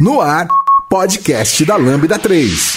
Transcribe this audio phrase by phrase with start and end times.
[0.00, 0.46] No ar,
[0.88, 2.76] podcast da Lambda 3.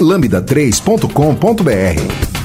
[0.00, 2.43] lambda3.com.br.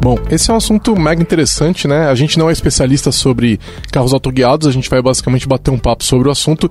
[0.00, 2.08] Bom, esse é um assunto mega interessante, né?
[2.08, 3.58] A gente não é especialista sobre
[3.90, 6.70] carros autoguiados, a gente vai basicamente bater um papo sobre o assunto.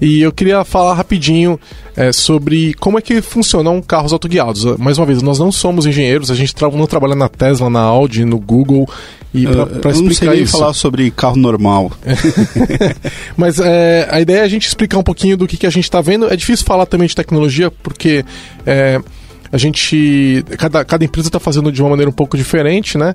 [0.00, 1.58] E eu queria falar rapidinho
[1.96, 4.64] é, sobre como é que funcionam carros autoguiados.
[4.76, 7.80] Mais uma vez, nós não somos engenheiros, a gente tra não trabalha na Tesla, na
[7.80, 8.86] Audi, no Google.
[9.32, 10.58] E pra, pra eu não sei isso.
[10.58, 11.90] falar sobre carro normal.
[13.36, 15.84] Mas é, a ideia é a gente explicar um pouquinho do que, que a gente
[15.84, 16.30] está vendo.
[16.30, 18.24] É difícil falar também de tecnologia, porque...
[18.66, 19.00] É,
[19.50, 20.44] a gente.
[20.58, 23.14] Cada, cada empresa está fazendo de uma maneira um pouco diferente, né?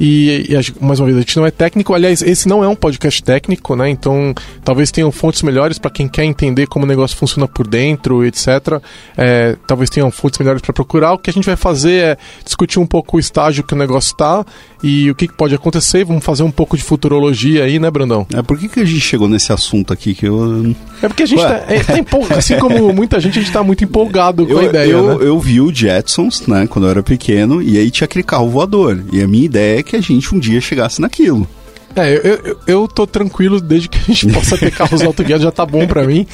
[0.00, 1.94] E, e, mais uma vez, a gente não é técnico.
[1.94, 3.88] Aliás, esse não é um podcast técnico, né?
[3.88, 8.24] Então, talvez tenham fontes melhores para quem quer entender como o negócio funciona por dentro,
[8.24, 8.80] etc.
[9.16, 11.12] É, talvez tenham fontes melhores para procurar.
[11.12, 14.12] O que a gente vai fazer é discutir um pouco o estágio que o negócio
[14.12, 14.44] está
[14.84, 16.04] e o que, que pode acontecer.
[16.04, 18.26] Vamos fazer um pouco de futurologia aí, né, Brandão?
[18.34, 20.76] É, por que, que a gente chegou nesse assunto aqui que eu...
[21.02, 23.62] É porque a gente tá, é, tá empolgado, assim como muita gente, a gente tá
[23.62, 25.26] muito empolgado com eu, a ideia, eu, né?
[25.26, 29.02] Eu vi o Jetsons, né, quando eu era pequeno, e aí tinha aquele carro voador.
[29.10, 31.48] E a minha ideia é que a gente um dia chegasse naquilo.
[31.96, 35.50] É, eu, eu, eu tô tranquilo desde que a gente possa ter carros autoguiados, já
[35.50, 36.26] tá bom para mim.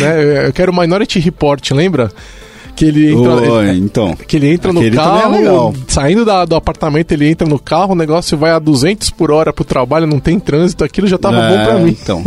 [0.00, 0.46] Né?
[0.46, 2.10] Eu quero o Minority Report, lembra?
[2.78, 6.54] Que ele entra, oh, então, que ele entra no é carro, é saindo da, do
[6.54, 10.20] apartamento, ele entra no carro, o negócio vai a 200 por hora pro trabalho, não
[10.20, 11.96] tem trânsito, aquilo já tava é, bom para mim.
[12.00, 12.22] Então.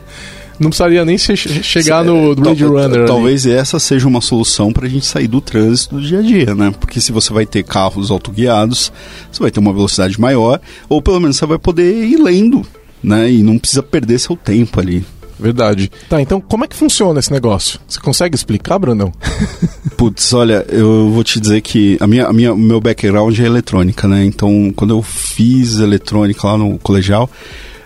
[0.58, 3.06] não precisaria nem che chegar no Blade Runner.
[3.06, 3.54] Talvez ali.
[3.54, 6.72] essa seja uma solução para a gente sair do trânsito do dia a dia, né?
[6.80, 8.90] Porque se você vai ter carros autoguiados,
[9.30, 12.64] você vai ter uma velocidade maior, ou pelo menos você vai poder ir lendo,
[13.02, 13.30] né?
[13.30, 15.04] E não precisa perder seu tempo ali.
[15.40, 15.90] Verdade.
[16.08, 17.80] Tá, então como é que funciona esse negócio?
[17.88, 19.12] Você consegue explicar, Brandão?
[19.96, 23.44] Putz, olha, eu vou te dizer que a minha, a minha, o meu background é
[23.44, 24.24] eletrônica, né?
[24.24, 27.30] Então, quando eu fiz eletrônica lá no colegial,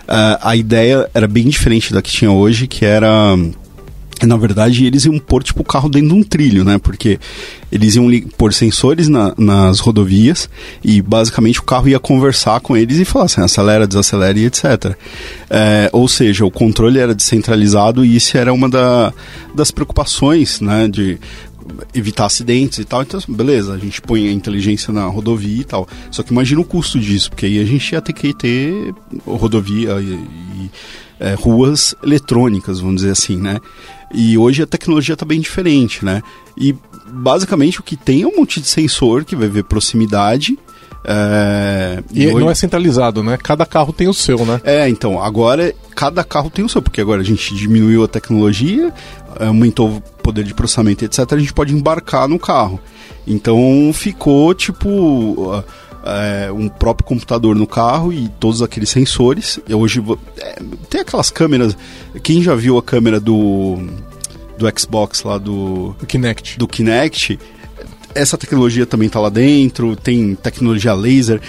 [0.03, 3.35] uh, a ideia era bem diferente da que tinha hoje, que era
[4.23, 6.77] na verdade, eles iam pôr tipo o carro dentro de um trilho, né?
[6.77, 7.19] Porque
[7.71, 10.49] eles iam pôr sensores na, nas rodovias
[10.83, 14.95] e basicamente o carro ia conversar com eles e falar assim, acelera, desacelera e etc.
[15.49, 19.11] É, ou seja, o controle era descentralizado e isso era uma da,
[19.53, 20.87] das preocupações, né?
[20.87, 21.19] De
[21.93, 23.01] evitar acidentes e tal.
[23.01, 25.87] Então, beleza, a gente põe a inteligência na rodovia e tal.
[26.11, 28.93] Só que imagina o custo disso, porque aí a gente ia ter que ter
[29.25, 30.71] rodovia e, e
[31.19, 33.59] é, ruas eletrônicas, vamos dizer assim, né?
[34.13, 36.21] E hoje a tecnologia está bem diferente, né?
[36.57, 36.75] E
[37.07, 40.57] basicamente o que tem é um monte de sensor que vai ver proximidade.
[41.07, 42.39] É, e, e hoje...
[42.39, 43.37] não é centralizado, né?
[43.41, 44.59] Cada carro tem o seu, né?
[44.63, 48.91] É, então, agora cada carro tem o seu, porque agora a gente diminuiu a tecnologia,
[49.39, 51.19] aumentou o poder de processamento, etc.
[51.31, 52.79] A gente pode embarcar no carro.
[53.27, 55.63] Então ficou tipo
[56.05, 59.59] é, um próprio computador no carro e todos aqueles sensores.
[59.67, 60.03] E hoje
[60.37, 61.75] é, tem aquelas câmeras.
[62.21, 63.77] Quem já viu a câmera do
[64.57, 66.57] do Xbox lá do, do Kinect?
[66.57, 67.37] Do Kinect,
[68.13, 69.95] essa tecnologia também está lá dentro.
[69.95, 71.41] Tem tecnologia laser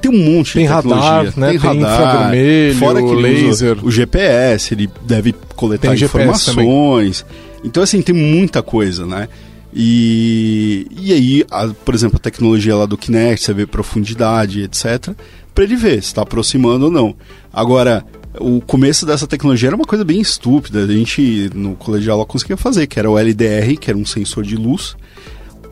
[0.00, 1.10] tem um monte tem de tecnologia.
[1.10, 1.50] Radar, né?
[1.50, 3.84] Tem, tem radar, infravermelho, fora que laser.
[3.84, 7.24] o GPS, ele deve coletar informações.
[7.62, 9.28] Então, assim, tem muita coisa, né?
[9.72, 15.14] E, e aí, a, por exemplo, a tecnologia lá do Kinect, você vê profundidade, etc.,
[15.54, 17.14] para ele ver se está aproximando ou não.
[17.52, 18.04] Agora,
[18.38, 20.84] o começo dessa tecnologia era uma coisa bem estúpida.
[20.84, 24.56] A gente, no colegial, conseguia fazer, que era o LDR, que era um sensor de
[24.56, 24.96] luz,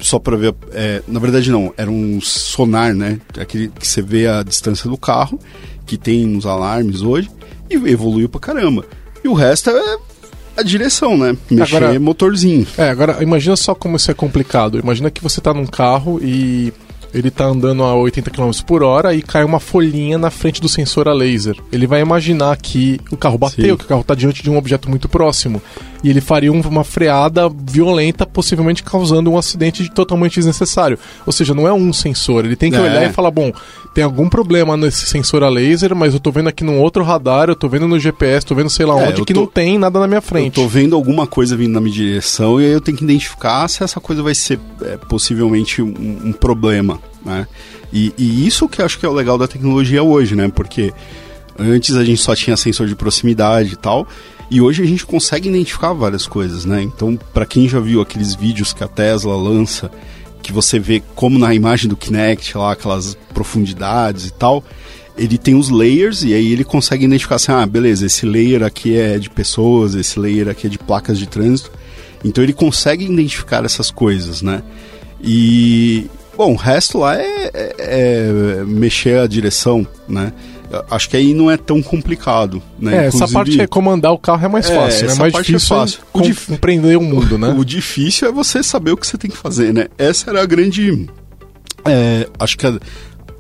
[0.00, 0.54] só para ver.
[0.72, 3.20] É, na verdade, não, era um sonar, né?
[3.38, 5.38] Aquele que você vê a distância do carro,
[5.86, 7.30] que tem nos alarmes hoje.
[7.70, 8.84] e evoluiu pra caramba.
[9.22, 9.98] E o resto é
[10.58, 11.36] a direção, né?
[11.50, 12.66] Mexer Agora- motorzinho.
[12.76, 14.78] É, agora imagina só como isso é complicado.
[14.78, 16.72] Imagina que você tá num carro e
[17.14, 20.68] ele tá andando a 80 km por hora e cai uma folhinha na frente do
[20.68, 21.56] sensor a laser.
[21.72, 23.76] Ele vai imaginar que o carro bateu, Sim.
[23.78, 25.62] que o carro tá diante de um objeto muito próximo.
[26.04, 30.98] E ele faria um- uma freada violenta, possivelmente causando um acidente totalmente desnecessário.
[31.26, 32.44] Ou seja, não é um sensor.
[32.44, 32.80] Ele tem que É.
[32.80, 33.50] olhar e falar: bom,
[33.94, 37.48] tem algum problema nesse sensor a laser, mas eu tô vendo aqui num outro radar,
[37.48, 39.46] eu tô vendo no GPS, tô vendo sei lá É, onde, eu que tô- não
[39.46, 40.54] tem nada na minha Eu frente.
[40.54, 43.82] tô vendo alguma coisa vindo na minha direção e aí eu tenho que identificar se
[43.82, 45.94] essa coisa vai ser é, possivelmente um,
[46.26, 47.46] um problema, né?
[47.92, 50.48] E, e isso que eu acho que é o legal da tecnologia hoje, né?
[50.54, 50.92] Porque
[51.58, 54.06] antes a gente só tinha sensor de proximidade e tal,
[54.50, 56.82] e hoje a gente consegue identificar várias coisas, né?
[56.82, 59.90] Então, para quem já viu aqueles vídeos que a Tesla lança,
[60.48, 64.64] que você vê como na imagem do Kinect lá, aquelas profundidades e tal,
[65.16, 68.96] ele tem os layers e aí ele consegue identificar assim, ah, beleza, esse layer aqui
[68.96, 71.70] é de pessoas, esse layer aqui é de placas de trânsito.
[72.24, 74.62] Então ele consegue identificar essas coisas, né?
[75.22, 76.06] E,
[76.36, 80.32] bom, o resto lá é, é- é mexer a direção, né?
[80.90, 82.92] Acho que aí não é tão complicado, né?
[82.92, 85.12] É, essa Inclusive, parte é comandar o carro é mais É, fácil, né?
[85.12, 86.00] essa mais parte é difícil fácil.
[86.14, 87.54] é O dif- compreender o mundo, né?
[87.58, 89.88] O difícil é você saber o que você tem que fazer, né?
[89.96, 91.08] Essa era a grande.
[91.86, 92.78] é, acho que a,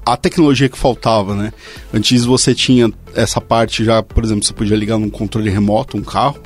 [0.06, 1.52] a tecnologia que faltava, né?
[1.92, 6.02] Antes você tinha essa parte já, por exemplo, você podia ligar num controle remoto um
[6.02, 6.38] carro,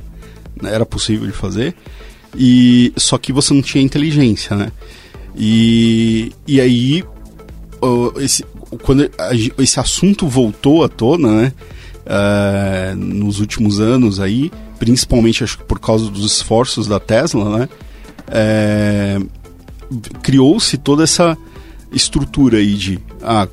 [0.60, 0.74] né?
[0.74, 1.74] era possível de fazer,
[2.36, 4.72] e só que você não tinha inteligência, né?
[5.36, 7.04] E, e aí,
[8.20, 8.44] esse,
[8.78, 9.10] quando
[9.58, 11.52] esse assunto voltou à tona, né?
[12.06, 17.68] é, nos últimos anos aí, principalmente acho que por causa dos esforços da Tesla, né?
[18.28, 19.20] é,
[20.22, 21.36] criou-se toda essa
[21.92, 23.46] estrutura aí de ah,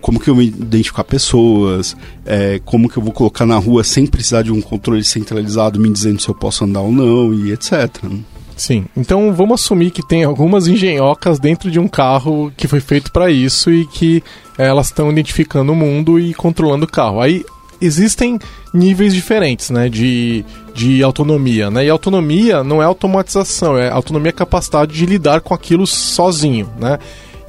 [0.00, 1.96] como que eu vou identificar pessoas,
[2.26, 5.88] é, como que eu vou colocar na rua sem precisar de um controle centralizado me
[5.88, 7.72] dizendo se eu posso andar ou não e etc.
[8.02, 8.20] né?
[8.60, 8.84] Sim.
[8.94, 13.30] Então vamos assumir que tem algumas engenhocas dentro de um carro que foi feito para
[13.30, 14.22] isso e que
[14.58, 17.22] eh, elas estão identificando o mundo e controlando o carro.
[17.22, 17.42] Aí
[17.80, 18.38] existem
[18.74, 21.86] níveis diferentes, né, de, de autonomia, né?
[21.86, 26.98] E autonomia não é automatização, é autonomia é capacidade de lidar com aquilo sozinho, né?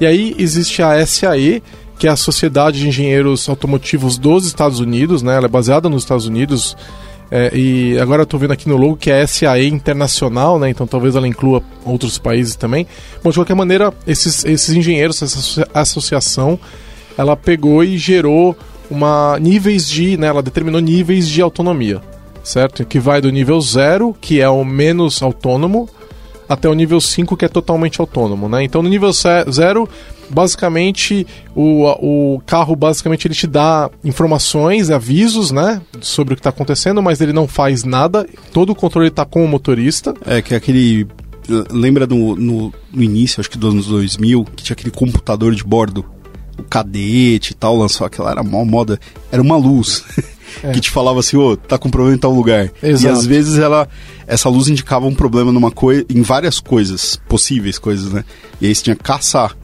[0.00, 1.62] E aí existe a SAE,
[1.98, 5.36] que é a Sociedade de Engenheiros Automotivos dos Estados Unidos, né?
[5.36, 6.74] Ela é baseada nos Estados Unidos.
[7.34, 10.68] É, e agora eu tô vendo aqui no logo que é SAE internacional, né?
[10.68, 12.86] Então talvez ela inclua outros países também.
[13.24, 16.58] Bom, de qualquer maneira, esses, esses engenheiros, essa associa- associação,
[17.16, 18.54] ela pegou e gerou
[18.90, 22.02] uma níveis de, né, ela determinou níveis de autonomia,
[22.44, 22.84] certo?
[22.84, 25.88] Que vai do nível 0, que é o menos autônomo,
[26.46, 28.62] até o nível 5, que é totalmente autônomo, né?
[28.62, 29.88] Então no nível 0,
[30.32, 36.50] basicamente o, o carro basicamente ele te dá informações, avisos, né, sobre o que está
[36.50, 38.26] acontecendo, mas ele não faz nada.
[38.52, 40.14] Todo o controle está com o motorista.
[40.26, 41.06] É que é aquele.
[41.70, 45.64] Lembra no, no, no início, acho que dos anos 2000, que tinha aquele computador de
[45.64, 46.04] bordo?
[46.56, 48.98] O cadete e tal, lançou aquela, era mó moda.
[49.30, 50.04] Era uma luz
[50.72, 52.70] que te falava assim: ô, tá com problema em tal lugar.
[52.82, 53.04] Exato.
[53.14, 53.88] E às vezes ela,
[54.26, 58.24] essa luz indicava um problema numa coisa, em várias coisas, possíveis coisas, né?
[58.60, 59.56] E aí você tinha que caçar.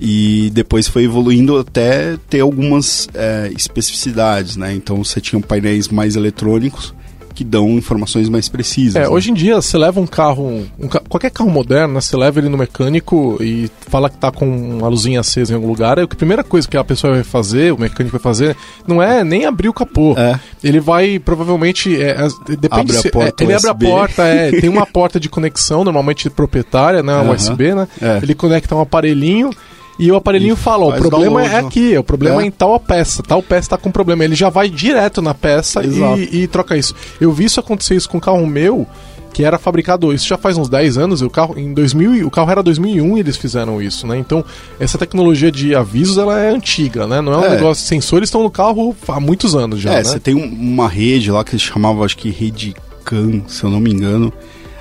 [0.00, 4.72] E depois foi evoluindo até ter algumas é, especificidades, né?
[4.74, 6.94] Então você tinha painéis mais eletrônicos
[7.34, 8.96] que dão informações mais precisas.
[8.96, 9.08] É, né?
[9.08, 12.48] hoje em dia você leva um carro, um qualquer carro moderno, né, você leva ele
[12.48, 14.44] no mecânico e fala que tá com
[14.78, 17.72] uma luzinha acesa em algum lugar, é a primeira coisa que a pessoa vai fazer,
[17.72, 18.56] o mecânico vai fazer,
[18.88, 20.16] não é nem abrir o capô.
[20.18, 20.36] É.
[20.64, 21.94] Ele vai provavelmente.
[22.02, 23.86] é, as- depende Abre a se- porta é, ele abre a USB.
[23.86, 27.12] porta, é, tem uma porta de conexão, normalmente proprietária, né?
[27.12, 27.34] Aham.
[27.34, 27.86] USB, né?
[28.02, 28.18] É.
[28.20, 29.50] Ele conecta um aparelhinho.
[29.98, 32.44] E o aparelhinho fala, o problema download, é aqui, o problema é.
[32.44, 32.46] É.
[32.46, 34.24] em tal peça, tal peça tá com problema.
[34.24, 36.94] Ele já vai direto na peça e, e troca isso.
[37.20, 38.86] Eu vi isso acontecer isso com um carro meu,
[39.34, 42.24] que era fabricado, isso já faz uns 10 anos, e o carro em 2000, e-
[42.24, 44.16] o carro era 2001 e eles fizeram isso, né?
[44.18, 44.44] Então,
[44.80, 47.20] essa tecnologia de avisos, ela é antiga, né?
[47.20, 47.50] Não é um É.
[47.50, 50.04] negócio, sensores estão no carro há muitos anos já, é, né?
[50.04, 52.74] você tem um- uma rede lá que eles chamavam, acho que rede
[53.04, 54.32] CAN, se eu não me engano,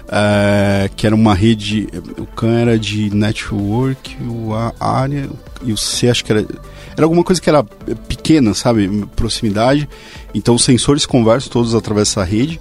[0.10, 1.88] é, que era uma rede.
[2.18, 5.30] O CAN era de network, o A área
[5.64, 6.46] e o C acho que era.
[6.96, 9.06] Era alguma coisa que era pequena, sabe?
[9.16, 9.88] Proximidade.
[10.34, 12.60] Então os sensores conversam todos através dessa rede.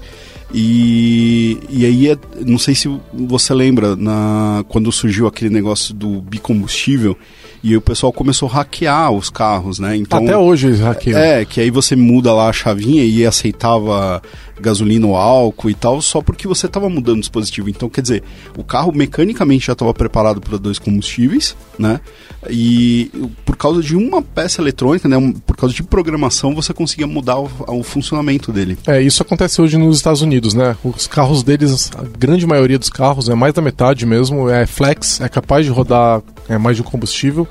[0.55, 6.21] E, e aí, é, não sei se você lembra, na, quando surgiu aquele negócio do
[6.21, 7.17] bicombustível,
[7.63, 9.97] e o pessoal começou a hackear os carros, né?
[9.97, 11.19] Então, Até hoje eles hackeiam.
[11.19, 14.23] É, que aí você muda lá a chavinha e aceitava
[14.61, 17.69] gasolina ou álcool e tal, só porque você estava mudando o dispositivo.
[17.69, 18.23] Então, quer dizer,
[18.57, 22.01] o carro mecanicamente já estava preparado para dois combustíveis, né?
[22.49, 23.11] E
[23.45, 27.51] por causa de uma peça eletrônica, né, por causa de programação, você conseguia mudar o,
[27.69, 28.79] o funcionamento dele.
[28.87, 30.77] É, isso acontece hoje nos Estados Unidos, né?
[30.85, 35.21] Os carros deles, a grande maioria dos carros, é mais da metade mesmo, é flex,
[35.21, 37.47] é capaz de rodar é, mais de um combustível.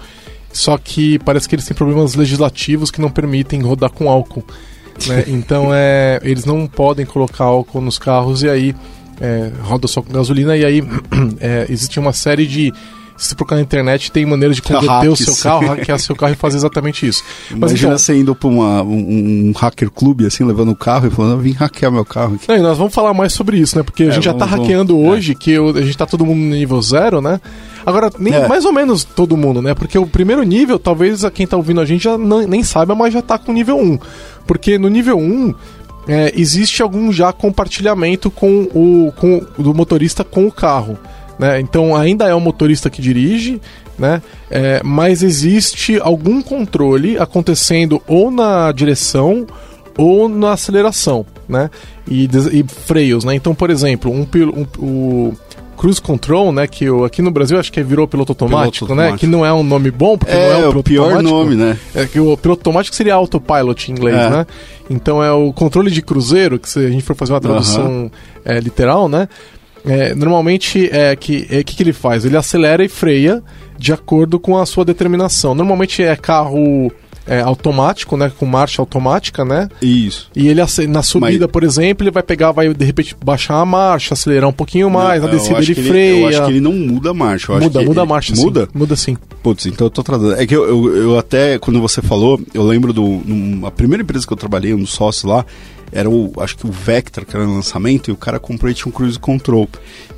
[0.52, 4.44] Só que parece que eles têm problemas legislativos que não permitem rodar com álcool.
[5.08, 5.26] Né?
[5.28, 8.76] Então é, eles não podem colocar álcool nos carros e aí
[9.20, 10.84] é, roda só com gasolina e aí
[11.40, 12.74] é, existe uma série de
[13.18, 16.34] se você procurar na internet, tem maneiras de converter o seu carro, hackear seu carro
[16.34, 17.24] e fazer exatamente isso.
[17.52, 21.10] Mas Imagina então, você indo para um, um hacker clube, assim, levando o carro e
[21.10, 22.46] falando, vim hackear meu carro aqui.
[22.48, 23.84] Não, nós vamos falar mais sobre isso, né?
[23.84, 25.36] Porque a é, gente já está hackeando vamos, hoje, é.
[25.36, 27.40] que eu, a gente está todo mundo no nível zero, né?
[27.86, 28.48] Agora, nem, é.
[28.48, 29.74] mais ou menos todo mundo, né?
[29.76, 33.14] Porque o primeiro nível, talvez quem está ouvindo a gente já não, nem saiba, mas
[33.14, 34.00] já está com nível 1.
[34.48, 35.54] Porque no nível 1,
[36.08, 40.98] é, existe algum já compartilhamento com o com, do motorista com o carro.
[41.38, 41.60] Né?
[41.60, 43.62] Então ainda é o motorista que dirige,
[44.00, 44.22] né?
[44.50, 49.46] É, mas existe algum controle acontecendo ou na direção
[49.98, 51.70] ou na aceleração, né?
[52.08, 53.36] E, e freios, né?
[53.36, 55.34] Então, por exemplo, um, um, o
[55.76, 56.68] Cruise Control, né?
[56.68, 59.04] Que eu, aqui no Brasil acho que virou piloto automático, piloto né?
[59.04, 59.20] Automático.
[59.20, 61.30] Que não é um nome bom, porque é, não é o, o pior automático.
[61.30, 61.78] nome, né?
[61.94, 64.30] É que o piloto automático seria autopilot em inglês, é.
[64.30, 64.48] né?
[64.90, 68.12] Então é o controle de cruzeiro, que se a gente for fazer uma tradução
[68.44, 69.28] é, literal, né?
[69.86, 72.26] É, normalmente, é que, é que que ele faz?
[72.26, 73.44] Ele acelera e freia
[73.78, 75.54] de acordo com a sua determinação.
[75.54, 76.92] Normalmente é carro
[77.28, 78.32] é, automático, né?
[78.38, 79.68] Com marcha automática, né?
[79.82, 80.30] Isso.
[80.36, 81.52] E ele na subida, Mas...
[81.52, 85.22] por exemplo, ele vai pegar, vai de repente baixar a marcha, acelerar um pouquinho mais,
[85.22, 86.22] não, na descida ele freia.
[86.22, 87.58] eu acho que ele não muda a marcha.
[87.58, 88.36] muda, muda a marcha.
[88.36, 88.66] Muda?
[88.66, 88.72] Sim.
[88.74, 89.18] Muda sim.
[89.42, 90.34] Putz, então eu tô tratando.
[90.34, 93.22] É que eu, eu, eu, até, quando você falou, eu lembro do.
[93.66, 95.46] a primeira empresa que eu trabalhei, um sócio lá,
[95.92, 98.74] era o, acho que o Vectra, que era no lançamento, e o cara comprou e
[98.74, 99.68] tinha um cruise control.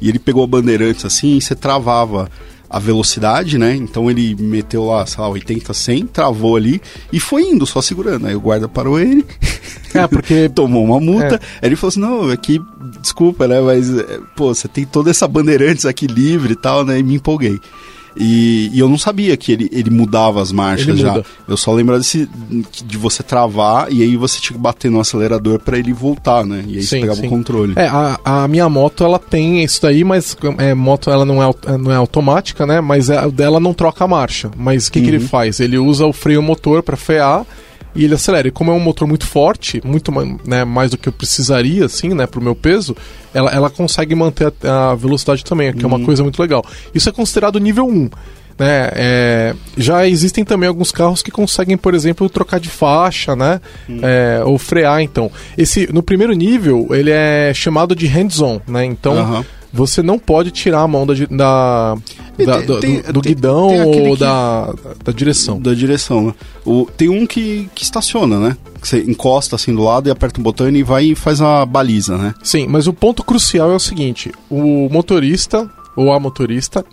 [0.02, 2.30] E ele pegou a bandeirantes assim e você travava
[2.70, 3.76] a velocidade, né?
[3.76, 6.82] Então ele meteu lá, sei lá, 80, 100, travou ali
[7.12, 8.28] e foi indo, só segurando.
[8.28, 9.26] Aí o guarda parou ele.
[9.94, 10.50] É, porque.
[10.54, 11.36] tomou uma multa.
[11.36, 11.40] É.
[11.62, 12.62] Aí ele falou assim: não, aqui,
[13.02, 13.60] desculpa, né?
[13.62, 13.88] Mas,
[14.36, 17.00] pô, você tem toda essa bandeirantes aqui livre e tal, né?
[17.00, 17.60] E me empolguei.
[18.20, 21.14] E, e, eu não sabia que ele, ele mudava as marchas ele já.
[21.14, 21.26] Muda.
[21.48, 22.30] Eu só lembro desse,
[22.86, 26.64] de você travar e aí você tinha que bater no acelerador para ele voltar, né?
[26.68, 27.28] E aí sim, você pegava sim.
[27.28, 27.74] o controle.
[27.76, 31.78] É, a, a, minha moto ela tem isso daí, mas é, moto ela não é,
[31.78, 32.82] não é automática, né?
[32.82, 34.50] Mas é, dela não troca a marcha.
[34.56, 35.06] Mas o que, uhum.
[35.06, 35.28] que ele uhum.
[35.28, 35.60] faz?
[35.60, 37.46] Ele usa o freio motor para frear
[37.96, 38.48] e ele acelera.
[38.48, 40.12] E como é um motor muito forte, muito
[40.46, 42.96] né, mais do que eu precisaria, assim, né, pro meu peso,
[43.34, 45.86] ela, ela consegue manter a, a velocidade também, que uhum.
[45.86, 46.06] é uma uhum.
[46.06, 46.64] coisa muito legal.
[46.94, 48.10] Isso é considerado nível 1.
[48.60, 53.62] Né, é, já existem também alguns carros que conseguem, por exemplo, trocar de faixa, né?
[53.88, 54.00] Hum.
[54.02, 55.32] É, ou frear, então.
[55.56, 58.84] Esse, no primeiro nível, ele é chamado de hands-on, né?
[58.84, 61.98] Então, uh -huh você não pode tirar a mão da, da,
[62.46, 65.60] da do, tem, do, do tem, guidão tem ou que, da, da direção.
[65.60, 66.34] Da direção, né?
[66.66, 68.58] O, tem um que, que estaciona, né?
[68.82, 71.66] Que você encosta assim do lado e aperta um botão e vai e faz a
[71.66, 72.34] baliza, né?
[72.44, 76.86] Sim, mas o ponto crucial é o seguinte: o motorista ou a motorista,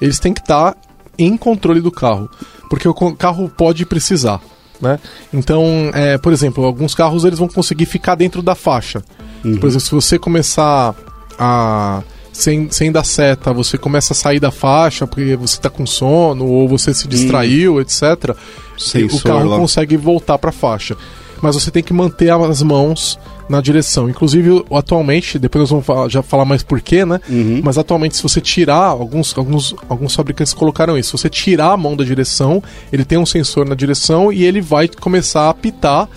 [0.00, 0.80] eles têm que estar tá
[1.18, 2.30] em controle do carro.
[2.68, 4.40] Porque o carro pode precisar.
[4.80, 4.98] Né?
[5.32, 9.02] Então, é, por exemplo, alguns carros eles vão conseguir ficar dentro da faixa.
[9.44, 9.56] Uhum.
[9.56, 10.94] Por exemplo, se você começar
[11.38, 12.02] a
[12.40, 16.46] sem, sem dar seta, você começa a sair da faixa porque você está com sono
[16.46, 17.80] ou você se distraiu, hum.
[17.80, 18.34] etc.
[18.78, 19.58] Sensor o carro lá.
[19.58, 20.96] consegue voltar para a faixa.
[21.42, 23.18] Mas você tem que manter as mãos
[23.48, 24.08] na direção.
[24.10, 27.18] Inclusive, atualmente, depois nós vamos falar, já falar mais porquê, né?
[27.28, 27.62] Uhum.
[27.64, 31.76] Mas atualmente, se você tirar, alguns, alguns, alguns fabricantes colocaram isso, se você tirar a
[31.76, 36.08] mão da direção, ele tem um sensor na direção e ele vai começar a apitar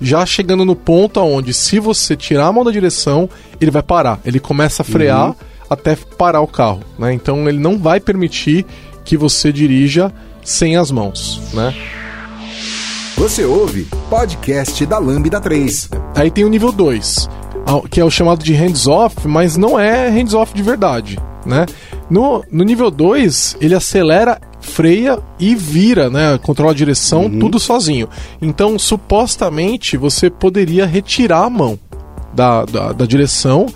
[0.00, 3.28] já chegando no ponto onde, se você tirar a mão da direção,
[3.60, 4.18] ele vai parar.
[4.24, 7.12] Ele começa a frear uhum até parar o carro, né?
[7.14, 8.66] Então ele não vai permitir
[9.04, 10.12] que você dirija
[10.44, 11.72] sem as mãos, né?
[13.16, 15.90] Você ouve podcast da Lambda 3.
[16.16, 17.28] Aí tem o nível 2,
[17.90, 21.66] que é o chamado de hands-off, mas não é hands-off de verdade, né?
[22.08, 26.38] No, no nível 2, ele acelera, freia e vira, né?
[26.42, 27.38] Controla a direção, uhum.
[27.38, 28.08] tudo sozinho.
[28.42, 31.78] Então, supostamente, você poderia retirar a mão
[32.34, 33.66] da, da, da direção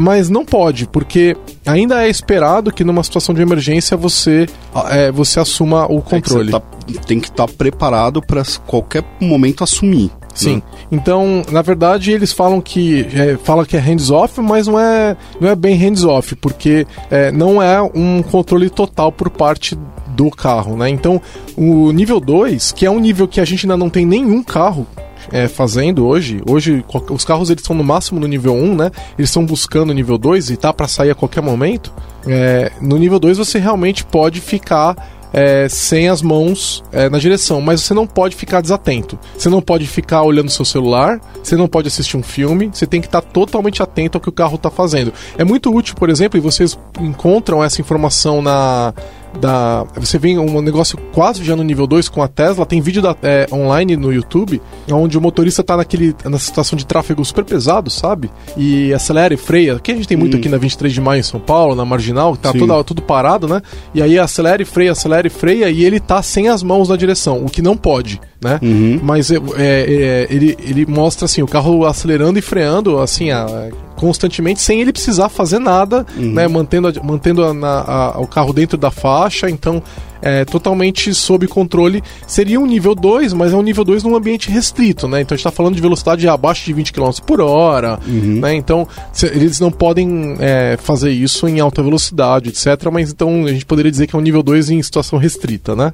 [0.00, 4.48] mas não pode, porque ainda é esperado que numa situação de emergência você,
[4.88, 6.54] é, você assuma o controle.
[6.54, 10.10] É que tá, tem que estar tá preparado para qualquer momento assumir.
[10.34, 10.56] Sim.
[10.56, 10.62] Né?
[10.90, 15.50] Então, na verdade, eles falam que é, fala que é hands-off, mas não é, não
[15.50, 19.76] é bem hands-off, porque é, não é um controle total por parte
[20.08, 20.88] do carro, né?
[20.88, 21.20] Então,
[21.56, 24.86] o nível 2, que é um nível que a gente ainda não tem nenhum carro
[25.32, 26.40] é, fazendo hoje.
[26.48, 28.90] Hoje, os carros eles estão no máximo no nível 1, né?
[29.18, 31.92] Eles estão buscando o nível 2 e tá para sair a qualquer momento.
[32.26, 34.96] É, no nível 2 você realmente pode ficar
[35.32, 39.18] é, sem as mãos é, na direção, mas você não pode ficar desatento.
[39.36, 43.00] Você não pode ficar olhando seu celular, você não pode assistir um filme, você tem
[43.00, 45.12] que estar totalmente atento ao que o carro está fazendo.
[45.38, 48.92] É muito útil, por exemplo, e vocês encontram essa informação na
[49.38, 49.84] da.
[49.96, 52.66] Você vê um negócio quase já no nível 2 com a Tesla.
[52.66, 54.60] Tem vídeo da, é, online no YouTube
[54.90, 58.30] onde o motorista tá naquele, na situação de tráfego super pesado, sabe?
[58.56, 59.78] E acelera e freia.
[59.78, 60.40] Que a gente tem muito hum.
[60.40, 63.60] aqui na 23 de maio em São Paulo, na marginal, tá toda, tudo parado, né?
[63.94, 66.96] E aí acelera e freia, acelera e freia, e ele tá sem as mãos na
[66.96, 68.58] direção, o que não pode né?
[68.62, 68.98] Uhum.
[69.02, 73.68] Mas é, é, é, ele, ele mostra assim o carro acelerando e freando assim a,
[73.96, 76.32] constantemente sem ele precisar fazer nada, uhum.
[76.32, 76.48] né?
[76.48, 79.19] Mantendo, mantendo a, a, o carro dentro da faixa.
[79.48, 79.82] Então
[80.22, 82.02] é, totalmente sob controle.
[82.26, 85.20] Seria um nível 2, mas é um nível 2 num ambiente restrito, né?
[85.20, 88.40] Então a gente está falando de velocidade abaixo de 20 km por hora, uhum.
[88.40, 88.54] né?
[88.54, 92.90] Então se, eles não podem é, fazer isso em alta velocidade, etc.
[92.92, 95.92] Mas então a gente poderia dizer que é um nível 2 em situação restrita, né?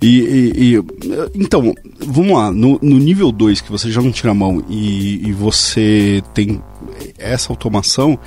[0.00, 0.84] E, e, e
[1.34, 5.28] então, vamos lá, no, no nível 2 que você já não tira a mão e,
[5.28, 6.62] e você tem
[7.18, 8.18] essa automação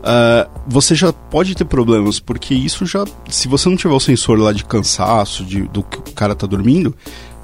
[0.00, 3.04] uh, você já pode ter problemas, porque isso já.
[3.28, 6.46] Se você não tiver o sensor lá de cansaço, de, do que o cara tá
[6.46, 6.94] dormindo,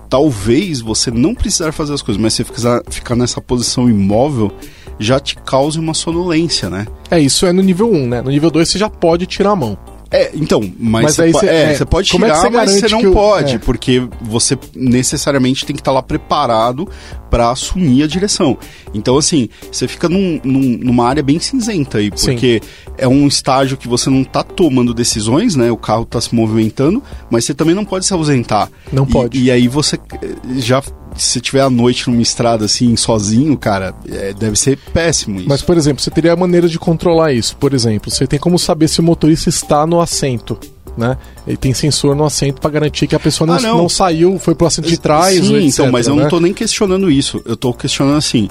[0.09, 4.53] talvez você não precisar fazer as coisas, mas você ficar, ficar nessa posição imóvel
[4.99, 6.87] já te cause uma sonolência, né?
[7.11, 8.23] É, isso é no nível 1, né?
[8.23, 9.79] No nível 2 você já pode tirar a mão.
[10.11, 13.57] É, então, mas, mas você, é, é, pode tirar, é você mas você não pode,
[13.57, 13.59] é.
[13.59, 16.89] porque você necessariamente tem que estar lá preparado
[17.29, 18.57] para assumir a direção.
[18.97, 22.93] Então, assim, você fica num, num, numa área bem cinzenta aí, porque Sim.
[22.99, 25.71] é um estágio que você não está tomando decisões, né?
[25.71, 28.71] O carro está se movimentando, mas você também não pode se ausentar.
[28.93, 29.39] Não e, pode.
[29.39, 29.99] E aí você
[30.57, 30.83] já
[31.17, 35.49] se tiver à noite numa estrada assim, sozinho, cara, é, deve ser péssimo isso.
[35.49, 37.57] Mas, por exemplo, você teria a maneira de controlar isso.
[37.57, 40.59] Por exemplo, você tem como saber se o motorista está no assento.
[40.97, 41.17] Né?
[41.47, 43.79] Ele tem sensor no assento para garantir que a pessoa não, ah, não.
[43.79, 45.35] não saiu, foi pro assento de trás.
[45.35, 46.23] Sim, etc, então, mas eu né?
[46.23, 47.43] não tô nem questionando isso.
[47.45, 48.49] Eu tô questionando assim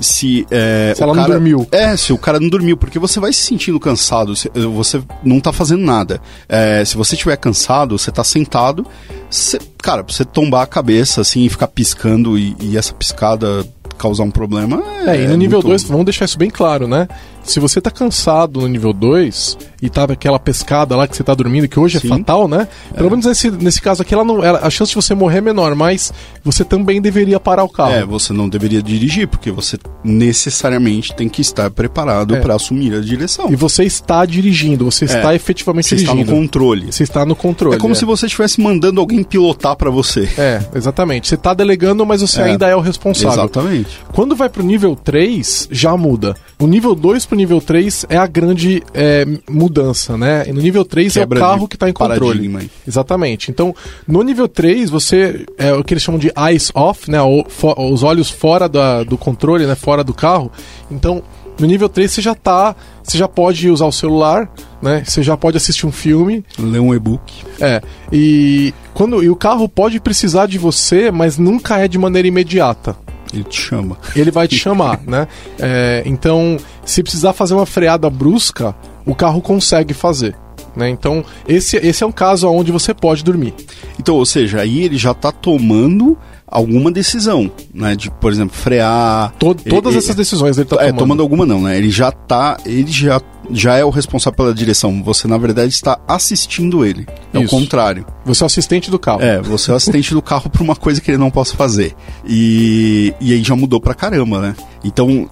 [0.00, 1.68] se, é, se ela cara, não dormiu.
[1.70, 4.34] É, se o cara não dormiu, porque você vai se sentindo cansado,
[4.72, 6.20] você não tá fazendo nada.
[6.48, 8.86] É, se você estiver cansado, você tá sentado,
[9.30, 13.64] você, cara, pra você tombar a cabeça assim e ficar piscando e, e essa piscada
[13.96, 14.82] causar um problema.
[15.06, 15.92] É, é e no nível 2, muito...
[15.92, 17.08] vamos deixar isso bem claro, né?
[17.44, 21.34] Se você tá cansado no nível 2 e tá aquela pescada lá que você tá
[21.34, 22.12] dormindo, que hoje é Sim.
[22.12, 22.66] é fatal, né?
[22.94, 23.10] Pelo é.
[23.10, 25.74] menos nesse, nesse caso aqui, ela não, ela, a chance de você morrer é menor,
[25.74, 27.92] mas você também deveria parar o carro.
[27.92, 32.40] É, você não deveria dirigir, porque você necessariamente tem que estar preparado é.
[32.40, 33.52] para assumir a direção.
[33.52, 35.36] E você está dirigindo, você está é.
[35.36, 36.16] efetivamente você dirigindo.
[36.16, 36.92] Você está no controle.
[36.92, 37.76] Você está no controle.
[37.76, 40.28] É como se você estivesse mandando alguém pilotar para você.
[40.38, 41.28] É, exatamente.
[41.28, 43.44] Você está delegando, mas você ainda é o responsável.
[43.44, 44.00] Exatamente.
[44.12, 46.34] Quando vai pro nível 3, já muda.
[46.58, 50.44] O nível 2 pro nível 3 é a grande é, mudança, né?
[50.46, 52.70] E no nível 3 Quebra é o carro que está em controle.
[52.86, 53.50] Exatamente.
[53.50, 53.74] Então,
[54.06, 57.20] no nível 3, você é o que eles chamam de eyes off, né?
[57.20, 59.74] O, for, os olhos fora da, do controle, né?
[59.74, 60.50] Fora do carro.
[60.90, 61.22] Então,
[61.58, 62.76] no nível 3 você já tá.
[63.02, 64.48] Você já pode usar o celular,
[64.80, 65.02] né?
[65.04, 66.44] Você já pode assistir um filme.
[66.56, 67.32] Ler um e-book.
[67.60, 67.82] É.
[68.12, 72.96] E, quando, e o carro pode precisar de você, mas nunca é de maneira imediata.
[73.34, 73.98] Ele te chama.
[74.14, 75.26] Ele vai te chamar, né?
[75.58, 80.36] É, então, se precisar fazer uma freada brusca, o carro consegue fazer.
[80.76, 80.88] Né?
[80.88, 83.54] Então, esse, esse é um caso onde você pode dormir.
[83.98, 87.96] Então, ou seja, aí ele já está tomando alguma decisão, né?
[87.96, 89.32] De, por exemplo, frear.
[89.38, 90.94] Todo, todas ele, essas decisões ele está tomando.
[90.94, 91.76] É, tomando alguma não, né?
[91.76, 92.56] Ele já tá.
[92.64, 95.02] Ele já já é o responsável pela direção.
[95.02, 97.06] Você, na verdade, está assistindo ele.
[97.32, 97.54] É Isso.
[97.54, 98.06] o contrário.
[98.24, 99.22] Você é o assistente do carro.
[99.22, 101.94] É, você é o assistente do carro para uma coisa que ele não possa fazer.
[102.26, 104.56] E, e aí já mudou pra caramba, né?
[104.82, 105.28] Então,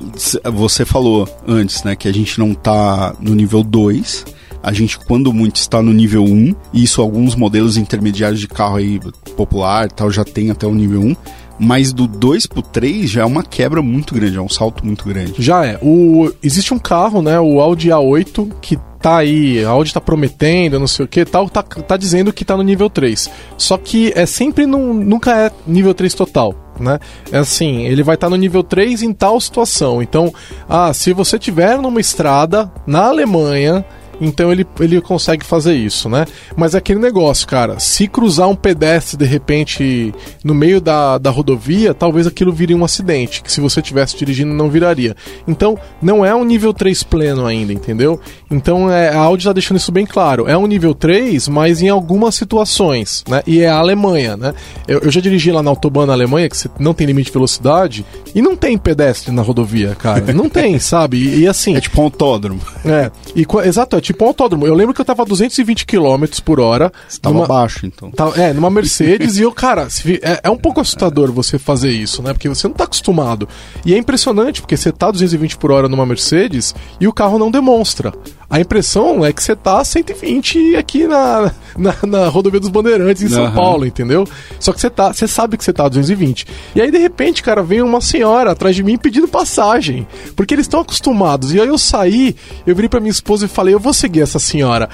[0.53, 4.25] você falou antes, né, que a gente não tá no nível 2.
[4.63, 6.55] A gente, quando muito, está no nível 1.
[6.73, 9.01] Isso, alguns modelos intermediários de carro aí,
[9.37, 11.17] popular tal, já tem até o nível 1
[11.59, 15.05] mas do 2 pro 3 já é uma quebra muito grande, é um salto muito
[15.05, 15.35] grande.
[15.39, 15.79] Já é.
[15.81, 20.79] O, existe um carro, né, o Audi A8, que tá aí, a Audi tá prometendo,
[20.79, 23.31] não sei o que tal, tá, tá dizendo que tá no nível 3.
[23.57, 26.55] Só que é sempre num, nunca é nível 3 total.
[26.81, 26.99] Né?
[27.31, 30.03] É assim, ele vai estar tá no nível 3 em tal situação.
[30.03, 30.33] Então,
[30.69, 33.85] ah, se você tiver numa estrada na Alemanha
[34.23, 36.25] então ele, ele consegue fazer isso, né?
[36.57, 41.29] Mas é aquele negócio, cara, se cruzar um pedestre de repente no meio da, da
[41.29, 45.17] rodovia, talvez aquilo vire um acidente, que se você estivesse dirigindo não viraria.
[45.47, 48.21] Então, não é um nível 3 pleno ainda, entendeu?
[48.49, 50.49] Então, é, a Audi está deixando isso bem claro.
[50.49, 53.43] É um nível 3, mas em algumas situações, né?
[53.45, 54.55] E é a Alemanha, né?
[54.87, 57.33] Eu, eu já dirigi lá na Autobahn na Alemanha, que você não tem limite de
[57.33, 60.33] velocidade, e não tem pedestre na rodovia, cara.
[60.33, 61.17] Não tem, sabe?
[61.17, 61.75] E, e, assim...
[61.75, 62.61] É tipo um autódromo.
[62.85, 63.11] É.
[63.35, 64.67] E, exato, é tipo um autódromo.
[64.67, 66.93] Eu lembro que eu tava a 220 km por hora.
[67.09, 68.11] Você tava numa, baixo, então.
[68.11, 69.89] Tá, é, numa Mercedes, e eu, cara,
[70.23, 72.33] é, é, um pouco assustador você fazer isso, né?
[72.33, 73.49] Porque você não tá acostumado.
[73.85, 77.39] E é impressionante, porque você tá a 220 por hora numa Mercedes e o carro
[77.39, 78.13] não demonstra.
[78.53, 83.29] A impressão é que você tá 120 aqui na, na, na rodovia dos Bandeirantes em
[83.29, 83.53] São uhum.
[83.55, 84.29] Paulo, entendeu?
[84.61, 86.47] Só que você tá, você sabe que você tá a 220.
[86.75, 90.07] E aí, de repente, cara, vem uma senhora atrás de mim pedindo passagem.
[90.37, 91.55] Porque eles estão acostumados.
[91.55, 94.39] E aí eu saí, eu virei pra minha esposa e falei, eu vou seguir essa
[94.39, 94.89] senhora.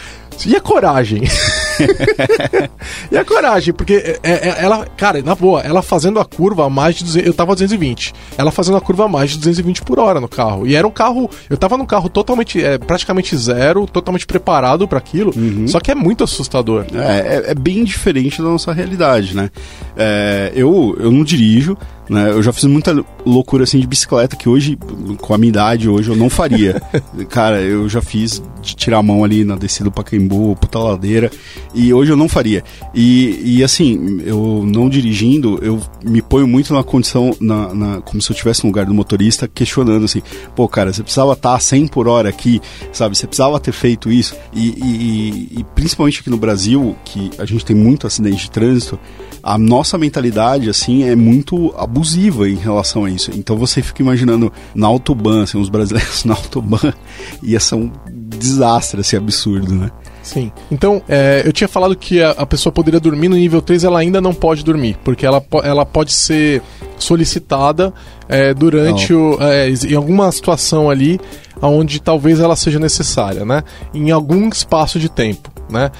[0.46, 1.22] E a coragem?
[3.10, 6.70] e a coragem, porque é, é, ela, cara, na boa, ela fazendo a curva a
[6.70, 8.12] mais de 200, eu tava a 220.
[8.36, 10.66] Ela fazendo a curva a mais de 220 por hora no carro.
[10.66, 14.98] E era um carro, eu tava num carro totalmente, é, praticamente zero, totalmente preparado para
[14.98, 15.32] aquilo.
[15.36, 15.66] Uhum.
[15.68, 16.86] Só que é muito assustador.
[16.92, 19.50] É, é, é, bem diferente da nossa realidade, né?
[19.96, 21.76] É, eu, eu não dirijo,
[22.08, 22.30] né?
[22.30, 24.78] Eu já fiz muita loucura assim de bicicleta que hoje,
[25.18, 26.80] com a minha idade, hoje eu não faria.
[27.28, 31.30] Cara, eu já fiz de tirar a mão ali na descida do Pacaembu, puta ladeira,
[31.74, 32.64] e hoje eu não faria.
[32.94, 38.20] E, e assim, eu não dirigindo, eu me ponho muito na condição, na, na como
[38.20, 40.22] se eu estivesse no lugar do motorista, questionando assim,
[40.54, 42.60] pô, cara, você precisava estar a 100 por hora aqui,
[42.92, 43.16] sabe?
[43.16, 44.34] Você precisava ter feito isso.
[44.52, 48.98] E, e, e principalmente aqui no Brasil, que a gente tem muito acidente de trânsito,
[49.42, 53.30] a nossa mentalidade, assim, é muito abusiva em relação a isso.
[53.34, 56.92] Então você fica imaginando na Autobahn, assim, os brasileiros na Autobahn,
[57.42, 57.90] ia ser um
[58.38, 59.90] desastre, assim, absurdo, né?
[60.28, 60.52] Sim.
[60.70, 63.98] Então, é, eu tinha falado que a, a, pessoa poderia dormir no nível 3, ela
[63.98, 66.60] ainda não pode dormir, porque ela, ela pode ser
[66.98, 67.94] solicitada
[68.28, 71.18] é, durante o, é, em alguma situação ali
[71.62, 73.64] onde talvez ela seja necessária, né?
[73.94, 75.90] Em algum espaço de tempo, né?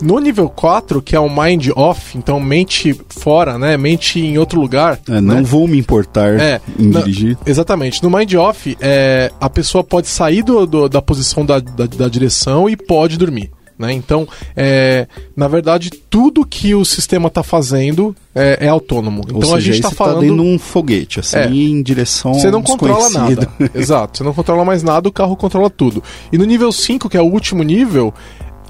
[0.00, 3.76] No nível 4, que é o mind off, então mente fora, né?
[3.76, 5.00] Mente em outro lugar.
[5.08, 5.42] É, não né?
[5.42, 7.36] vou me importar é, em na, dirigir.
[7.44, 8.02] Exatamente.
[8.02, 12.08] No mind off, é, a pessoa pode sair do, do da posição da, da, da
[12.08, 13.50] direção e pode dormir.
[13.78, 13.92] Né?
[13.92, 19.22] Então, é, na verdade, tudo que o sistema está fazendo é, é, autônomo.
[19.28, 20.14] Então seja, a gente está falando.
[20.16, 22.34] Tá dentro de um foguete, assim, é, em direção.
[22.34, 23.48] Você não controla nada.
[23.72, 26.02] Exato, você não controla mais nada, o carro controla tudo.
[26.32, 28.12] E no nível 5, que é o último nível,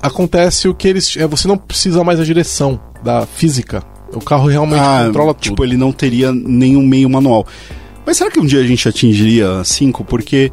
[0.03, 1.17] acontece o que eles.
[1.17, 3.83] É, você não precisa mais da direção da física.
[4.13, 5.43] O carro realmente ah, controla tudo.
[5.43, 7.47] Tipo, ele não teria nenhum meio manual.
[8.05, 10.05] Mas será que um dia a gente atingiria 5?
[10.05, 10.51] Porque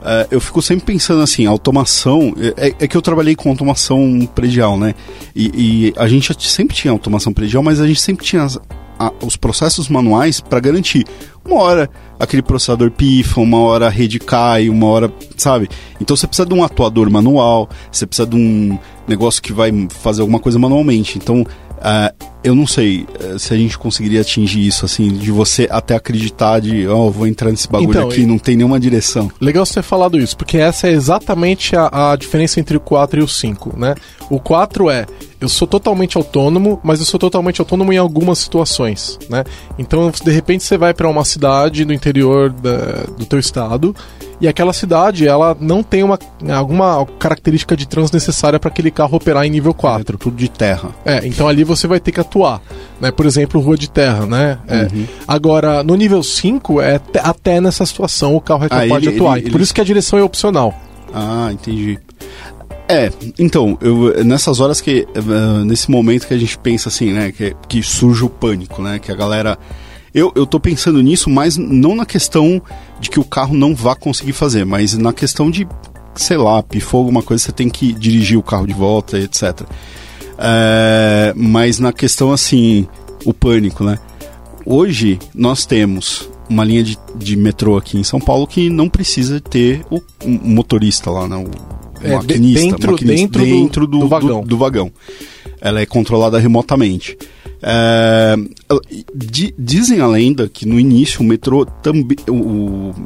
[0.00, 2.34] uh, eu fico sempre pensando assim, automação.
[2.56, 4.94] É, é, que eu trabalhei com automação predial, né?
[5.34, 8.58] E, e, a gente sempre tinha automação predial, mas a gente sempre tinha as,
[8.98, 11.04] a, os processos manuais para garantir.
[11.44, 15.68] Uma hora aquele processador pifa, uma hora a rede cai, uma hora, sabe?
[16.00, 20.20] Então você precisa de um atuador manual, você precisa de um negócio que vai fazer
[20.20, 21.16] alguma coisa manualmente.
[21.16, 21.46] Então,
[21.78, 25.96] uh, eu não sei uh, se a gente conseguiria atingir isso, assim, de você até
[25.96, 29.30] acreditar de, ó, oh, vou entrar nesse bagulho então, aqui, não tem nenhuma direção.
[29.40, 33.20] Legal você ter falado isso, porque essa é exatamente a, a diferença entre o 4
[33.20, 33.94] e o 5, né?
[34.30, 35.06] O 4 é,
[35.40, 39.44] eu sou totalmente autônomo, mas eu sou totalmente autônomo em algumas situações, né?
[39.78, 43.94] Então, de repente você vai para uma cidade no interior da, do teu estado
[44.40, 46.18] e aquela cidade ela não tem uma,
[46.54, 50.14] alguma característica de trans necessária para aquele carro operar em nível 4.
[50.14, 50.90] É tudo de terra.
[51.04, 52.60] É, então ali você vai ter que atuar.
[53.00, 53.10] Né?
[53.10, 54.58] Por exemplo, rua de terra, né?
[54.68, 54.82] É.
[54.82, 55.06] Uhum.
[55.26, 59.08] Agora, no nível 5, é até nessa situação o carro é capaz ah, ele, de
[59.08, 59.38] atuar.
[59.38, 59.64] Ele, Por ele...
[59.64, 60.74] isso que a direção é opcional.
[61.12, 61.98] Ah, entendi.
[62.88, 65.06] É, então, eu, nessas horas que.
[65.14, 67.30] Uh, nesse momento que a gente pensa assim, né?
[67.32, 68.98] Que, que surge o pânico, né?
[68.98, 69.58] Que a galera
[70.14, 72.60] eu, eu tô pensando nisso, mas não na questão
[73.00, 75.66] de que o carro não vá conseguir fazer, mas na questão de,
[76.14, 79.62] sei lá, pifou alguma coisa, você tem que dirigir o carro de volta, etc.
[80.38, 82.86] É, mas na questão assim,
[83.24, 83.98] o pânico, né?
[84.64, 89.40] Hoje nós temos uma linha de, de metrô aqui em São Paulo que não precisa
[89.40, 91.36] ter o um motorista lá, né?
[91.36, 94.42] O é, maquinista, dentro, maquinista dentro, dentro do, do, do, vagão.
[94.42, 94.92] do, vagão.
[95.60, 97.16] Ela é controlada remotamente.
[97.62, 98.36] É,
[99.58, 102.16] dizem a lenda que no início o metrô também,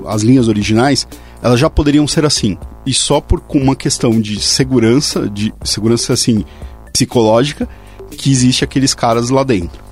[0.07, 1.07] as linhas originais,
[1.43, 2.59] elas já poderiam ser assim.
[2.85, 6.45] E só por uma questão de segurança, de segurança assim
[6.93, 7.69] psicológica,
[8.11, 9.83] que existe aqueles caras lá dentro.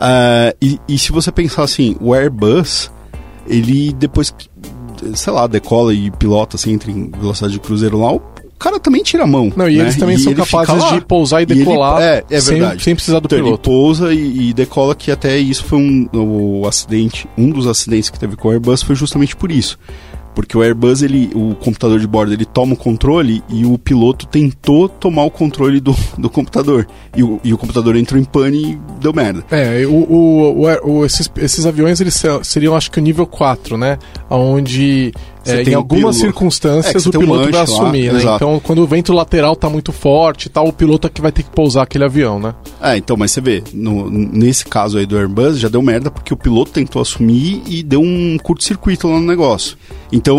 [0.00, 2.90] É, e, e se você pensar assim, o Airbus,
[3.46, 4.34] ele depois,
[5.14, 8.18] sei lá, decola e pilota assim, entra em velocidade de cruzeiro lá,
[8.58, 9.52] cara também tira a mão.
[9.56, 9.82] Não, e né?
[9.84, 12.58] eles também E são ele capazes de pousar e E ele- decolar é, é sem,
[12.58, 12.82] verdade.
[12.82, 13.62] sem precisar do Então, ele piloto.
[13.70, 18.18] pousa e, e decola que até isso foi um o acidente, um dos acidentes que
[18.18, 19.78] teve com o Airbus foi justamente por isso.
[20.34, 24.26] Porque o Airbus, ele, o computador de bordo, ele toma o controle e o piloto
[24.26, 26.88] tentou tomar o controle do, do computador.
[27.16, 29.44] E o, e o computador entrou em pane e deu merda.
[29.48, 33.28] É, o, o, o- o- esses, esses aviões eles se- seriam acho que o nível
[33.28, 33.96] 4, né?
[34.28, 35.12] Onde
[35.52, 36.16] é, em algumas piloto.
[36.16, 38.18] É, circunstâncias você o tem um piloto vai lá, assumir, né?
[38.18, 38.36] exato.
[38.44, 41.42] Então quando o vento lateral tá muito forte tal, o piloto é que vai ter
[41.42, 42.54] que pousar aquele avião, né?
[42.80, 46.32] É, então, mas você vê, no- nesse caso aí do Airbus, já deu merda porque
[46.32, 49.76] o piloto tentou assumir e deu um curto-circuito lá no negócio.
[50.12, 50.38] Então,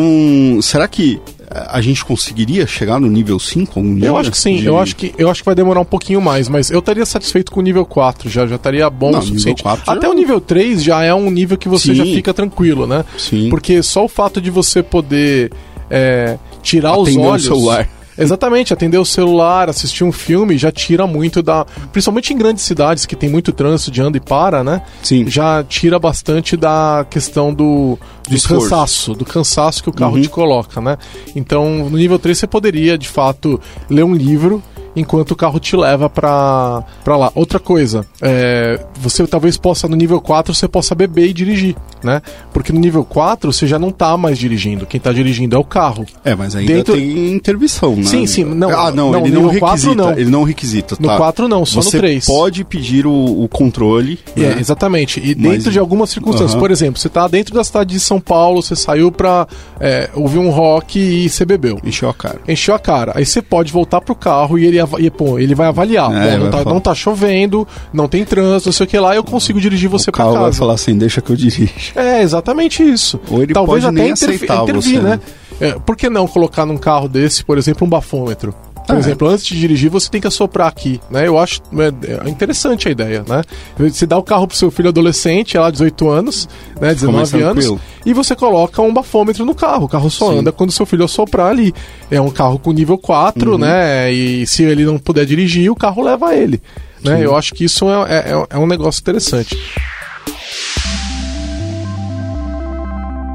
[0.61, 3.79] será que a gente conseguiria chegar no nível 5?
[3.79, 5.85] algum Eu acho que sim, de- eu acho que, eu acho que vai demorar um
[5.85, 9.19] pouquinho mais, mas eu estaria satisfeito com o nível 4 já, já estaria bom Não,
[9.19, 9.61] o suficiente.
[9.63, 11.95] 4 já- Até o nível 3 já é um nível que você Sim.
[11.95, 13.03] já fica tranquilo, né?
[13.17, 13.49] Sim.
[13.49, 15.51] Porque só o fato de você poder
[15.89, 17.43] é, tirar os Atender o olhos.
[17.45, 17.89] celular.
[18.17, 21.65] Exatamente, atender o celular, assistir um filme já tira muito da.
[21.91, 24.81] Principalmente em grandes cidades que tem muito trânsito de anda e para, né?
[25.03, 25.27] Sim.
[25.29, 27.97] Já tira bastante da questão do,
[28.29, 30.21] do cansaço, do cansaço que o carro Uhum.
[30.21, 30.97] te coloca, né?
[31.35, 34.63] Então, no nível 3 você poderia, de fato, ler um livro
[34.95, 37.31] enquanto o carro te leva pra, pra lá.
[37.35, 42.21] Outra coisa, é, você talvez possa, no nível 4, você possa beber e dirigir, né?
[42.53, 45.63] Porque no nível 4 você já não tá mais dirigindo, quem tá dirigindo é o
[45.63, 46.05] carro.
[46.23, 48.03] É, mas ainda Dentro- tem intervenção, né?
[48.03, 49.95] Sim, sim, não- ah, não, não, ele não requisita.
[49.95, 50.11] não.
[50.11, 51.17] Ele não requisita, No tá.
[51.17, 52.25] 4 não, só Você no 3.
[52.25, 54.55] pode pedir o, o controle, É, né?
[54.59, 55.19] exatamente.
[55.19, 56.55] E Mas- dentro de algumas circunstâncias.
[56.55, 59.47] Por exemplo, você tá dentro da cidade de São Paulo, você saiu pra
[59.79, 61.79] é, ouvir um rock e você bebeu.
[61.83, 62.39] Encheu a cara.
[62.47, 63.11] Encheu a cara.
[63.15, 66.11] Aí você pode voltar pro carro e ele, e, pô, ele vai avaliar.
[66.13, 69.23] É, não, tá, não tá chovendo, não tem trânsito, não sei o que lá, eu
[69.23, 70.43] consigo dirigir você carro casa.
[70.43, 71.71] vai falar assim, deixa que eu dirijo.
[71.95, 73.19] É, exatamente isso.
[73.29, 75.09] Ou ele Talvez pode até nem intervir, você, né?
[75.09, 75.19] né?
[75.59, 78.53] É, por que não colocar num carro desse, por exemplo, um bafômetro?
[78.85, 78.99] Por É.
[78.99, 81.27] exemplo, antes de dirigir, você tem que assoprar aqui, né?
[81.27, 83.41] Eu acho é, é interessante a ideia, né?
[83.77, 86.47] Você dá o carro pro seu filho adolescente, ela 18 anos,
[86.79, 86.93] né?
[86.93, 87.81] 19 mais anos, tranquilo.
[88.05, 89.85] e você coloca um bafômetro no carro.
[89.85, 90.39] O carro só Sim.
[90.39, 91.73] anda quando seu filho assoprar ali.
[92.11, 93.57] É um carro com nível 4, Uhum.
[93.57, 94.11] né?
[94.13, 96.61] E se ele não puder dirigir, o carro leva ele.
[97.03, 97.25] Né?
[97.25, 99.57] Eu acho que isso é, é- é um negócio interessante.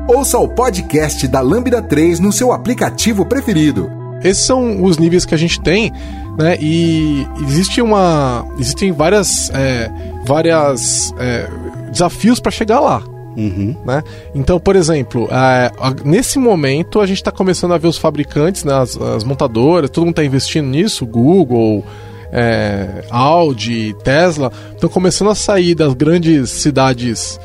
[0.09, 4.00] Ouça o podcast da Lambda 3 no seu aplicativo preferido.
[4.23, 5.93] Esses são os níveis que a gente tem,
[6.39, 6.57] né?
[6.61, 9.91] E existe uma, existem várias, é,
[10.25, 11.49] várias é,
[11.91, 13.03] desafios para chegar lá.
[13.37, 13.77] Uhum.
[13.85, 14.03] Né?
[14.35, 15.71] Então, por exemplo, é,
[16.05, 20.05] nesse momento a gente está começando a ver os fabricantes, né, as, as montadoras, todo
[20.05, 21.85] mundo está investindo nisso, Google,
[22.33, 27.41] é, Audi, Tesla, estão começando a sair das grandes cidades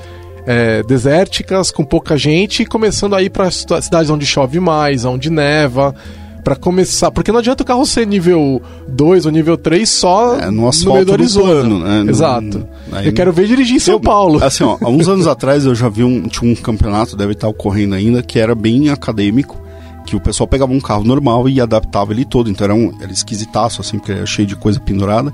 [0.46, 5.30] é, desérticas com pouca gente e começando a ir para cidades onde chove mais, onde
[5.30, 5.96] neva.
[6.45, 10.45] Pra começar, porque não adianta o carro ser nível 2 ou nível 3 só É,
[10.51, 11.45] no no meio do Arizona.
[11.47, 12.03] plano, né?
[12.03, 12.67] No- Exato.
[12.91, 14.43] aí Eu quero ver dirigir em São Eu- Paulo.
[14.43, 17.47] Assim, ó, há uns anos atrás eu já vi um, tinha um campeonato, deve estar
[17.47, 19.60] ocorrendo ainda, que era bem acadêmico,
[20.05, 22.47] que o pessoal pegava um carro normal e adaptava ele todo.
[22.47, 25.34] Então era, um, era esquisitaço, assim, porque era cheio de coisa pendurada.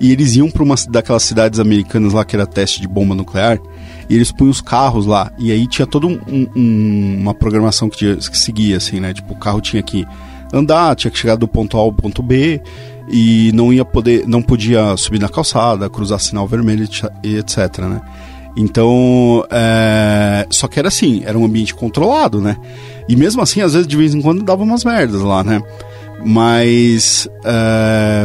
[0.00, 3.60] E eles iam para uma daquelas cidades americanas lá que era teste de bomba nuclear.
[4.10, 5.30] E eles punham os carros lá.
[5.38, 9.14] E aí tinha toda um, um- uma programação que, tinha- que seguia, assim, né?
[9.14, 10.04] Tipo, o carro tinha que
[10.52, 12.60] andar, tinha que chegar do ponto A ao ponto B.
[13.08, 16.88] E não ia poder, não podia subir na calçada, cruzar sinal vermelho
[17.22, 18.00] e etc, né?
[18.56, 20.46] Então, é...
[20.50, 22.56] só que era assim, era um ambiente controlado, né?
[23.08, 25.60] E mesmo assim, às vezes, de vez em quando, dava umas merdas lá, né?
[26.24, 28.24] Mas é,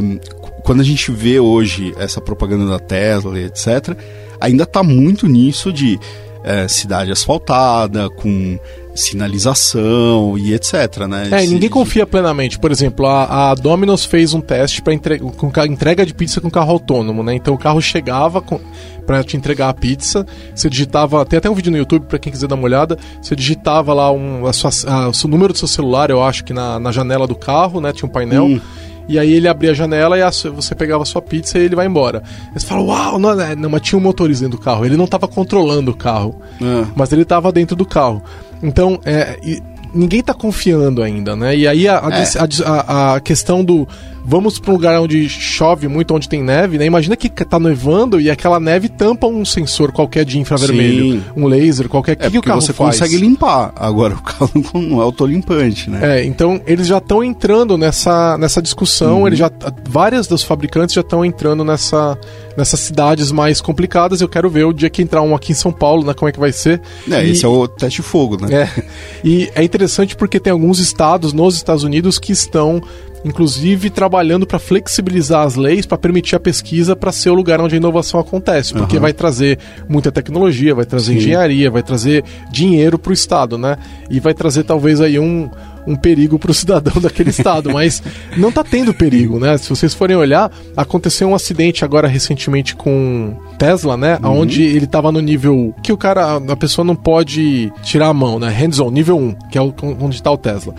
[0.63, 3.98] quando a gente vê hoje essa propaganda da Tesla etc.,
[4.40, 6.00] ainda tá muito nisso de
[6.44, 8.60] é, cidade asfaltada, com
[9.00, 11.28] sinalização e etc, né?
[11.32, 12.58] É, Esse- ninguém confia plenamente.
[12.60, 16.50] Por exemplo, a, a Domino's fez um teste para entre, com entrega de pizza com
[16.50, 17.34] carro autônomo, né?
[17.36, 18.60] Então o carro chegava com,
[19.06, 22.32] para te entregar a pizza, você digitava, tem até um vídeo no YouTube para quem
[22.32, 25.60] quiser dar uma olhada, você digitava lá um, a sua, a- o seu número do
[25.60, 27.92] seu celular, eu acho que na, na janela do carro, né?
[27.94, 28.46] Tinha um painel.
[28.46, 28.60] Hum.
[29.08, 31.76] E aí ele abria a janela e a você pegava a sua pizza e ele
[31.76, 32.22] vai embora.
[32.54, 34.86] Aí você fala, uau, não, é- não, mas tinha um motorista dentro do carro.
[34.86, 36.86] Ele não estava controlando o carro É.
[36.96, 38.22] mas ele estava dentro do carro.
[38.62, 39.62] Então, é, e
[39.93, 41.56] ninguém está confiando ainda, né?
[41.56, 42.20] E aí a, a É.
[42.48, 43.88] dec- a, a- a questão do
[44.28, 46.86] vamos para um lugar onde chove muito, onde tem neve, né?
[46.86, 51.24] Imagina que tá nevando e aquela neve tampa um sensor qualquer de infravermelho, Sim.
[51.36, 53.00] um laser, qualquer que, é que o carro você faz?
[53.00, 53.72] consegue limpar.
[53.74, 56.20] Agora o carro não é autolimpante, né?
[56.20, 59.28] É, então eles já estão entrando nessa, nessa discussão, uhum.
[59.28, 59.50] eles já
[59.88, 62.18] várias dos fabricantes já estão entrando nessa
[62.58, 64.20] nessas cidades mais complicadas.
[64.20, 66.13] Eu quero ver o dia que entrar um aqui em São Paulo, né?
[66.13, 66.82] Como é que vai ser.
[67.10, 68.63] É, e, esse é o teste de fogo, né?
[68.63, 68.84] É.
[69.24, 72.82] E é interessante porque tem alguns estados nos Estados Unidos que estão
[73.23, 77.75] inclusive trabalhando para flexibilizar as leis para permitir a pesquisa para ser o lugar onde
[77.75, 79.01] a inovação acontece, porque uhum.
[79.01, 81.17] vai trazer muita tecnologia, vai trazer Sim.
[81.17, 83.77] engenharia, vai trazer dinheiro para o estado, né?
[84.10, 85.49] E vai trazer talvez aí um,
[85.86, 88.01] um perigo para o cidadão daquele estado, mas
[88.36, 89.58] não está tendo perigo, né?
[89.58, 94.19] Se vocês forem olhar, aconteceu um acidente agora recentemente com Tesla, né?
[94.23, 94.41] Uhum.
[94.41, 98.39] Onde ele estava no nível que o cara, a pessoa não pode tirar a mão,
[98.39, 98.49] né?
[98.49, 100.75] Hands-on, nível 1, que é onde está o Tesla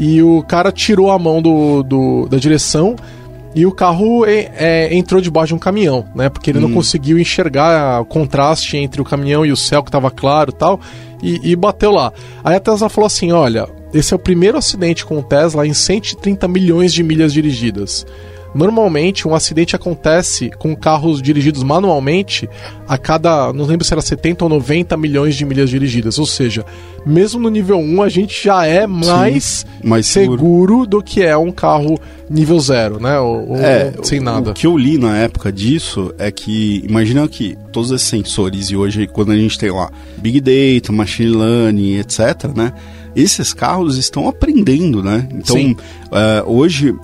[0.00, 2.96] e o cara tirou a mão do, do da direção
[3.54, 6.30] e o carro é, é, entrou debaixo de um caminhão, né?
[6.30, 6.62] Porque ele hum.
[6.62, 10.54] não conseguiu enxergar o contraste entre o caminhão e o céu que estava claro e
[10.54, 10.80] tal,
[11.22, 12.12] e, e bateu lá.
[12.42, 15.74] Aí a Tesla falou assim: olha, esse é o primeiro acidente com o Tesla em
[15.74, 18.06] 130 milhões de milhas dirigidas.
[18.54, 22.48] Normalmente, um acidente acontece com carros dirigidos manualmente
[22.88, 26.18] a cada, não lembro se era 70 ou 90 milhões de milhas dirigidas.
[26.18, 26.64] Ou seja,
[27.06, 30.40] mesmo no nível 1, a gente já é mais, Sim, mais seguro.
[30.40, 30.86] seguro.
[30.86, 33.18] do que é um carro nível 0, né?
[33.20, 34.50] Ou, é, sem nada.
[34.50, 38.76] O que eu li na época disso é que, imagina que todos esses sensores, e
[38.76, 42.72] hoje, quando a gente tem lá Big Data, Machine Learning, etc., né?
[43.14, 45.28] Esses carros estão aprendendo, né?
[45.32, 47.00] Então, uh, hoje, uh,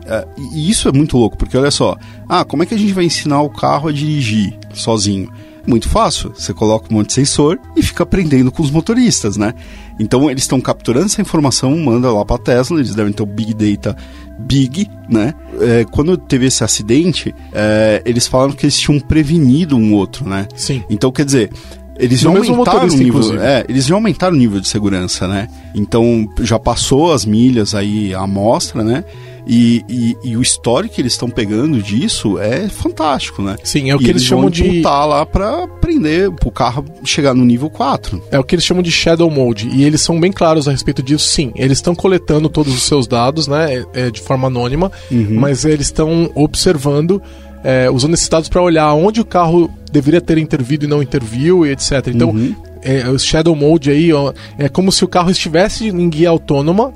[0.53, 1.97] e isso é muito louco, porque olha só,
[2.29, 5.31] ah, como é que a gente vai ensinar o carro a dirigir sozinho?
[5.67, 9.53] Muito fácil, você coloca um monte de sensor e fica aprendendo com os motoristas, né?
[9.99, 13.27] Então eles estão capturando essa informação, manda lá para a Tesla, eles devem ter o
[13.27, 13.97] Big Data
[14.39, 15.35] Big, né?
[15.61, 20.47] É, quando teve esse acidente, é, eles falaram que eles tinham prevenido um outro, né?
[20.55, 20.85] Sim.
[20.89, 21.51] Então quer dizer,
[21.99, 25.49] eles já aumentaram o nível, é, eles já aumentaram o nível de segurança, né?
[25.75, 29.05] Então já passou as milhas aí a amostra, né?
[29.47, 33.57] E, e, e, o histórico que eles estão pegando disso é fantástico, né?
[33.63, 34.83] Sim, é o que eles, eles chamam de.
[34.83, 38.21] lá para aprender, o carro chegar no nível 4.
[38.33, 39.69] É o que eles chamam de Shadow Mode.
[39.69, 41.29] E eles são bem claros a respeito disso.
[41.29, 43.87] Sim, eles estão coletando todos os seus dados, né?
[43.95, 45.39] É, é de forma anônima, uhum.
[45.39, 47.23] mas eles estão observando
[47.67, 51.67] é, usando esses dados para olhar onde o carro deveria ter intervido e não interviu
[51.67, 52.07] e etc.
[52.15, 52.55] Então, uhum.
[52.81, 56.93] é, o Shadow Mode aí ó, é como se o carro estivesse em guia autônoma,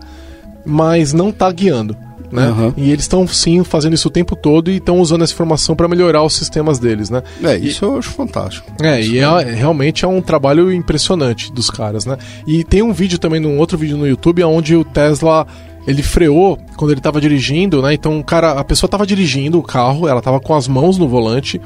[0.64, 1.96] mas não está guiando.
[2.30, 2.46] Né?
[2.46, 2.72] Uhum.
[2.76, 5.88] E eles estão sim fazendo isso o tempo todo e estão usando essa informação para
[5.88, 7.24] melhorar os sistemas deles, né?
[7.42, 8.70] É, isso e, eu acho fantástico.
[8.80, 12.16] É, isso e é, realmente é um trabalho impressionante dos caras, né?
[12.46, 15.44] E tem um vídeo também, um outro vídeo no YouTube, onde o Tesla
[15.86, 17.94] ele freou quando ele estava dirigindo, né?
[17.94, 21.08] Então, o cara, a pessoa estava dirigindo o carro, ela estava com as mãos no
[21.08, 21.60] volante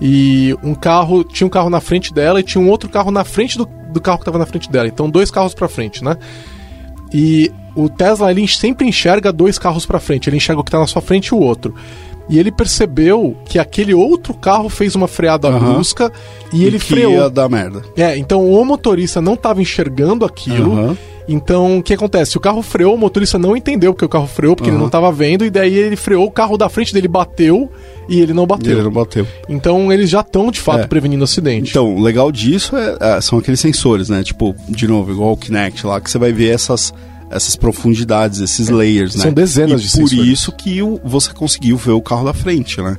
[0.00, 3.24] e um carro, tinha um carro na frente dela e tinha um outro carro na
[3.24, 4.86] frente do, do carro que estava na frente dela.
[4.86, 6.16] Então, dois carros para frente, né?
[7.12, 10.78] E o Tesla ele sempre enxerga dois carros para frente, ele enxerga o que está
[10.78, 11.74] na sua frente e o outro.
[12.28, 15.58] E ele percebeu que aquele outro carro fez uma freada uhum.
[15.58, 16.12] brusca
[16.52, 17.14] e, e ele freou.
[17.14, 17.82] Ia dar merda.
[17.96, 20.72] É, então o motorista não estava enxergando aquilo.
[20.72, 20.96] Uhum.
[21.28, 22.38] Então, o que acontece?
[22.38, 24.76] O carro freou, o motorista não entendeu porque o carro freou, porque uhum.
[24.76, 27.70] ele não estava vendo, e daí ele freou, o carro da frente dele bateu
[28.08, 28.72] e ele não bateu.
[28.72, 29.26] ele não bateu.
[29.46, 30.86] Então, eles já estão, de fato, é.
[30.86, 31.70] prevenindo acidente.
[31.70, 34.22] Então, o legal disso é, é, são aqueles sensores, né?
[34.24, 36.94] Tipo, de novo, igual o Kinect lá, que você vai ver essas
[37.30, 38.72] essas profundidades, esses é.
[38.72, 39.24] layers, né?
[39.24, 40.32] São dezenas e de por sensores.
[40.32, 42.96] isso que o, você conseguiu ver o carro da frente, né?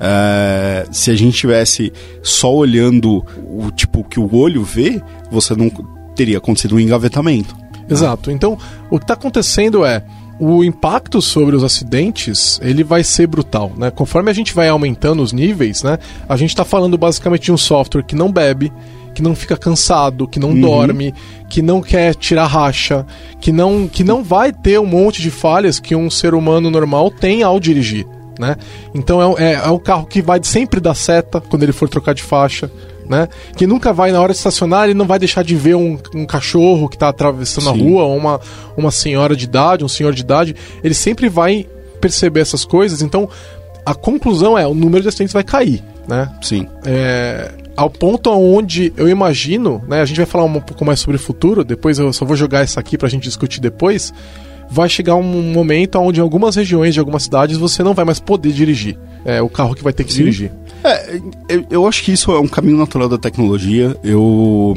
[0.00, 5.70] É, se a gente tivesse só olhando o tipo que o olho vê, você não
[6.14, 7.56] teria acontecido um engavetamento.
[7.88, 8.30] Exato.
[8.30, 8.58] Então,
[8.90, 10.04] o que está acontecendo é
[10.38, 13.90] o impacto sobre os acidentes ele vai ser brutal, né?
[13.90, 15.98] Conforme a gente vai aumentando os níveis, né?
[16.28, 18.72] A gente está falando basicamente de um software que não bebe,
[19.14, 20.60] que não fica cansado, que não uhum.
[20.60, 21.12] dorme,
[21.48, 23.04] que não quer tirar racha,
[23.40, 27.10] que não, que não vai ter um monte de falhas que um ser humano normal
[27.10, 28.06] tem ao dirigir.
[28.38, 28.54] Né?
[28.94, 32.14] Então é, é, é um carro que vai sempre dar seta quando ele for trocar
[32.14, 32.70] de faixa
[33.08, 33.28] né?
[33.56, 36.26] Que nunca vai, na hora de estacionar, ele não vai deixar de ver um, um
[36.26, 37.70] cachorro que está atravessando Sim.
[37.70, 38.40] a rua, ou uma,
[38.76, 40.54] uma senhora de idade, um senhor de idade.
[40.84, 41.66] Ele sempre vai
[42.00, 43.02] perceber essas coisas.
[43.02, 43.28] Então,
[43.84, 46.30] a conclusão é: o número de acidentes vai cair, né?
[46.42, 46.66] Sim.
[46.84, 50.00] É, ao ponto onde eu imagino, né?
[50.00, 52.64] A gente vai falar um pouco mais sobre o futuro, depois eu só vou jogar
[52.64, 54.12] isso aqui para a gente discutir depois.
[54.70, 58.20] Vai chegar um momento onde em algumas regiões de algumas cidades você não vai mais
[58.20, 58.98] poder dirigir.
[59.24, 60.18] É o carro que vai ter que Sim.
[60.18, 60.52] dirigir.
[60.84, 63.96] É, eu, eu, acho que isso é um caminho natural da tecnologia.
[64.02, 64.74] Eu,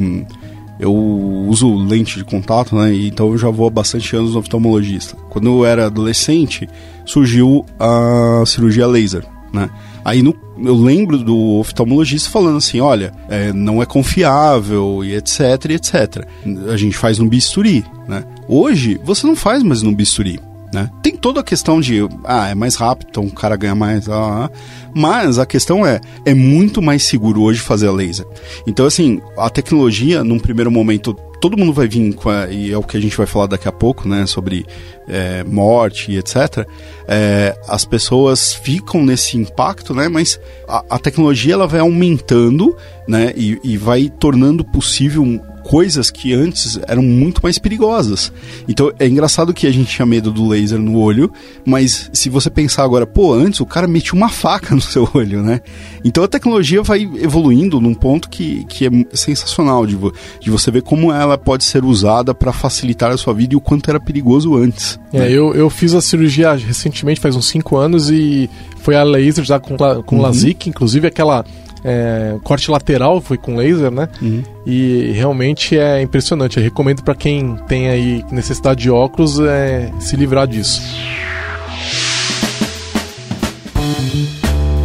[0.80, 2.94] eu uso lente de contato, né?
[2.94, 5.16] Então eu já vou há bastante anos no oftalmologista.
[5.30, 6.68] Quando eu era adolescente,
[7.06, 9.70] surgiu a cirurgia laser, né?
[10.04, 15.70] Aí no, eu lembro do oftalmologista falando assim, olha, é, não é confiável e etc,
[15.70, 16.28] etc.
[16.72, 18.24] A gente faz no bisturi, né?
[18.48, 20.40] Hoje, você não faz mais no bisturi.
[20.74, 20.90] Né?
[21.04, 24.14] Tem toda a questão de, ah, é mais rápido, então o cara ganha mais, ah,
[24.14, 24.50] ah, ah.
[24.94, 28.26] mas a questão é, é muito mais seguro hoje fazer a laser.
[28.66, 32.78] Então, assim, a tecnologia, num primeiro momento, todo mundo vai vir com a, e é
[32.78, 34.66] o que a gente vai falar daqui a pouco, né, sobre
[35.10, 36.66] é, morte e etc.
[37.08, 43.34] É, as pessoas ficam nesse impacto, né, mas a, a tecnologia ela vai aumentando, né,
[43.36, 45.42] e, e vai tornando possível
[45.72, 48.30] coisas que antes eram muito mais perigosas.
[48.68, 51.32] Então é engraçado que a gente tinha medo do laser no olho,
[51.66, 55.42] mas se você pensar agora, pô, antes o cara metia uma faca no seu olho,
[55.42, 55.62] né?
[56.04, 59.98] Então a tecnologia vai evoluindo num ponto que, que é sensacional de,
[60.42, 63.62] de você ver como ela pode ser usada para facilitar a sua vida e o
[63.62, 65.00] quanto era perigoso antes.
[65.14, 65.32] É, né?
[65.32, 68.50] eu, eu fiz a cirurgia recentemente, faz uns 5 anos, e
[68.82, 70.22] foi a laser já com, com uhum.
[70.22, 71.46] LASIK, inclusive aquela
[71.84, 74.08] é, corte lateral foi com laser, né?
[74.22, 74.44] Uhum.
[74.66, 76.58] E realmente é impressionante.
[76.58, 80.82] Eu recomendo para quem tem aí necessidade de óculos é, se livrar disso.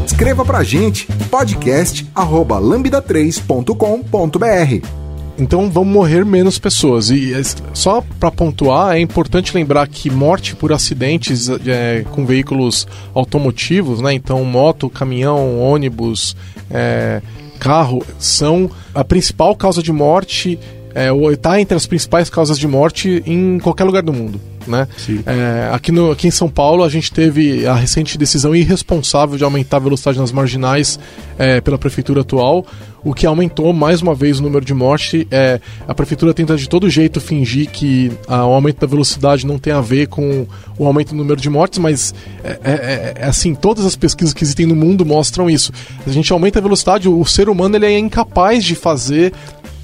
[0.06, 5.05] Escreva pra gente podcast arroba lambda3.com.br
[5.38, 7.10] então vão morrer menos pessoas.
[7.10, 7.42] E é,
[7.74, 14.12] só para pontuar, é importante lembrar que morte por acidentes é, com veículos automotivos, né?
[14.12, 16.36] Então moto, caminhão, ônibus,
[16.70, 17.20] é,
[17.58, 20.58] carro são a principal causa de morte,
[20.96, 24.40] é, ou está entre as principais causas de morte em qualquer lugar do mundo.
[24.66, 24.88] Né?
[25.26, 29.44] É, aqui, no, aqui em São Paulo a gente teve a recente decisão irresponsável de
[29.44, 30.98] aumentar a velocidade nas marginais
[31.38, 32.66] é, pela prefeitura atual,
[33.04, 35.26] o que aumentou mais uma vez o número de mortes.
[35.30, 39.58] É, a prefeitura tenta de todo jeito fingir que a, o aumento da velocidade não
[39.58, 40.46] tem a ver com
[40.78, 44.32] o aumento do número de mortes, mas é, é, é, é assim, todas as pesquisas
[44.32, 45.72] que existem no mundo mostram isso.
[46.06, 49.32] A gente aumenta a velocidade, o, o ser humano ele é incapaz de fazer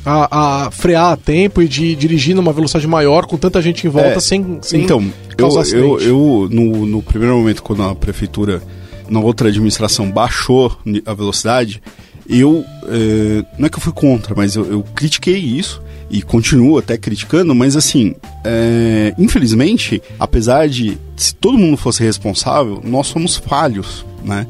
[0.05, 3.91] a, a, frear a tempo e de dirigir numa velocidade maior com tanta gente em
[3.91, 5.05] volta é, sem, sem então,
[5.39, 8.63] eu, eu, eu, no, no primeiro momento, quando a prefeitura,
[9.09, 10.77] na outra administração, baixou
[11.07, 11.83] a velocidade,
[12.29, 12.65] eu.
[12.89, 15.81] É, não é que eu fui contra, mas eu, eu critiquei isso
[16.11, 22.83] e continuo até criticando, mas assim, é, infelizmente, apesar de se todo mundo fosse responsável,
[22.85, 24.47] nós somos falhos, né?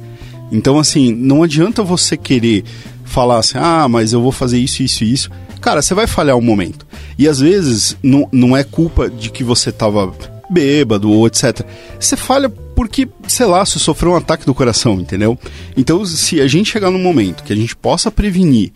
[0.50, 2.64] Então, assim, não adianta você querer
[3.12, 5.30] falar assim, ah, mas eu vou fazer isso, isso e isso.
[5.60, 6.86] Cara, você vai falhar um momento.
[7.18, 10.12] E às vezes não, não é culpa de que você tava
[10.50, 11.60] bêbado ou etc.
[12.00, 15.38] Você falha porque, sei lá, você sofreu um ataque do coração, entendeu?
[15.76, 18.72] Então, se a gente chegar num momento que a gente possa prevenir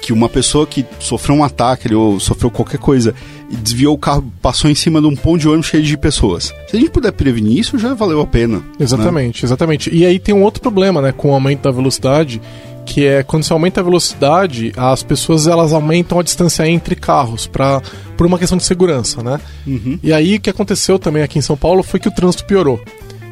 [0.00, 3.14] que uma pessoa que sofreu um ataque ou sofreu qualquer coisa
[3.50, 6.54] desviou o carro, passou em cima de um ponto de ônibus cheio de pessoas.
[6.68, 8.58] Se a gente puder prevenir isso, já valeu a pena.
[8.58, 8.64] Né?
[8.80, 9.46] Exatamente, né?
[9.46, 9.94] exatamente.
[9.94, 12.40] E aí tem um outro problema, né, com o aumento da velocidade,
[12.88, 17.46] que é quando se aumenta a velocidade, as pessoas elas aumentam a distância entre carros
[17.46, 17.82] para
[18.16, 19.38] por uma questão de segurança, né?
[19.66, 19.98] Uhum.
[20.02, 22.80] E aí o que aconteceu também aqui em São Paulo foi que o trânsito piorou.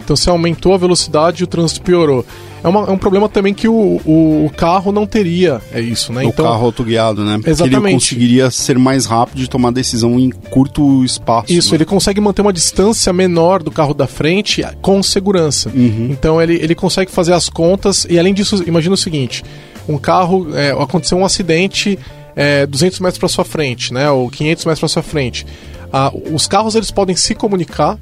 [0.06, 2.24] Então se aumentou a velocidade e o trânsito piorou.
[2.62, 6.12] É, uma, é um problema também que o, o, o, carro não teria, é isso,
[6.12, 6.24] né?
[6.24, 7.40] O então, carro autoguiado, né?
[7.44, 7.84] Exatamente.
[7.86, 11.52] ele conseguiria ser mais rápido e tomar decisão em curto espaço.
[11.52, 11.78] Isso, né?
[11.78, 15.70] ele consegue manter uma distância menor do carro da frente com segurança.
[15.74, 16.08] Uhum.
[16.10, 19.44] Então ele, ele consegue fazer as contas e além disso, imagina o seguinte,
[19.88, 21.98] um carro, é, aconteceu um acidente
[22.36, 24.08] é, 200 metros para sua frente, né?
[24.08, 25.44] Ou 500 metros para sua frente.
[25.92, 27.98] Ah, os carros eles podem se comunicar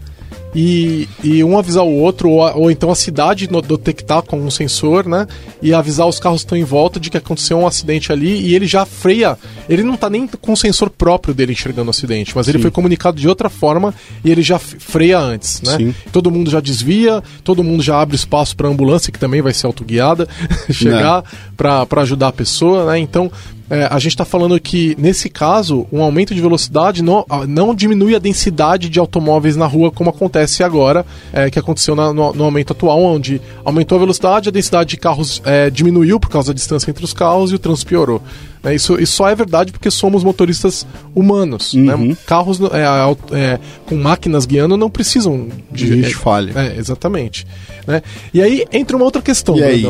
[0.55, 5.07] e, e um avisar o outro, ou, ou então a cidade detectar com um sensor,
[5.07, 5.26] né?
[5.61, 8.55] E avisar os carros que estão em volta de que aconteceu um acidente ali e
[8.55, 9.36] ele já freia.
[9.68, 12.52] Ele não está nem com o sensor próprio dele enxergando o acidente, mas Sim.
[12.52, 13.94] ele foi comunicado de outra forma
[14.24, 15.76] e ele já freia antes, né?
[15.76, 15.94] Sim.
[16.12, 19.52] Todo mundo já desvia, todo mundo já abre espaço para a ambulância, que também vai
[19.52, 20.28] ser autoguiada,
[20.70, 21.24] chegar
[21.57, 22.98] para ajudar a pessoa, né?
[22.98, 23.30] Então,
[23.70, 28.14] é, a gente está falando que, nesse caso, um aumento de velocidade não, não diminui
[28.14, 32.44] a densidade de automóveis na rua, como acontece agora, é, que aconteceu na, no, no,
[32.44, 36.54] aumento atual, onde aumentou a velocidade, a densidade de carros é, diminuiu por causa da
[36.54, 38.22] distância entre os carros e o trânsito piorou.
[38.64, 41.74] É, isso, isso só é verdade porque somos motoristas humanos.
[41.74, 41.94] Né?
[41.94, 42.08] Uhum.
[42.08, 42.16] Né?
[42.26, 46.02] Carros é, é, com máquinas guiando não precisam de.
[46.02, 46.52] de falha.
[46.58, 47.46] É, exatamente.
[47.86, 48.02] Né?
[48.32, 49.84] E aí entra uma outra questão, aí,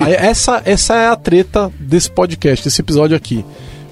[0.00, 3.44] essa, essa é a treta desse podcast, desse episódio aqui.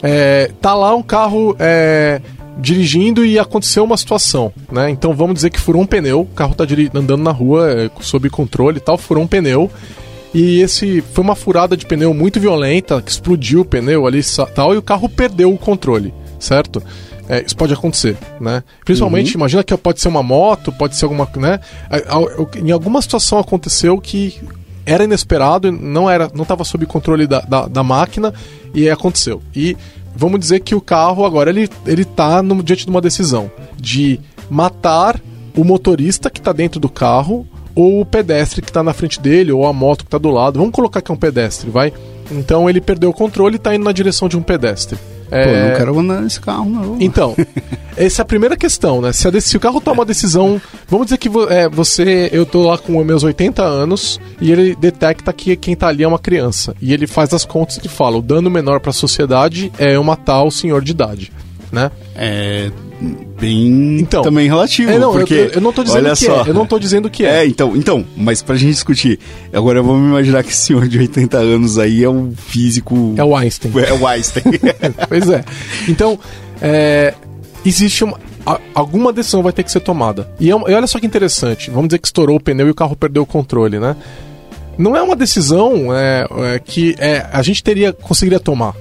[0.03, 2.23] É, tá lá um carro é,
[2.59, 4.89] dirigindo e aconteceu uma situação, né?
[4.89, 6.65] Então vamos dizer que furou um pneu, o carro tá
[6.95, 9.71] andando na rua é, sob controle e tal, furou um pneu
[10.33, 14.21] e esse foi uma furada de pneu muito violenta, que explodiu o pneu ali
[14.55, 16.15] tal, e o carro perdeu o controle.
[16.39, 16.83] certo?
[17.29, 18.65] É, isso pode acontecer, né?
[18.85, 19.41] Principalmente, uhum.
[19.41, 21.61] imagina que pode ser uma moto, pode ser alguma, né?
[22.57, 24.41] Em alguma situação aconteceu que
[24.85, 28.35] era inesperado, não era, não estava sob controle da, da, da, máquina
[28.75, 29.41] e aconteceu.
[29.55, 29.77] E
[30.17, 34.19] vamos dizer que o carro agora ele ele está diante de uma decisão de
[34.51, 35.21] matar
[35.57, 37.47] o motorista que está dentro do carro
[37.81, 40.59] ou o pedestre que está na frente dele ou a moto que está do lado.
[40.59, 41.93] Vamos colocar que é um pedestre, vai?
[42.31, 44.99] Então ele perdeu o controle e está indo na direção de um pedestre.
[45.31, 45.45] É...
[45.45, 46.97] Pô, eu não quero andar nesse carro, não.
[47.01, 47.35] Então,
[47.97, 49.13] essa é a primeira questão, né?
[49.13, 50.61] Se, a, se o carro toma uma decisão.
[50.89, 52.29] Vamos dizer que é, você.
[52.33, 56.09] Eu tô lá com meus 80 anos e ele detecta que quem tá ali é
[56.09, 56.75] uma criança.
[56.83, 60.03] E ele faz as contas e fala: o dano menor para a sociedade é eu
[60.03, 61.33] matar o senhor de idade,
[61.73, 61.91] né?
[62.15, 62.71] É
[63.41, 64.91] bem então, também relativo.
[64.91, 66.49] É, não, porque, eu, eu, não tô dizendo olha que só, é.
[66.49, 67.43] Eu não tô dizendo que é.
[67.43, 69.19] É, então, então, mas pra gente discutir,
[69.53, 73.15] agora vamos imaginar que esse senhor de 80 anos aí é um físico.
[73.17, 73.73] É o Einstein.
[73.79, 74.45] É o Einstein.
[75.09, 75.45] pois é.
[75.89, 76.19] Então,
[76.61, 77.15] é,
[77.65, 78.19] existe uma.
[78.75, 80.29] Alguma decisão vai ter que ser tomada.
[80.41, 81.71] E, é, e olha só que interessante.
[81.71, 83.97] Vamos dizer que estourou o pneu e o carro perdeu o controle, né?
[84.77, 88.75] Não é uma decisão é, é que é, a gente teria conseguiria tomar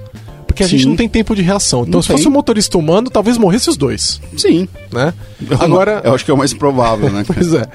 [0.59, 0.77] porque a Sim.
[0.77, 1.81] gente não tem tempo de reação.
[1.81, 2.17] Então, não se tem.
[2.17, 4.19] fosse um motorista humano, talvez morresse os dois.
[4.35, 4.67] Sim.
[4.91, 5.13] Né?
[5.49, 7.23] Eu Agora, eu acho que é o mais provável, né?
[7.33, 7.65] pois é.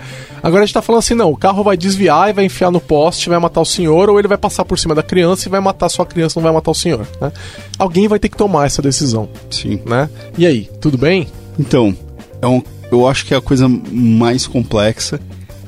[0.43, 2.81] Agora a gente tá falando assim, não, o carro vai desviar e vai enfiar no
[2.81, 5.61] poste, vai matar o senhor, ou ele vai passar por cima da criança e vai
[5.61, 7.33] matar sua criança, não vai matar o senhor, né?
[7.79, 9.29] Alguém vai ter que tomar essa decisão.
[9.51, 9.81] Sim.
[9.87, 10.11] Né?
[10.37, 11.27] E aí, tudo bem?
[11.59, 11.97] Então,
[12.43, 12.63] é um,
[12.93, 15.19] eu acho que é a coisa mais complexa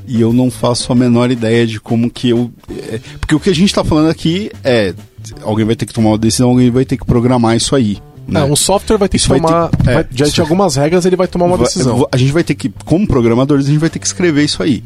[0.07, 2.51] e eu não faço a menor ideia de como que eu.
[2.91, 4.93] É, porque o que a gente está falando aqui é
[5.41, 7.97] alguém vai ter que tomar uma decisão, alguém vai ter que programar isso aí.
[8.27, 8.41] Né?
[8.41, 9.69] É, um software vai ter isso que tomar.
[9.69, 12.07] Ter, vai, é, diante de algumas regras, ele vai tomar uma decisão.
[12.11, 14.83] A gente vai ter que, como programadores, a gente vai ter que escrever isso aí.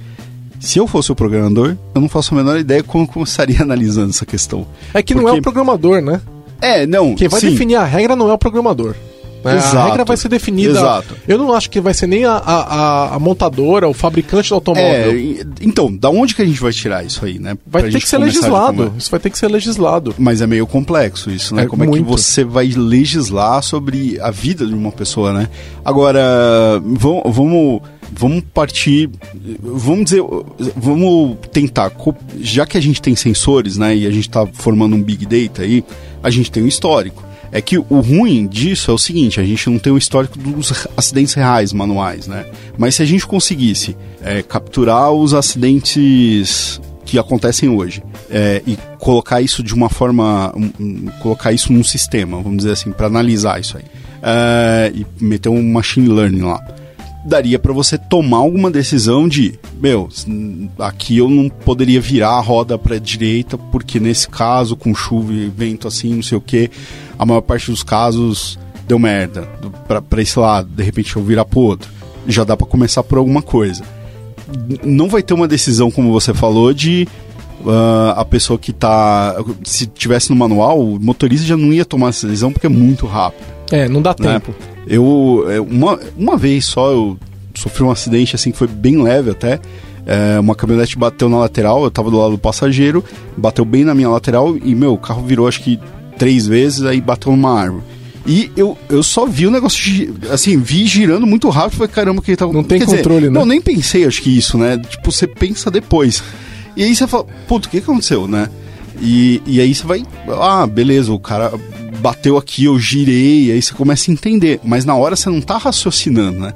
[0.59, 4.11] Se eu fosse o programador, eu não faço a menor ideia como eu começaria analisando
[4.11, 4.67] essa questão.
[4.93, 5.27] É que Porque...
[5.27, 6.21] não é o programador, né?
[6.61, 7.15] É, não.
[7.15, 7.49] Quem vai sim.
[7.49, 8.95] definir a regra não é o programador.
[9.43, 9.57] Né?
[9.57, 10.71] Exato, a regra vai ser definida.
[10.79, 11.15] Exato.
[11.27, 15.11] Eu não acho que vai ser nem a, a, a montadora, o fabricante do automóvel.
[15.11, 17.57] É, então, da onde que a gente vai tirar isso aí, né?
[17.65, 18.93] Vai pra ter que ser legislado.
[18.97, 20.13] Isso vai ter que ser legislado.
[20.17, 21.63] Mas é meio complexo isso, né?
[21.63, 21.97] É, Como muito.
[21.97, 25.49] é que você vai legislar sobre a vida de uma pessoa, né?
[25.83, 26.21] Agora,
[26.83, 27.81] vamos, vamos
[28.13, 29.09] vamos partir,
[29.61, 30.21] vamos dizer,
[30.75, 31.91] vamos tentar,
[32.39, 35.61] já que a gente tem sensores, né, e a gente está formando um big data
[35.61, 35.83] aí,
[36.21, 37.30] a gente tem um histórico.
[37.51, 40.87] É que o ruim disso é o seguinte: a gente não tem o histórico dos
[40.95, 42.45] acidentes reais manuais, né?
[42.77, 49.41] Mas se a gente conseguisse é, capturar os acidentes que acontecem hoje é, e colocar
[49.41, 53.77] isso de uma forma, um, colocar isso num sistema, vamos dizer assim, para analisar isso
[53.77, 53.83] aí
[54.23, 56.63] é, e meter um machine learning lá
[57.23, 60.09] daria para você tomar alguma decisão de, meu,
[60.79, 65.47] aqui eu não poderia virar a roda para direita porque nesse caso com chuva e
[65.49, 66.69] vento assim, não sei o que,
[67.17, 68.57] a maior parte dos casos
[68.87, 69.47] deu merda
[70.09, 71.89] para esse lado, de repente eu virar pro outro.
[72.27, 73.83] Já dá para começar por alguma coisa.
[74.83, 77.07] Não vai ter uma decisão como você falou de
[77.65, 82.09] uh, a pessoa que tá se tivesse no manual, o motorista já não ia tomar
[82.09, 83.45] essa decisão porque é muito rápido.
[83.71, 84.33] É, não dá né?
[84.33, 84.53] tempo.
[84.87, 87.17] Eu, é, uma, uma vez só, eu
[87.55, 89.59] sofri um acidente assim que foi bem leve até.
[90.05, 93.03] É, uma caminhonete bateu na lateral, eu tava do lado do passageiro,
[93.37, 95.79] bateu bem na minha lateral e, meu, o carro virou acho que
[96.17, 97.83] três vezes, aí bateu numa árvore.
[98.25, 102.31] E eu, eu só vi o negócio, assim, vi girando muito rápido, falei, caramba, que
[102.31, 102.53] ele tava...
[102.53, 103.39] Não tem Quer controle, dizer, né?
[103.39, 104.77] Não, nem pensei, acho que isso, né?
[104.77, 106.23] Tipo, você pensa depois.
[106.75, 108.47] E aí você fala, puto, o que aconteceu, né?
[109.01, 110.03] E, e aí você vai,
[110.39, 111.51] ah, beleza, o cara
[112.01, 114.59] bateu aqui, eu girei, aí você começa a entender.
[114.63, 116.53] Mas na hora você não tá raciocinando, né?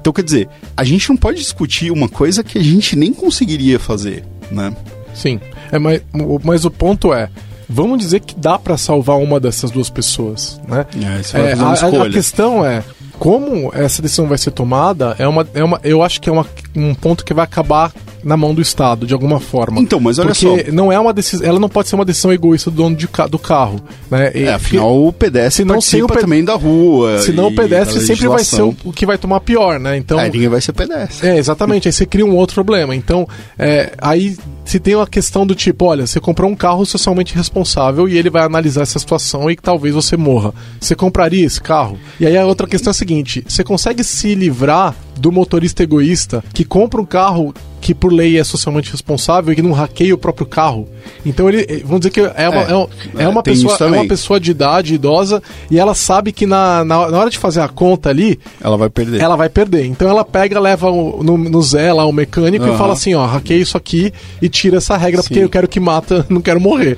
[0.00, 3.78] Então, quer dizer, a gente não pode discutir uma coisa que a gente nem conseguiria
[3.78, 4.74] fazer, né?
[5.14, 5.40] Sim.
[5.72, 6.02] É, mas,
[6.42, 7.30] mas o ponto é,
[7.68, 10.86] vamos dizer que dá para salvar uma dessas duas pessoas, né?
[10.94, 12.02] É, é, a, escolha.
[12.02, 12.84] a questão é
[13.18, 16.44] como essa decisão vai ser tomada é uma, é uma eu acho que é uma,
[16.74, 17.92] um ponto que vai acabar
[18.24, 19.80] na mão do Estado, de alguma forma.
[19.80, 20.54] Então, mas olha porque só.
[20.54, 21.46] Porque não é uma decisão.
[21.46, 23.80] Ela não pode ser uma decisão egoísta do dono de, do carro.
[24.10, 24.32] Né?
[24.34, 26.20] E, é, afinal, o pedestre não participa o ped...
[26.20, 27.18] também da rua.
[27.20, 29.96] Senão o pedestre sempre vai ser o, o, que vai tomar pior, né?
[29.96, 31.28] Então, é, ninguém vai ser pedestre.
[31.28, 31.88] É, exatamente.
[31.88, 32.94] aí você cria um outro problema.
[32.94, 37.34] Então, é, aí se tem uma questão do tipo, olha, você comprou um carro socialmente
[37.34, 40.54] responsável e ele vai analisar essa situação e que talvez você morra.
[40.80, 41.98] Você compraria esse carro?
[42.18, 46.42] E aí a outra questão é a seguinte: você consegue se livrar do motorista egoísta
[46.52, 47.54] que compra um carro
[47.84, 50.88] que por lei é socialmente responsável e que não hackeia o próprio carro.
[51.24, 54.06] Então ele, eh, vamos dizer que é uma, é, é, é uma pessoa, é uma
[54.06, 57.68] pessoa de idade idosa e ela sabe que na, na, na, hora de fazer a
[57.68, 59.20] conta ali, ela vai perder.
[59.20, 59.84] Ela vai perder.
[59.84, 62.74] Então ela pega, leva no, no Zé lá o mecânico uhum.
[62.74, 64.10] e fala assim, ó, hackeia isso aqui
[64.40, 65.28] e tira essa regra Sim.
[65.28, 66.96] porque eu quero que mata, não quero morrer.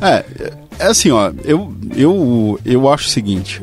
[0.00, 0.24] é,
[0.78, 3.60] é assim, ó, eu eu eu acho o seguinte,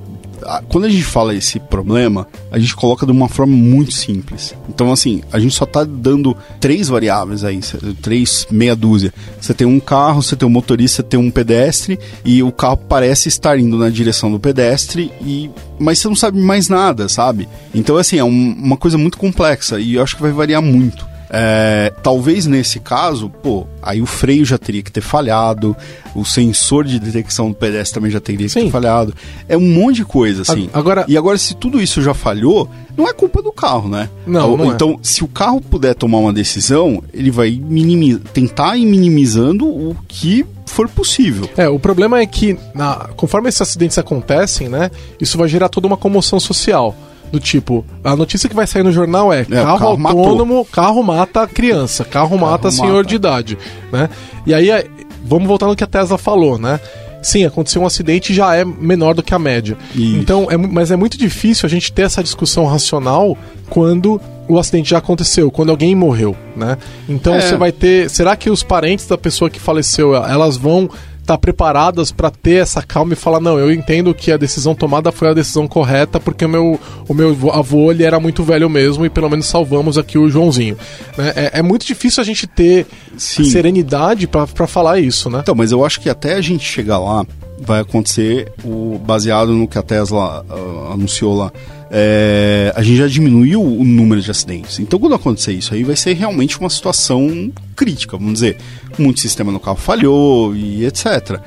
[0.69, 4.55] quando a gente fala esse problema, a gente coloca de uma forma muito simples.
[4.69, 7.59] Então, assim, a gente só está dando três variáveis aí,
[8.01, 9.13] três meia dúzia.
[9.39, 12.77] Você tem um carro, você tem um motorista, você tem um pedestre, e o carro
[12.77, 17.47] parece estar indo na direção do pedestre, e mas você não sabe mais nada, sabe?
[17.73, 21.16] Então, assim, é um, uma coisa muito complexa, e eu acho que vai variar muito.
[21.29, 25.75] É, talvez nesse caso, pô, aí o freio já teria que ter falhado,
[26.15, 28.59] o sensor de detecção do pedestre também já teria Sim.
[28.59, 29.13] que ter falhado.
[29.47, 30.69] É um monte de coisa, assim.
[30.73, 31.05] Agora...
[31.07, 34.09] E agora, se tudo isso já falhou, não é culpa do carro, né?
[34.25, 34.73] Não, não é.
[34.73, 39.95] Então, se o carro puder tomar uma decisão, ele vai minimizar, tentar ir minimizando o
[40.07, 41.49] que for possível.
[41.57, 45.87] É, o problema é que, na, conforme esses acidentes acontecem, né, isso vai gerar toda
[45.87, 46.95] uma comoção social
[47.31, 50.65] do tipo, a notícia que vai sair no jornal é, é carro, carro, autônomo, matou.
[50.71, 53.09] carro mata criança, carro, carro mata senhor mata.
[53.09, 53.57] de idade,
[53.91, 54.09] né?
[54.45, 54.87] E aí, é,
[55.23, 56.79] vamos voltar no que a Tesla falou, né?
[57.21, 59.77] Sim, aconteceu um acidente e já é menor do que a média.
[59.93, 60.17] Isso.
[60.17, 63.37] Então, é, mas é muito difícil a gente ter essa discussão racional
[63.69, 66.77] quando o acidente já aconteceu, quando alguém morreu, né?
[67.09, 67.41] Então é.
[67.41, 70.89] você vai ter, será que os parentes da pessoa que faleceu, elas vão
[71.27, 75.11] tá preparadas para ter essa calma e falar não, eu entendo que a decisão tomada
[75.11, 79.05] foi a decisão correta porque o meu, o meu avô ele era muito velho mesmo
[79.05, 80.77] e pelo menos salvamos aqui o Joãozinho.
[81.17, 81.33] Né?
[81.35, 83.43] É, é, muito difícil a gente ter Sim.
[83.43, 85.39] serenidade para falar isso, né?
[85.41, 87.25] Então, mas eu acho que até a gente chegar lá
[87.59, 91.51] vai acontecer o baseado no que a Tesla uh, anunciou lá
[91.89, 94.79] é, a gente já diminuiu o número de acidentes.
[94.79, 98.57] Então, quando acontecer isso aí, vai ser realmente uma situação crítica, vamos dizer.
[98.97, 101.39] Muito sistema no carro falhou e etc.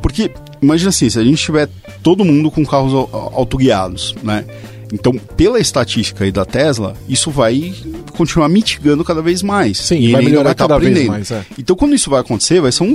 [0.00, 0.30] Porque,
[0.62, 1.68] imagina assim, se a gente tiver
[2.02, 2.92] todo mundo com carros
[3.32, 4.44] autoguiados, né?
[4.92, 7.74] Então, pela estatística aí da Tesla, isso vai
[8.16, 9.76] continuar mitigando cada vez mais.
[9.76, 11.12] Sim, e vai melhorar vai tá cada aprendendo.
[11.12, 11.30] vez mais.
[11.30, 11.44] É.
[11.58, 12.94] Então, quando isso vai acontecer, vai ser um,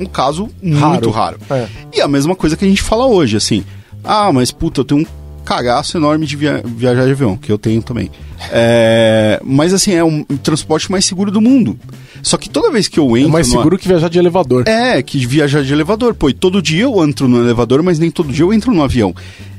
[0.00, 0.92] um caso raro.
[0.92, 1.38] muito raro.
[1.50, 1.66] É.
[1.92, 3.64] E a mesma coisa que a gente fala hoje, assim.
[4.04, 5.06] Ah, mas puta, eu tenho um
[5.44, 8.10] cagaço enorme de via viajar de avião, que eu tenho também.
[8.50, 11.78] É, mas assim, é um transporte mais seguro do mundo.
[12.22, 13.28] Só que toda vez que eu entro.
[13.28, 13.78] É mais seguro numa...
[13.78, 14.64] que viajar de elevador.
[14.66, 16.14] É, que viajar de elevador.
[16.14, 18.82] Pô, e todo dia eu entro no elevador, mas nem todo dia eu entro no
[18.82, 19.14] avião.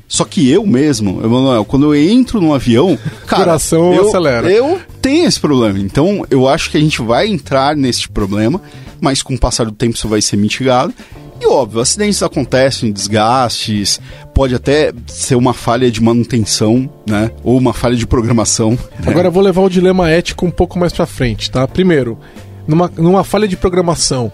[0.07, 4.51] Só que eu mesmo, Emanuel, quando eu entro no avião, cara, coração eu, acelera.
[4.51, 5.79] Eu tenho esse problema.
[5.79, 8.61] Então, eu acho que a gente vai entrar nesse problema,
[9.01, 10.93] mas com o passar do tempo isso vai ser mitigado.
[11.39, 13.99] E óbvio, acidentes acontecem, desgastes,
[14.33, 17.31] pode até ser uma falha de manutenção, né?
[17.43, 18.71] Ou uma falha de programação.
[18.71, 18.77] Né?
[19.07, 21.67] Agora eu vou levar o dilema ético um pouco mais para frente, tá?
[21.67, 22.17] Primeiro,
[22.67, 24.31] numa, numa falha de programação,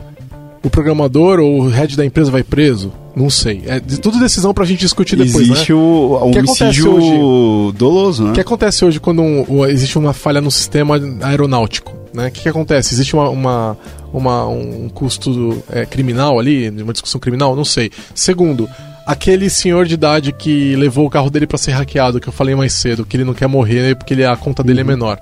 [0.64, 2.94] o programador ou o head da empresa vai preso?
[3.16, 3.64] Não sei.
[3.66, 5.78] É de, tudo decisão pra gente discutir depois, existe né?
[5.78, 8.32] o, o homicídio hoje, doloso, né?
[8.32, 11.94] O que acontece hoje quando um, um, existe uma falha no sistema aeronáutico?
[12.14, 12.28] Né?
[12.28, 12.94] O que, que acontece?
[12.94, 13.78] Existe uma, uma,
[14.14, 17.56] uma um custo é, criminal ali, uma discussão criminal?
[17.56, 17.92] Não sei.
[18.16, 18.70] Segundo,
[19.06, 22.56] aquele senhor de idade que levou o carro dele para ser hackeado, que eu falei
[22.56, 24.90] mais cedo, que ele não quer morrer né, porque ele, a conta dele é uhum.
[24.90, 25.20] é menor.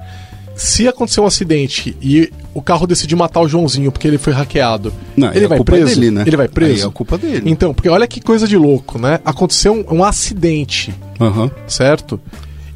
[0.60, 4.91] Se acontecer um acidente e o carro decidir matar o Joãozinho porque ele foi hackeado,
[5.16, 5.95] não, ele é vai preso?
[5.95, 6.24] Dele, né?
[6.28, 6.84] Ele vai preso?
[6.84, 7.49] Aí é culpa dele.
[7.49, 9.22] Então, porque olha que coisa de louco, né?
[9.24, 11.49] Aconteceu um, um acidente, uhum.
[11.66, 12.20] certo?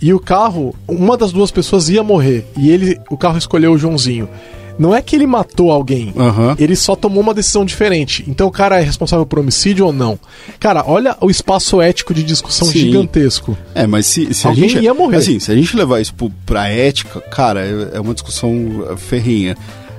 [0.02, 2.46] E o carro, uma das duas pessoas ia morrer.
[2.58, 4.30] E ele, o carro escolheu o Joãozinho.
[4.78, 6.56] Não é que ele matou alguém, uhum.
[6.58, 8.24] ele só tomou uma decisão diferente.
[8.28, 10.20] Então o cara é responsável por homicídio ou não?
[10.60, 12.80] Cara, olha o espaço ético de discussão Sim.
[12.80, 13.58] gigantesco.
[13.76, 14.84] É, mas se, se alguém a gente.
[14.84, 15.18] ia morrer.
[15.18, 16.14] Assim, se a gente levar isso
[16.46, 18.54] pra ética, cara, é, é uma discussão
[18.98, 19.56] ferrinha.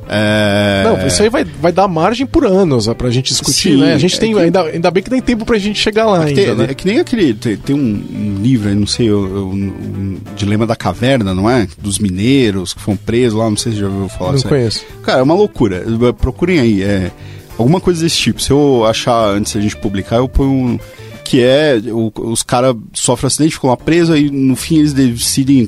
[0.08, 0.82] É...
[0.84, 3.94] Não, isso aí vai, vai dar margem por anos pra gente discutir, Sim, né?
[3.94, 4.34] A gente é tem.
[4.34, 4.40] Que...
[4.40, 6.42] Ainda, ainda bem que tem tempo pra gente chegar lá é ainda.
[6.42, 6.66] Tem, né?
[6.70, 7.34] É que nem aquele.
[7.34, 11.66] Tem, tem um, um, livro aí, não sei, o, um Dilema da Caverna, não é?
[11.78, 14.84] Dos mineiros que foram presos lá, não sei se já ouviu falar Não conheço.
[14.88, 15.04] Aí.
[15.04, 15.84] Cara, é uma loucura.
[16.18, 16.82] Procurem aí.
[16.82, 17.10] É,
[17.58, 18.42] alguma coisa desse tipo.
[18.42, 20.78] Se eu achar antes da gente publicar, eu ponho um
[21.24, 25.66] que é o, os caras sofrem acidente, ficam lá presos, e no fim eles decidem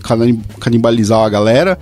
[0.61, 1.79] canibalizar a galera.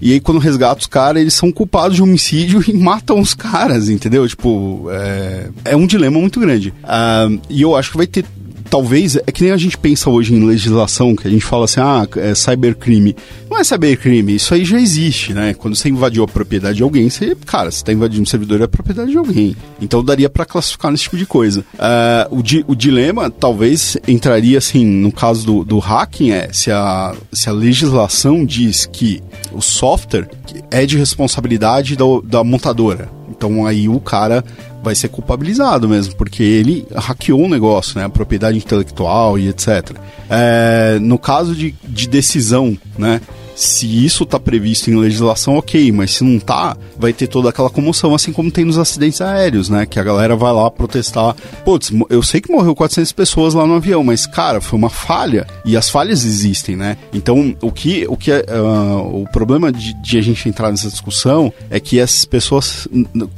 [0.00, 3.88] E aí, quando resgata os caras, eles são culpados de homicídio e matam os caras,
[3.88, 4.26] entendeu?
[4.28, 6.70] Tipo, é, é um dilema muito grande.
[6.84, 8.24] Uh, e eu acho que vai ter
[8.68, 11.80] talvez é que nem a gente pensa hoje em legislação, que a gente fala assim,
[11.80, 13.16] ah, é cybercrime.
[13.50, 15.54] Não é cybercrime, isso aí já existe, né?
[15.54, 18.64] Quando você invadiu a propriedade de alguém, você, cara, você está invadindo um servidor é
[18.64, 19.56] a propriedade de alguém.
[19.80, 21.60] Então daria para classificar nesse tipo de coisa.
[21.74, 26.70] Uh, o, di o dilema talvez entraria assim, no caso do, do hacking, é se
[26.70, 30.28] a, se a legislação diz que o software
[30.70, 33.08] é de responsabilidade da, da montadora.
[33.30, 34.44] Então aí o cara
[34.82, 38.04] vai ser culpabilizado mesmo, porque ele hackeou o negócio, né?
[38.04, 39.96] A propriedade intelectual e etc.
[40.30, 43.20] É, no caso de, de decisão, né?
[43.58, 47.68] Se isso tá previsto em legislação, ok, mas se não tá, vai ter toda aquela
[47.68, 49.84] comoção, assim como tem nos acidentes aéreos, né?
[49.84, 51.34] Que a galera vai lá protestar.
[51.64, 55.44] Putz, eu sei que morreu 400 pessoas lá no avião, mas, cara, foi uma falha.
[55.64, 56.96] E as falhas existem, né?
[57.12, 60.88] Então, o que, o que é, uh, o problema de, de, a gente entrar nessa
[60.88, 62.86] discussão é que essas pessoas,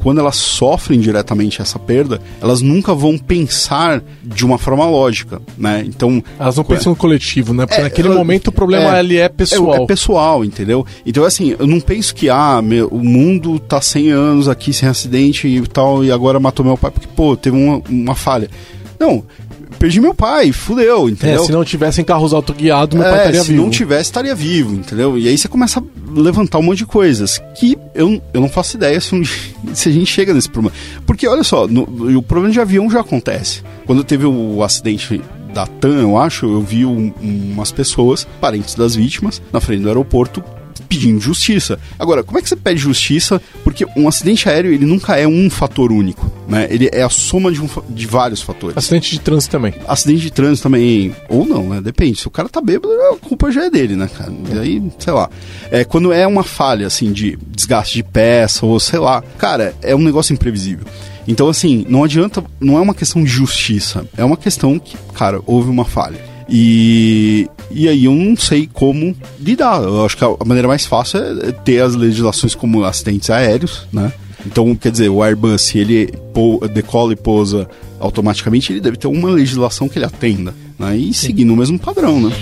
[0.03, 5.83] quando elas sofrem diretamente essa perda, elas nunca vão pensar de uma forma lógica, né?
[5.87, 6.23] Então...
[6.39, 7.64] Elas não pensam no coletivo, né?
[7.64, 9.81] Porque é, naquele momento o problema é, ali é pessoal.
[9.81, 10.10] É, é, pessoal,
[10.45, 10.85] entendeu?
[11.05, 14.89] Então, assim, eu não penso que, ah, meu, o mundo tá 100 anos aqui sem
[14.89, 18.49] acidente e tal, e agora matou meu pai porque, pô, teve uma, uma falha.
[18.99, 19.25] Não,
[19.81, 21.43] perdi meu pai, fudeu, entendeu?
[21.43, 23.59] É, se não tivessem carros autoguiados, meu é, pai estaria se vivo.
[23.59, 25.19] Se não tivesse, estaria vivo, entendeu?
[25.19, 28.77] E aí você começa a levantar um monte de coisas que eu, eu não faço
[28.77, 29.23] ideia se, um,
[29.73, 30.77] se a gente chega nesse problema.
[31.07, 31.83] Porque, olha só, no,
[32.17, 33.63] o problema de avião já acontece.
[33.87, 35.21] Quando teve o acidente
[35.53, 39.89] da TAM, eu acho, eu vi um, umas pessoas, parentes das vítimas, na frente do
[39.89, 40.43] aeroporto,
[40.91, 41.79] pedindo justiça.
[41.97, 43.41] Agora, como é que você pede justiça?
[43.63, 46.67] Porque um acidente aéreo, ele nunca é um fator único, né?
[46.69, 48.77] Ele é a soma de, um, de vários fatores.
[48.77, 49.73] Acidente de trânsito também.
[49.87, 51.81] Acidente de trânsito também, ou não, né?
[51.81, 52.19] Depende.
[52.19, 54.33] Se o cara tá bêbado, a culpa já é dele, né, cara?
[54.53, 55.31] E aí, sei lá.
[55.71, 59.95] É, quando é uma falha, assim, de desgaste de peça, ou sei lá, cara, é
[59.95, 60.87] um negócio imprevisível.
[61.31, 65.41] Então, assim, não adianta, não é uma questão de justiça, é uma questão que, cara,
[65.47, 66.20] houve uma falha.
[66.49, 69.81] E, e aí eu não sei como lidar.
[69.81, 74.12] Eu acho que a maneira mais fácil é ter as legislações como acidentes aéreos, né?
[74.45, 76.12] Então, quer dizer, o Airbus, se ele
[76.72, 77.70] decola e pousa
[78.01, 80.97] automaticamente, ele deve ter uma legislação que ele atenda, né?
[80.97, 82.33] E seguir no mesmo padrão, né?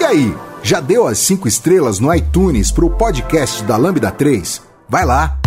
[0.00, 0.34] E aí,
[0.64, 4.62] já deu as 5 estrelas no iTunes para o podcast da Lambda 3?
[4.88, 5.38] Vai lá!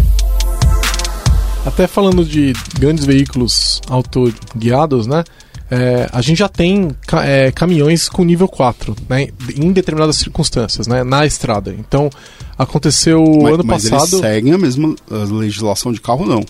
[1.66, 5.24] Até falando de grandes veículos autoguiados, né?
[5.72, 6.96] É, a gente já tem
[7.26, 11.76] é, caminhões com nível 4, né, em determinadas circunstâncias, né, na estrada.
[11.78, 12.10] Então,
[12.58, 14.14] aconteceu mas, ano mas passado.
[14.14, 16.46] Eles seguem a mesma a legislação de carro, não?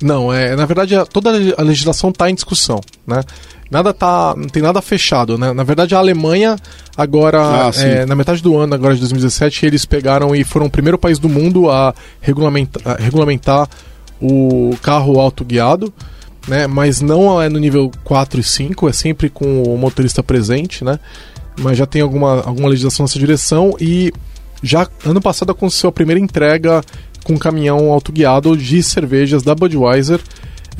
[0.00, 3.22] Não, é, na verdade, toda a legislação está em discussão, né?
[3.70, 5.52] Nada tá, não tem nada fechado, né?
[5.52, 6.56] Na verdade, a Alemanha
[6.96, 10.70] agora, ah, é, na metade do ano, agora de 2017, eles pegaram e foram o
[10.70, 13.68] primeiro país do mundo a regulamentar, a regulamentar
[14.20, 15.92] o carro autoguiado,
[16.48, 16.66] né?
[16.66, 20.98] Mas não é no nível 4 e 5, é sempre com o motorista presente, né?
[21.60, 24.12] Mas já tem alguma, alguma legislação nessa direção e
[24.62, 26.82] já ano passado aconteceu a primeira entrega
[27.22, 30.20] com um caminhão autoguiado de cervejas da Budweiser,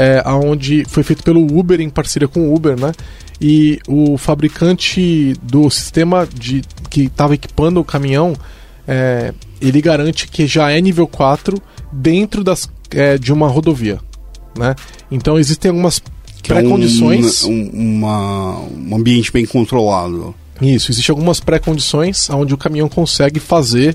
[0.01, 2.91] é, onde foi feito pelo Uber em parceria com o Uber, né?
[3.39, 8.35] E o fabricante do sistema de que estava equipando o caminhão,
[8.89, 11.61] é, ele garante que já é nível 4
[11.93, 14.01] dentro das é, de uma rodovia.
[14.57, 14.75] Né?
[15.11, 16.03] Então existem algumas
[16.43, 17.45] pré-condições.
[17.45, 20.35] É um, uma, um ambiente bem controlado.
[20.63, 23.95] Isso, existem algumas pré-condições onde o caminhão consegue fazer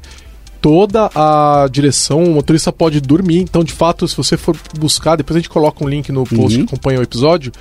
[0.66, 3.38] toda a direção, o motorista pode dormir.
[3.38, 6.58] Então, de fato, se você for buscar, depois a gente coloca um link no post
[6.58, 6.66] uhum.
[6.66, 7.52] que acompanha o episódio,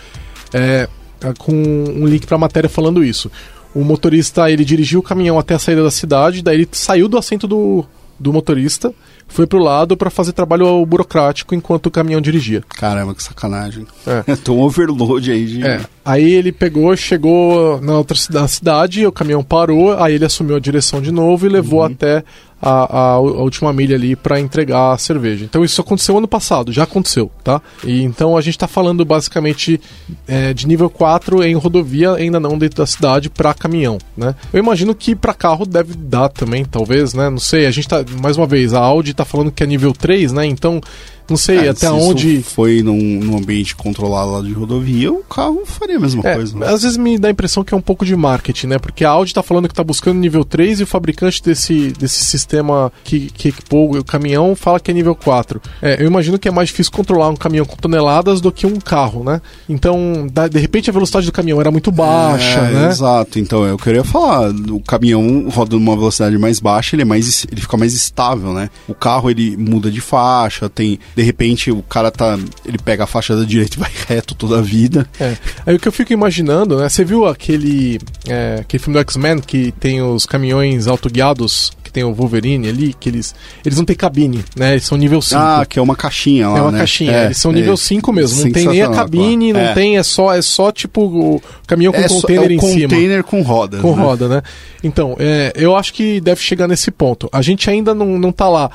[0.55, 0.89] é,
[1.37, 3.31] com um link para a matéria falando isso.
[3.75, 7.19] O motorista ele dirigiu o caminhão até a saída da cidade, daí ele saiu do
[7.19, 7.85] assento do,
[8.19, 8.91] do motorista
[9.27, 12.63] foi pro lado para fazer trabalho burocrático enquanto o caminhão dirigia.
[12.69, 13.87] Caramba, que sacanagem.
[14.07, 14.37] É.
[14.37, 15.67] Tô um overload aí de.
[15.67, 15.81] É.
[16.05, 21.01] Aí ele pegou, chegou na outra cidade, o caminhão parou, aí ele assumiu a direção
[21.01, 21.87] de novo e levou uhum.
[21.87, 22.23] até
[22.65, 25.45] a, a, a, última milha ali para entregar a cerveja.
[25.45, 27.61] Então isso aconteceu ano passado, já aconteceu, tá?
[27.85, 29.79] E então a gente está falando basicamente
[30.27, 34.35] é, de nível 4 em rodovia, ainda não dentro da cidade, para caminhão, né?
[34.51, 37.29] Eu imagino que para carro deve dar também, talvez, né?
[37.29, 39.93] Não sei, a gente tá, mais uma vez, a Audi está falando que é nível
[39.93, 40.47] 3, né?
[40.47, 40.81] Então
[41.29, 42.43] não sei é, até onde.
[42.43, 46.59] foi num, num, ambiente controlado lá de rodovia, o carro faria a mesma é, coisa.
[46.59, 46.66] Né?
[46.66, 48.79] Às vezes me dá a impressão que é um pouco de marketing, né?
[48.79, 52.25] Porque a Audi está falando que está buscando nível 3 e o fabricante desse, desse
[52.25, 55.61] sistema que, que equipou o caminhão fala que é nível 4.
[55.81, 58.79] É, eu imagino que é mais difícil controlar um caminhão com toneladas do que um
[58.79, 59.41] carro, né?
[59.68, 62.89] Então, de repente a velocidade do caminhão era muito baixa, é, né?
[62.89, 67.47] Exato, então eu queria falar, o caminhão roda numa velocidade mais baixa, ele é mais
[67.51, 68.68] ele fica mais estável, né?
[68.87, 72.39] O carro ele muda de faixa, tem de repente o cara tá.
[72.65, 75.07] Ele pega a faixa da direita e vai reto toda a vida.
[75.19, 75.37] É.
[75.65, 76.89] Aí o que eu fico imaginando, né?
[76.89, 82.03] Você viu aquele, é, aquele filme do X-Men que tem os caminhões autoguiados que tem
[82.03, 83.35] o Wolverine ali, que eles,
[83.65, 84.73] eles não têm cabine, né?
[84.73, 85.41] Eles são nível 5.
[85.41, 86.79] Ah, que é uma caixinha lá, É uma né?
[86.79, 89.75] caixinha, é, eles são nível 5 é, mesmo, não tem nem a cabine, não é.
[89.75, 92.89] tem, é só, é só tipo o caminhão com é container em cima.
[92.89, 93.79] container com roda.
[93.79, 94.03] Com né?
[94.03, 94.43] roda, né?
[94.83, 97.29] Então, é, eu acho que deve chegar nesse ponto.
[97.33, 98.71] A gente ainda não, não tá lá.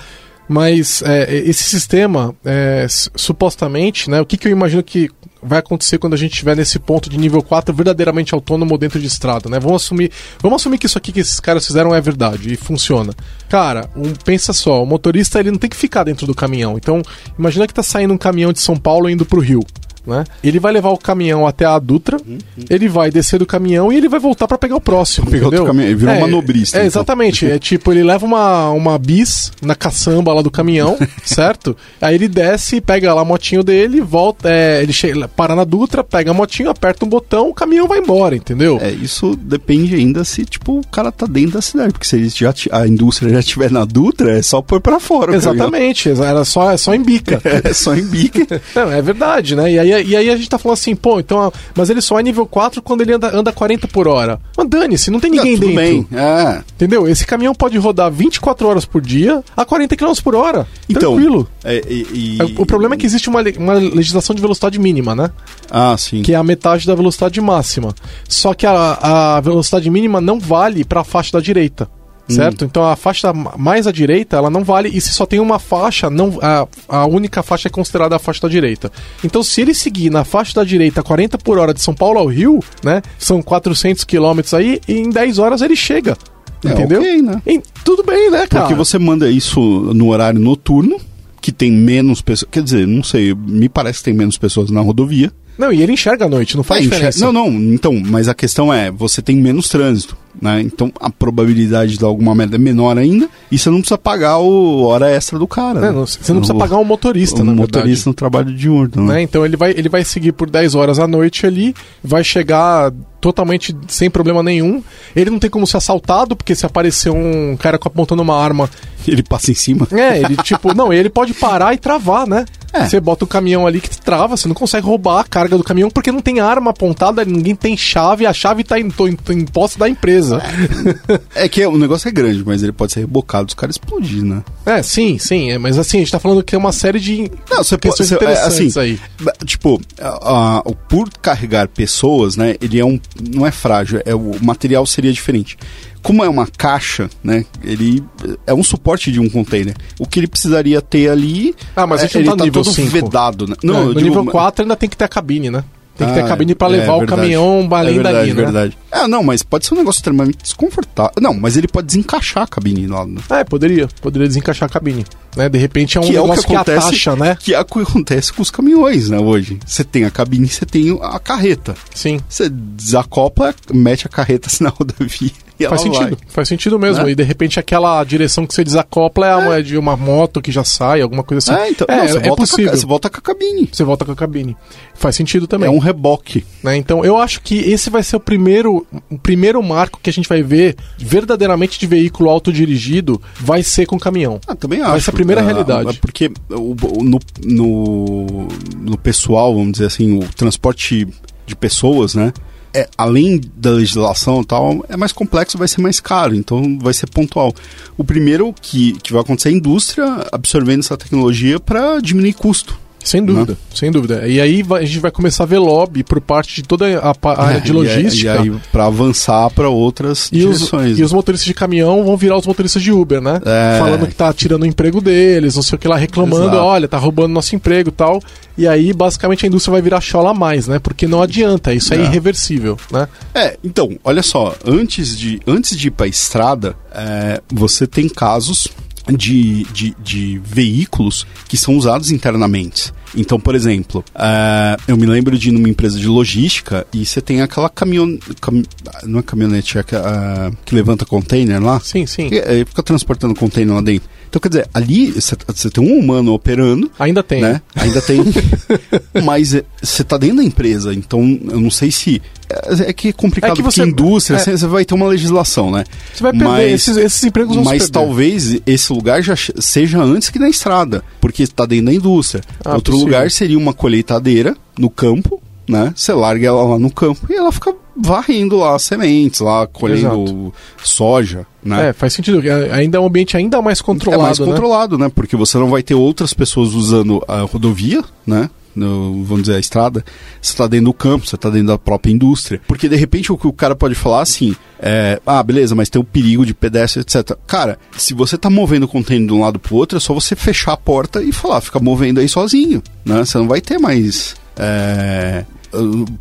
[0.49, 5.11] Mas é, esse sistema, é, supostamente, né, o que, que eu imagino que
[5.43, 9.05] vai acontecer quando a gente estiver nesse ponto de nível 4 verdadeiramente autônomo dentro de
[9.05, 9.59] estrada, né?
[9.59, 13.13] Vamos assumir, vamos assumir que isso aqui que esses caras fizeram é verdade e funciona.
[13.47, 16.77] Cara, um, pensa só, o motorista ele não tem que ficar dentro do caminhão.
[16.77, 17.01] Então,
[17.37, 19.61] imagina que tá saindo um caminhão de São Paulo indo pro Rio
[20.09, 20.25] né?
[20.43, 22.37] Ele vai levar o caminhão até a Dutra, uhum.
[22.69, 25.29] ele vai descer do caminhão e ele vai voltar para pegar o próximo.
[25.29, 26.77] Pegar outro caminhão, virou é, um manobrista.
[26.77, 26.87] É, então.
[26.87, 27.45] exatamente.
[27.45, 31.77] é tipo, ele leva uma, uma bis na caçamba lá do caminhão, certo?
[32.01, 36.03] Aí ele desce, pega lá a motinho dele, volta, é, ele chega, para na Dutra,
[36.03, 38.79] pega a motinho, aperta um botão, o caminhão vai embora, entendeu?
[38.81, 42.29] É, isso depende ainda se, tipo, o cara tá dentro da cidade, porque se ele
[42.29, 45.35] já, a indústria já estiver na Dutra, é só pôr para fora.
[45.35, 47.41] Exatamente, era só, é só em bica.
[47.63, 48.61] é só em bica.
[48.75, 49.71] Não, é verdade, né?
[49.71, 51.51] E aí e aí a gente tá falando assim, pô, então.
[51.75, 54.39] Mas ele só é nível 4 quando ele anda, anda 40 por hora.
[54.57, 55.81] Mas dane-se, não tem ninguém tudo dentro.
[55.81, 56.07] Bem.
[56.13, 56.61] É.
[56.75, 57.07] Entendeu?
[57.07, 60.67] Esse caminhão pode rodar 24 horas por dia a 40 km por hora.
[60.87, 61.47] Então, tranquilo.
[61.63, 62.37] É, e, e...
[62.57, 65.31] O problema é que existe uma, uma legislação de velocidade mínima, né?
[65.69, 66.21] Ah, sim.
[66.21, 67.93] Que é a metade da velocidade máxima.
[68.27, 71.89] Só que a, a velocidade mínima não vale para a faixa da direita
[72.29, 72.63] certo?
[72.63, 72.65] Hum.
[72.65, 76.09] Então a faixa mais à direita, ela não vale, e se só tem uma faixa,
[76.09, 78.91] não a, a única faixa é considerada a faixa da direita.
[79.23, 82.27] Então se ele seguir na faixa da direita 40 por hora de São Paulo ao
[82.27, 86.17] Rio, né, são 400 quilômetros aí, e em 10 horas ele chega.
[86.63, 86.99] É, entendeu?
[86.99, 87.41] Okay, né?
[87.47, 88.65] E, tudo bem, né, cara?
[88.65, 89.59] Porque você manda isso
[89.93, 90.99] no horário noturno,
[91.41, 92.49] que tem menos pessoas.
[92.51, 95.31] Quer dizer, não sei, me parece que tem menos pessoas na rodovia.
[95.57, 97.17] Não, e ele enxerga à noite, não faz é, diferença.
[97.17, 97.33] Enxerga...
[97.33, 100.17] Não, não, então, mas a questão é, você tem menos trânsito.
[100.41, 100.61] Né?
[100.61, 104.37] Então a probabilidade de dar alguma merda é menor ainda e você não precisa pagar
[104.37, 105.79] o hora extra do cara.
[105.79, 105.91] É, né?
[105.91, 108.07] você não precisa o, pagar um motorista, um motorista verdade.
[108.07, 109.05] no trabalho diurno.
[109.05, 109.15] Né?
[109.15, 109.21] né?
[109.21, 111.73] Então ele vai, ele vai seguir por 10 horas à noite ali,
[112.03, 114.81] vai chegar totalmente sem problema nenhum.
[115.15, 118.69] Ele não tem como ser assaltado, porque se aparecer um cara apontando uma arma.
[119.07, 119.87] Ele passa em cima.
[119.91, 122.45] É, ele tipo, não, ele pode parar e travar, né?
[122.71, 122.85] É.
[122.85, 125.89] Você bota o caminhão ali que trava, você não consegue roubar a carga do caminhão
[125.89, 129.79] porque não tem arma apontada, ninguém tem chave, a chave tá em, em, em posse
[129.79, 130.28] da empresa.
[130.37, 134.23] É, é que o negócio é grande, mas ele pode ser rebocado, os caras explodir,
[134.23, 134.43] né?
[134.65, 137.31] É, sim, sim, é, mas assim, a gente tá falando que é uma série de
[137.49, 138.99] não, você pode, você, é, assim, aí.
[139.45, 142.99] Tipo, a, a, por carregar pessoas, né, ele é um,
[143.31, 145.57] não é frágil, é, o material seria diferente
[146.01, 147.45] como é uma caixa, né?
[147.63, 148.03] Ele
[148.47, 149.75] é um suporte de um container.
[149.99, 151.53] O que ele precisaria ter ali.
[151.75, 152.89] Ah, mas a gente é, não tá, tá todo 5.
[152.89, 153.55] vedado, né?
[153.63, 155.63] Não, no digo, nível 4 ainda tem que ter a cabine, né?
[155.99, 158.33] Tem que ter ah, cabine para levar é, o caminhão além é verdade, dali, né?
[158.33, 158.77] verdade.
[158.89, 161.11] É, não, mas pode ser um negócio extremamente desconfortável.
[161.19, 163.05] Não, mas ele pode desencaixar a cabine lá.
[163.05, 163.19] Né?
[163.29, 163.89] É, poderia.
[164.01, 165.05] Poderia desencaixar a cabine.
[165.35, 165.49] Né?
[165.49, 167.37] De repente é um que negócio é o que, acontece, que atacha, né?
[167.37, 169.59] Que é o que acontece com os caminhões, né, hoje.
[169.65, 171.75] Você tem a cabine, você tem a carreta.
[171.93, 172.21] Sim.
[172.29, 175.31] Você desacopla, mete a carreta assim na rodovia
[175.67, 176.27] faz sentido, vai.
[176.27, 177.03] faz sentido mesmo.
[177.03, 177.11] Né?
[177.11, 179.61] E de repente aquela direção que você desacopla é, é.
[179.61, 181.61] de uma moto que já sai, alguma coisa assim.
[181.61, 182.71] É, então, é, não, você, é volta possível.
[182.71, 183.69] A, você volta com a cabine.
[183.71, 184.55] Você volta com a cabine.
[184.93, 185.67] Faz sentido também.
[185.67, 186.45] É um reboque.
[186.63, 186.77] Né?
[186.77, 190.29] Então eu acho que esse vai ser o primeiro, o primeiro marco que a gente
[190.29, 194.39] vai ver verdadeiramente de veículo autodirigido vai ser com caminhão.
[194.47, 194.91] Ah, também acho.
[194.91, 195.99] Vai ser a primeira ah, realidade.
[195.99, 198.47] Porque o, no, no,
[198.77, 201.07] no pessoal, vamos dizer assim, o transporte
[201.45, 202.31] de pessoas, né?
[202.73, 206.93] É, além da legislação e tal, é mais complexo, vai ser mais caro, então vai
[206.93, 207.53] ser pontual.
[207.97, 212.77] O primeiro que, que vai acontecer é a indústria absorvendo essa tecnologia para diminuir custo.
[213.03, 213.57] Sem dúvida, né?
[213.73, 214.27] sem dúvida.
[214.27, 217.57] E aí a gente vai começar a ver lobby por parte de toda a área
[217.57, 218.35] é, de logística.
[218.35, 220.91] E, aí para avançar para outras e direções.
[220.91, 221.01] Os, né?
[221.01, 223.39] E os motoristas de caminhão vão virar os motoristas de Uber, né?
[223.45, 223.79] É.
[223.79, 226.57] Falando que tá tirando o emprego deles, não sei o que lá, reclamando, Exato.
[226.57, 228.21] olha, tá roubando nosso emprego e tal.
[228.59, 230.79] E aí, basicamente, a indústria vai virar chola mais, né?
[230.79, 233.07] Porque não adianta, isso é, é irreversível, né?
[233.33, 238.67] É, então, olha só, antes de, antes de ir pra estrada, é, você tem casos
[239.07, 242.91] de, de, de, veículos que são usados internamente.
[243.15, 247.21] Então, por exemplo, uh, eu me lembro de ir numa empresa de logística e você
[247.21, 248.17] tem aquela caminhon...
[248.39, 248.63] Cam...
[249.03, 251.79] Não é caminhonete, é uh, que levanta container lá.
[251.79, 252.29] Sim, sim.
[252.31, 254.09] E, fica transportando container lá dentro.
[254.29, 256.89] Então, quer dizer, ali você tem um humano operando.
[256.99, 257.41] Ainda tem.
[257.41, 257.61] Né?
[257.75, 258.23] Ainda tem.
[259.25, 262.21] mas você está dentro da empresa, então eu não sei se.
[262.47, 265.07] É, é que é complicado, é que você, porque indústria, é, você vai ter uma
[265.07, 265.83] legislação, né?
[266.13, 270.29] Você vai perder, mas, esses, esses empregos vão Mas talvez esse lugar já seja antes
[270.29, 272.43] que na estrada, porque está dentro da indústria.
[272.63, 272.98] Ah, Outro.
[273.05, 275.93] Lugar seria uma colheitadeira no campo, né?
[275.95, 280.53] Você larga ela lá no campo e ela fica varrendo lá sementes, lá colhendo Exato.
[280.83, 281.89] soja, né?
[281.89, 282.41] É, faz sentido.
[282.47, 284.45] É, ainda é um ambiente ainda mais controlado, É mais né?
[284.45, 285.11] controlado, né?
[285.13, 288.49] Porque você não vai ter outras pessoas usando a rodovia, né?
[288.75, 290.05] No, vamos dizer, a estrada,
[290.41, 292.61] você está dentro do campo, você está dentro da própria indústria.
[292.67, 296.01] Porque de repente o que o cara pode falar assim, é, ah, beleza, mas tem
[296.01, 297.37] o perigo de pedestre, etc.
[297.45, 300.13] Cara, se você está movendo o container de um lado para o outro, é só
[300.13, 303.25] você fechar a porta e falar, fica movendo aí sozinho, né?
[303.25, 305.45] Você não vai ter mais é,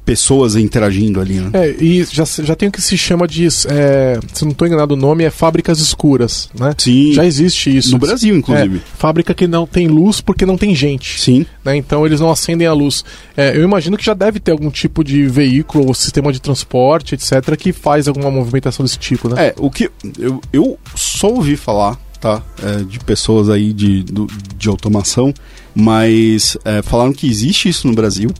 [0.04, 1.50] pessoas interagindo ali, né?
[1.52, 4.94] É, e já, já tem o que se chama de, é, se não estou enganado
[4.94, 6.74] o nome, é fábricas escuras, né?
[6.76, 7.12] Sim.
[7.12, 7.92] Já existe isso.
[7.92, 8.76] No Brasil, inclusive.
[8.76, 11.20] É, fábrica que não tem luz porque não tem gente.
[11.20, 11.46] Sim.
[11.64, 11.76] Né?
[11.76, 13.04] Então eles não acendem a luz.
[13.36, 17.14] É, eu imagino que já deve ter algum tipo de veículo ou sistema de transporte,
[17.14, 19.48] etc., que faz alguma movimentação desse tipo, né?
[19.48, 22.42] É, o que eu, eu só ouvi falar tá?
[22.62, 24.26] É, de pessoas aí de, do,
[24.56, 25.32] de automação,
[25.74, 28.30] mas é, falaram que existe isso no Brasil.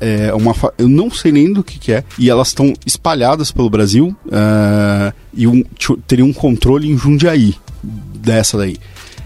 [0.00, 3.50] É, é uma eu não sei nem do que, que é e elas estão espalhadas
[3.50, 5.64] pelo Brasil é, e um,
[6.06, 8.78] teria um controle em Jundiaí dessa daí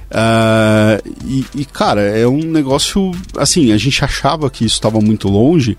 [0.09, 3.12] Uh, e, e, cara, é um negócio.
[3.36, 5.76] Assim, a gente achava que isso estava muito longe,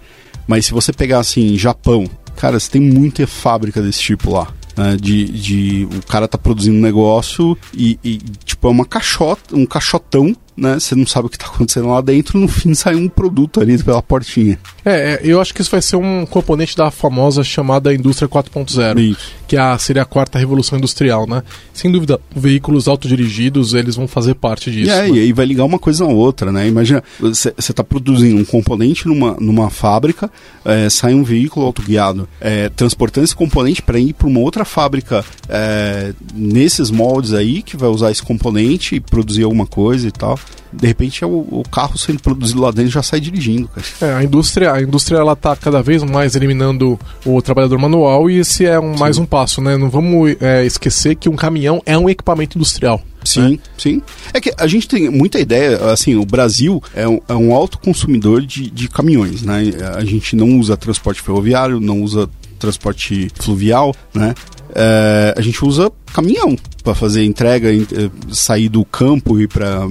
[0.48, 2.06] mas se você pegar assim, Japão,
[2.36, 4.48] cara, você tem muita fábrica desse tipo lá.
[4.78, 9.54] Né, de, de o cara tá produzindo um negócio e, e, tipo é uma caixota,
[9.54, 10.80] um caixotão né?
[10.80, 13.82] Você não sabe o que está acontecendo lá dentro, no fim sai um produto ali
[13.82, 14.60] pela portinha.
[14.84, 19.18] É, é eu acho que isso vai ser um componente da famosa chamada indústria 4.0,
[19.48, 21.44] que é a, seria a quarta revolução industrial, né?
[21.74, 24.92] Sem dúvida, veículos autodirigidos, eles vão fazer parte disso.
[24.92, 25.10] É, né?
[25.10, 26.68] e aí vai ligar uma coisa na outra, né?
[26.68, 30.30] Imagina, você está produzindo um componente numa, numa fábrica,
[30.66, 35.24] é, sai um veículo autoguiado, é, transportando esse componente para ir para uma outra fábrica
[35.48, 40.38] é, nesses moldes aí, que vai usar esse componente e produzir alguma coisa e tal
[40.72, 43.88] de repente é o, o, carro sendo produzido lá dentro já sai dirigindo, cara.
[44.02, 48.38] É, a indústria, a indústria ela tá cada vez mais eliminando o trabalhador manual e
[48.38, 49.78] esse é um, mais um passo, né?
[49.78, 53.02] Não vamos é, esquecer que um caminhão é um equipamento industrial.
[53.24, 53.60] Sim, né?
[53.78, 54.02] sim.
[54.34, 57.80] É que a gente tem muita ideia, assim, o Brasil é um, é um alto
[57.80, 59.64] consumidor de, de caminhões, né?
[59.96, 62.30] A gente não usa transporte ferroviário, não usa
[62.60, 64.34] transporte fluvial, né?
[64.76, 69.88] É, a gente usa caminhão para fazer entrega, eh, sair do campo e para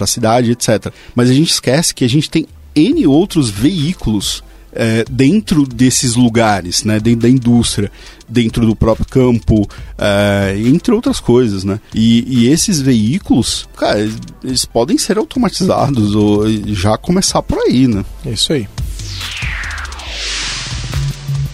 [0.00, 0.92] a cidade, etc.
[1.14, 4.42] Mas a gente esquece que a gente tem N outros veículos
[4.74, 7.92] é, dentro desses lugares, né, dentro da indústria,
[8.28, 9.68] dentro do próprio campo,
[9.98, 11.78] é, entre outras coisas, né?
[11.94, 14.00] E, e, esses veículos, cara,
[14.42, 18.04] eles podem ser automatizados ou já começar por aí, né?
[18.24, 18.66] É isso aí.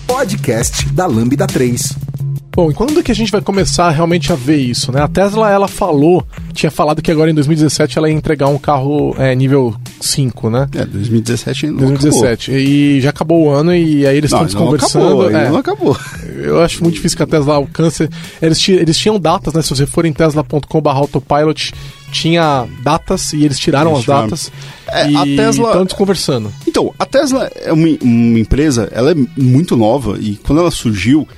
[0.07, 2.08] Podcast da Lambda 3.
[2.53, 5.01] Bom, e quando que a gente vai começar realmente a ver isso, né?
[5.01, 9.15] A Tesla, ela falou, tinha falado que agora em 2017 ela ia entregar um carro
[9.17, 10.69] é, nível 5, né?
[10.75, 12.51] É, 2017 ainda 2017.
[12.51, 12.69] Acabou.
[12.69, 15.23] E já acabou o ano e aí eles estão desconversando.
[15.23, 15.97] Acabou, é, não acabou.
[16.37, 18.09] Eu acho muito difícil que a Tesla alcance.
[18.43, 19.63] Eles, eles tinham datas, né?
[19.63, 21.73] Se você for em tesla.com/autopilot,
[22.11, 24.25] tinha datas e eles tiraram eles as tiraram.
[24.25, 24.53] datas.
[24.89, 26.53] É, e a Tesla estão desconversando.
[26.67, 31.29] Então, a Tesla é uma, uma empresa, ela é muito nova e quando ela surgiu,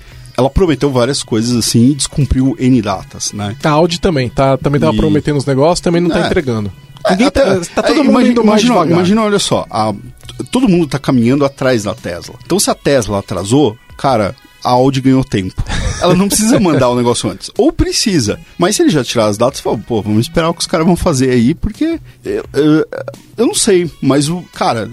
[0.40, 3.56] ela prometeu várias coisas assim e descumpriu N datas, né?
[3.62, 4.96] A Audi também, tá, também tava e...
[4.96, 6.26] prometendo os negócios, também não tá é.
[6.26, 6.72] entregando.
[7.10, 8.86] Ninguém é, tá, tá todo é, mundo imagina, imagina.
[8.86, 9.94] Imagina, olha só, a,
[10.50, 12.34] todo mundo tá caminhando atrás da Tesla.
[12.44, 14.34] Então se a Tesla atrasou, cara,
[14.64, 15.62] a Audi ganhou tempo.
[16.00, 17.50] Ela não precisa mandar o negócio antes.
[17.56, 18.38] Ou precisa.
[18.58, 20.86] Mas se ele já tirar as datas, fala, pô, vamos esperar o que os caras
[20.86, 22.86] vão fazer aí, porque eu, eu,
[23.36, 24.90] eu, não sei, mas o cara,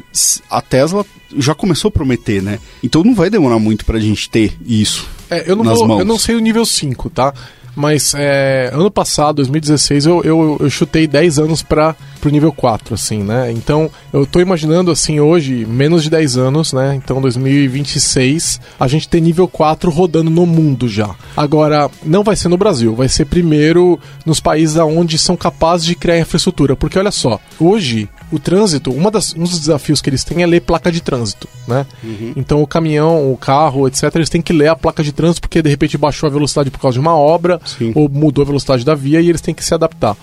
[0.50, 1.06] a Tesla
[1.38, 2.60] já começou a prometer, né?
[2.84, 5.08] Então não vai demorar muito pra gente ter isso.
[5.30, 7.34] É, eu não, vou, eu não sei o nível 5, tá?
[7.76, 12.94] Mas é, ano passado, 2016, eu, eu, eu chutei 10 anos para pro nível 4,
[12.94, 13.52] assim, né?
[13.52, 16.96] Então, eu tô imaginando, assim, hoje, menos de 10 anos, né?
[16.96, 21.16] Então, 2026, a gente tem nível 4 rodando no mundo já.
[21.36, 25.96] Agora, não vai ser no Brasil, vai ser primeiro nos países onde são capazes de
[25.96, 26.76] criar infraestrutura.
[26.76, 30.46] Porque, olha só, hoje, o trânsito, uma das, um dos desafios que eles têm é
[30.46, 31.86] ler placa de trânsito, né?
[32.04, 32.34] Uhum.
[32.36, 35.62] Então, o caminhão, o carro, etc., eles têm que ler a placa de trânsito porque,
[35.62, 37.92] de repente, baixou a velocidade por causa de uma obra, Sim.
[37.96, 40.16] ou mudou a velocidade da via e eles têm que se adaptar.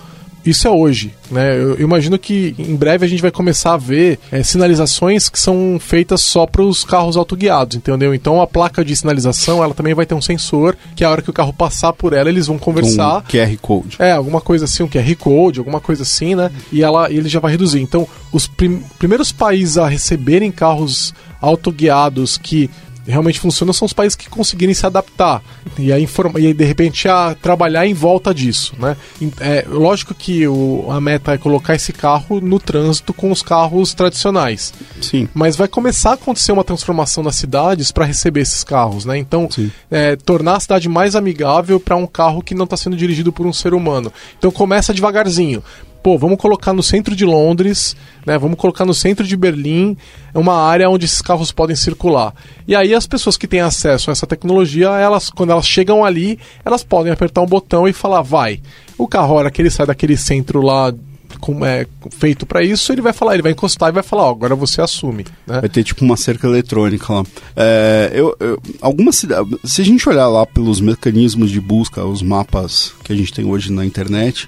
[0.45, 1.57] Isso é hoje, né?
[1.57, 5.77] Eu, imagino que em breve a gente vai começar a ver é, sinalizações que são
[5.79, 8.13] feitas só para os carros autoguiados, entendeu?
[8.13, 11.29] Então a placa de sinalização ela também vai ter um sensor que a hora que
[11.29, 13.17] o carro passar por ela eles vão conversar.
[13.17, 13.95] Um QR code.
[13.99, 16.51] É, alguma coisa assim, um QR code, alguma coisa assim, né?
[16.71, 17.81] E ela ele já vai reduzir.
[17.81, 22.69] Então os prim primeiros países a receberem carros autoguiados que
[23.07, 25.41] realmente funciona são os países que conseguirem se adaptar
[25.77, 26.07] e aí,
[26.39, 28.95] e aí de repente a trabalhar em volta disso, né?
[29.39, 33.93] É lógico que o, a meta é colocar esse carro no trânsito com os carros
[33.93, 34.73] tradicionais.
[35.01, 35.27] Sim.
[35.33, 39.17] Mas vai começar a acontecer uma transformação nas cidades para receber esses carros, né?
[39.17, 39.49] Então,
[39.89, 43.45] é, tornar a cidade mais amigável para um carro que não está sendo dirigido por
[43.45, 44.11] um ser humano.
[44.37, 45.63] Então começa devagarzinho
[46.05, 47.95] pô, vamos colocar no centro de Londres,
[48.27, 48.37] né?
[48.37, 49.97] Vamos colocar no centro de Berlim,
[50.35, 52.31] uma área onde esses carros podem circular.
[52.67, 56.37] E aí as pessoas que têm acesso a essa tecnologia, elas, quando elas chegam ali,
[56.63, 58.61] elas podem apertar um botão e falar, vai.
[58.99, 60.93] O carro, a hora que ele sai daquele centro lá
[61.39, 64.29] com, é, feito para isso, ele vai falar, ele vai encostar e vai falar, ó,
[64.29, 65.25] agora você assume.
[65.47, 65.59] Né?
[65.59, 67.23] Vai ter tipo uma cerca eletrônica lá.
[67.55, 72.21] É, eu, eu, algumas cidades, se a gente olhar lá pelos mecanismos de busca, os
[72.21, 74.47] mapas que a gente tem hoje na internet,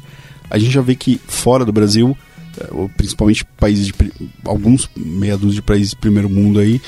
[0.49, 2.17] a gente já vê que fora do Brasil,
[2.59, 3.93] é, principalmente países de
[4.45, 6.81] alguns meia dúzia de países de primeiro mundo aí,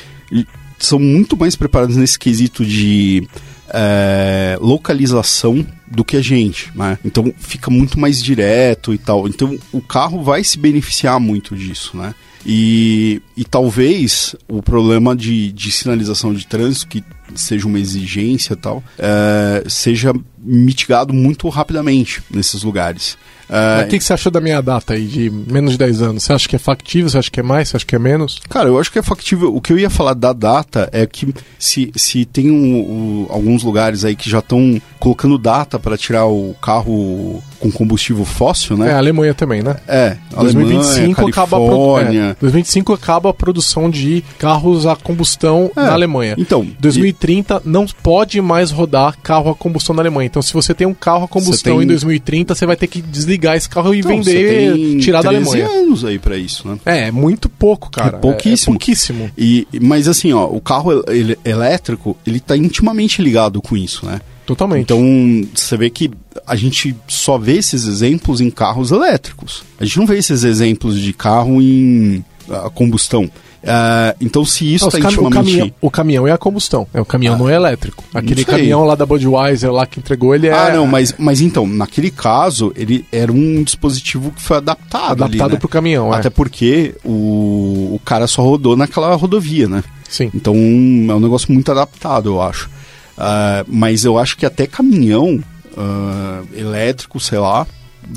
[0.80, 3.28] são muito mais preparados nesse quesito de
[3.70, 6.97] é, localização do que a gente, né?
[7.03, 9.28] Então fica muito mais direto e tal.
[9.28, 12.14] Então o carro vai se beneficiar muito disso, né?
[12.45, 17.03] E, e talvez o problema de, de sinalização de trânsito, que
[17.36, 23.18] seja uma exigência e tal, é, seja mitigado muito rapidamente nesses lugares.
[23.49, 26.23] Uh, o que, que, você achou da minha data aí, de menos de 10 anos?
[26.23, 27.09] Você acha que é factível?
[27.09, 27.69] Você acha que é mais?
[27.69, 28.39] Você acha que é menos?
[28.47, 29.55] Cara, eu acho que é factível.
[29.55, 33.63] O que eu ia falar da data é que se, se tem um, um, alguns
[33.63, 38.89] lugares aí que já estão colocando data para tirar o carro com combustível fóssil, né?
[38.89, 39.76] É, a Alemanha também, né?
[39.88, 45.82] É, 2025 Alemanha, acaba a é, 2025 acaba a produção de carros a combustão é,
[45.82, 46.36] na Alemanha.
[46.38, 47.70] Então, 2030 e...
[47.70, 50.28] não pode mais rodar carro a combustão na Alemanha.
[50.28, 51.84] Então, se você tem um carro a combustão tem...
[51.84, 55.68] em 2030, você vai ter que desligar esse carro e então, vender, tirar da Alemanha.
[55.68, 56.78] anos aí para isso, né?
[56.86, 58.18] É, é muito pouco, cara.
[58.18, 58.74] É pouquíssimo.
[58.74, 59.32] É, é pouquíssimo.
[59.38, 64.22] E, mas assim, ó, o carro ele, elétrico, ele tá intimamente ligado com isso, né?
[64.49, 64.81] Totalmente.
[64.81, 66.09] Então, você vê que
[66.47, 69.61] a gente só vê esses exemplos em carros elétricos.
[69.79, 73.25] A gente não vê esses exemplos de carro em uh, combustão.
[73.25, 75.37] Uh, então, se isso está intimamente...
[75.37, 78.03] O caminhão, o caminhão é a combustão, é o caminhão ah, não é elétrico.
[78.11, 80.51] Aquele caminhão lá da Budweiser lá que entregou, ele é...
[80.51, 85.51] Ah, não, mas, mas então, naquele caso, ele era um dispositivo que foi adaptado Adaptado
[85.51, 85.57] né?
[85.59, 86.31] para o caminhão, Até é.
[86.31, 89.83] porque o, o cara só rodou naquela rodovia, né?
[90.09, 90.31] Sim.
[90.33, 92.78] Então, é um negócio muito adaptado, eu acho.
[93.20, 95.43] Uh, mas eu acho que até caminhão
[95.76, 97.67] uh, elétrico, sei lá,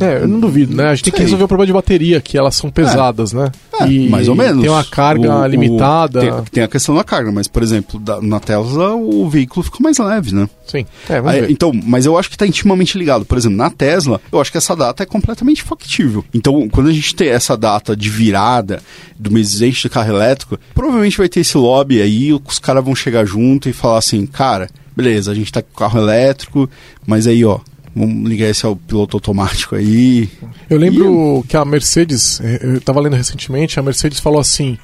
[0.00, 0.88] é, eu não duvido, né?
[0.88, 3.36] A gente tem que resolver o problema de bateria, que elas são pesadas, é.
[3.36, 3.53] né?
[3.80, 4.62] É, e mais ou menos.
[4.62, 6.18] Tem uma carga o, limitada.
[6.18, 9.62] O, tem, tem, a questão da carga, mas, por exemplo, da, na Tesla o veículo
[9.62, 10.48] fica mais leve, né?
[10.66, 10.86] Sim.
[11.09, 13.24] É, Aí, então, mas eu acho que está intimamente ligado.
[13.24, 16.24] Por exemplo, na Tesla, eu acho que essa data é completamente factível.
[16.32, 18.82] Então, quando a gente tem essa data de virada
[19.18, 23.24] do mês de carro elétrico, provavelmente vai ter esse lobby aí, os caras vão chegar
[23.26, 26.68] junto e falar assim, cara, beleza, a gente tá com carro elétrico,
[27.07, 27.61] mas aí, ó,
[27.95, 30.30] Vamos ligar esse ao piloto automático aí.
[30.68, 34.78] Eu lembro que a Mercedes, eh, eu estava lendo recentemente, a Mercedes falou assim: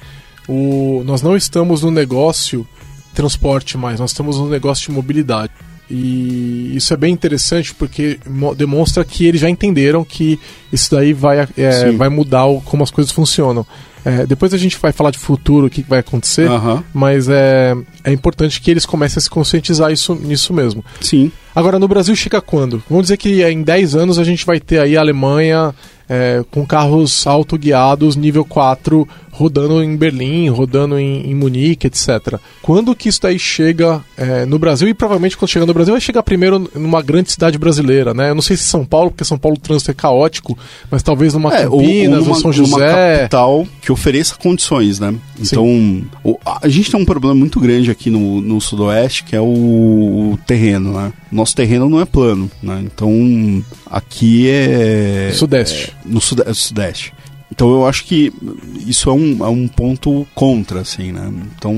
[0.47, 2.67] o, nós não estamos no negócio
[3.13, 5.51] transporte mais, nós estamos no negócio de mobilidade.
[5.89, 8.19] E isso é bem interessante porque
[8.55, 10.39] demonstra que eles já entenderam que
[10.71, 13.65] isso daí vai, é, vai mudar o, como as coisas funcionam.
[14.05, 16.49] É, depois a gente vai falar de futuro, o que vai acontecer,
[16.93, 20.83] mas é, é importante que eles comecem a se conscientizar isso, nisso mesmo.
[21.01, 21.31] Sim.
[21.55, 22.81] Agora, no Brasil chega quando?
[22.89, 25.73] Vamos dizer que em 10 anos a gente vai ter aí a Alemanha
[26.07, 29.07] é, com carros autoguiados nível 4
[29.39, 32.37] rodando em Berlim, rodando em, em Munique, etc.
[32.61, 34.89] Quando que isso daí chega é, no Brasil?
[34.89, 38.31] E provavelmente quando chegar no Brasil vai chegar primeiro numa grande cidade brasileira, né?
[38.31, 40.57] Eu não sei se São Paulo, porque São Paulo o trânsito é caótico,
[40.91, 42.75] mas talvez numa é, Campinas ou, ou São José.
[42.75, 45.15] Uma capital que ofereça condições, né?
[45.39, 49.39] Então, o, a gente tem um problema muito grande aqui no, no Sudoeste, que é
[49.39, 49.45] o,
[50.33, 51.13] o terreno, né?
[51.31, 52.83] Nosso terreno não é plano, né?
[52.83, 55.31] Então, aqui é...
[55.33, 55.95] Sudeste.
[56.05, 57.13] É, no sudeste, sudeste.
[57.59, 58.31] Então eu acho que
[58.87, 61.29] isso é um, é um ponto contra, assim, né?
[61.57, 61.73] Então,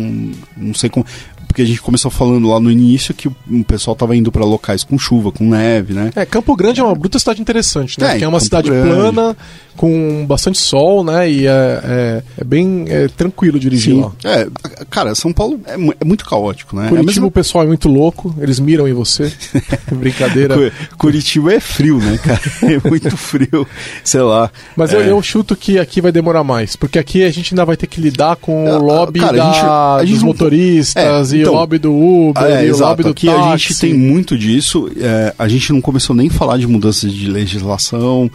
[0.56, 1.04] não sei como
[1.52, 3.36] porque a gente começou falando lá no início que o
[3.68, 6.10] pessoal estava indo para locais com chuva, com neve, né?
[6.16, 8.08] É, Campo Grande é uma bruta cidade interessante, né?
[8.08, 8.88] É, Porque é uma Campo cidade Grande.
[8.88, 9.38] plana,
[9.76, 11.30] com bastante sol, né?
[11.30, 14.02] E é, é, é bem é, tranquilo dirigir Sim.
[14.02, 14.12] lá.
[14.24, 14.48] É,
[14.90, 16.88] cara, São Paulo é, é muito caótico, né?
[16.88, 17.28] Curitiba, mesmo...
[17.28, 19.30] o pessoal é muito louco, eles miram em você.
[19.92, 20.72] Brincadeira.
[20.98, 22.42] Curitiba é frio, né, cara?
[22.62, 23.68] É muito frio,
[24.04, 24.50] sei lá.
[24.78, 25.12] Mas eu, é.
[25.12, 28.00] eu, chuto que aqui vai demorar mais, porque aqui a gente ainda vai ter que
[28.00, 31.54] lidar com o lobby cara, da, a gente, a gente dos motoristas é, e então,
[31.54, 33.40] o lobby do Uber e exato, o lobby do aqui táxi.
[33.40, 34.90] a gente tem muito disso.
[35.38, 38.30] a gente não começou nem a falar de mudanças de legislação,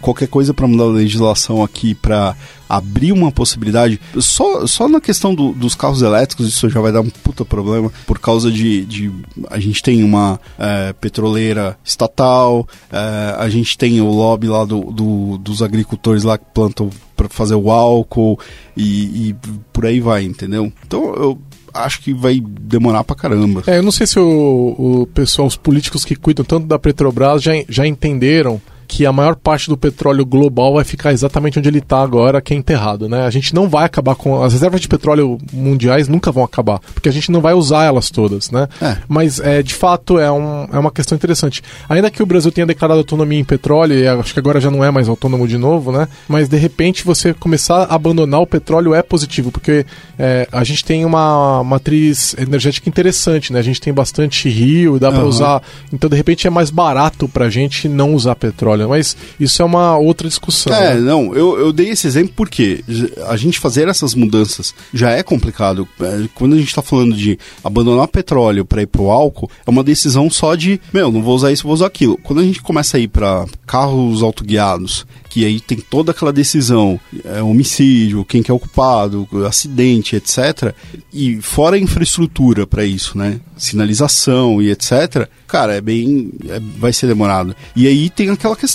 [0.00, 2.36] qualquer coisa coisa para mudar a legislação aqui para
[2.68, 4.00] abrir uma possibilidade.
[4.20, 7.90] Só, só na questão do, dos carros elétricos, isso já vai dar um puta problema,
[8.06, 8.84] por causa de.
[8.84, 9.10] de
[9.50, 14.80] a gente tem uma é, petroleira estatal, é, a gente tem o lobby lá do,
[14.92, 18.38] do dos agricultores lá que plantam para fazer o álcool
[18.76, 19.36] e, e
[19.72, 20.72] por aí vai, entendeu?
[20.86, 21.38] Então eu
[21.72, 23.62] acho que vai demorar pra caramba.
[23.66, 27.42] É, eu não sei se o, o pessoal, os políticos que cuidam tanto da Petrobras
[27.42, 31.78] já, já entenderam que a maior parte do petróleo global vai ficar exatamente onde ele
[31.78, 33.26] está agora, que é enterrado, né?
[33.26, 37.08] A gente não vai acabar com as reservas de petróleo mundiais nunca vão acabar, porque
[37.08, 38.66] a gente não vai usar elas todas, né?
[38.80, 38.96] É.
[39.06, 41.62] Mas é, de fato é, um, é uma questão interessante.
[41.86, 44.82] Ainda que o Brasil tenha declarado autonomia em petróleo, e acho que agora já não
[44.82, 46.08] é mais autônomo de novo, né?
[46.26, 49.84] Mas de repente você começar a abandonar o petróleo é positivo, porque
[50.18, 53.58] é, a gente tem uma matriz energética interessante, né?
[53.58, 55.28] A gente tem bastante rio, dá para uhum.
[55.28, 55.62] usar.
[55.92, 58.77] Então de repente é mais barato para a gente não usar petróleo.
[58.86, 60.74] Mas isso é uma outra discussão.
[60.74, 61.00] É, né?
[61.00, 62.84] não, eu, eu dei esse exemplo porque
[63.26, 65.88] a gente fazer essas mudanças já é complicado.
[66.00, 69.70] É, quando a gente está falando de abandonar petróleo para ir para o álcool, é
[69.70, 72.18] uma decisão só de, meu, não vou usar isso, vou usar aquilo.
[72.22, 76.98] Quando a gente começa a ir para carros autoguiados, que aí tem toda aquela decisão,
[77.24, 80.74] é, homicídio, quem que é o culpado, acidente, etc.
[81.12, 83.40] E fora a infraestrutura para isso, né?
[83.56, 85.28] Sinalização e etc.
[85.46, 86.30] Cara, é bem.
[86.48, 87.54] É, vai ser demorado.
[87.76, 88.67] E aí tem aquela questão.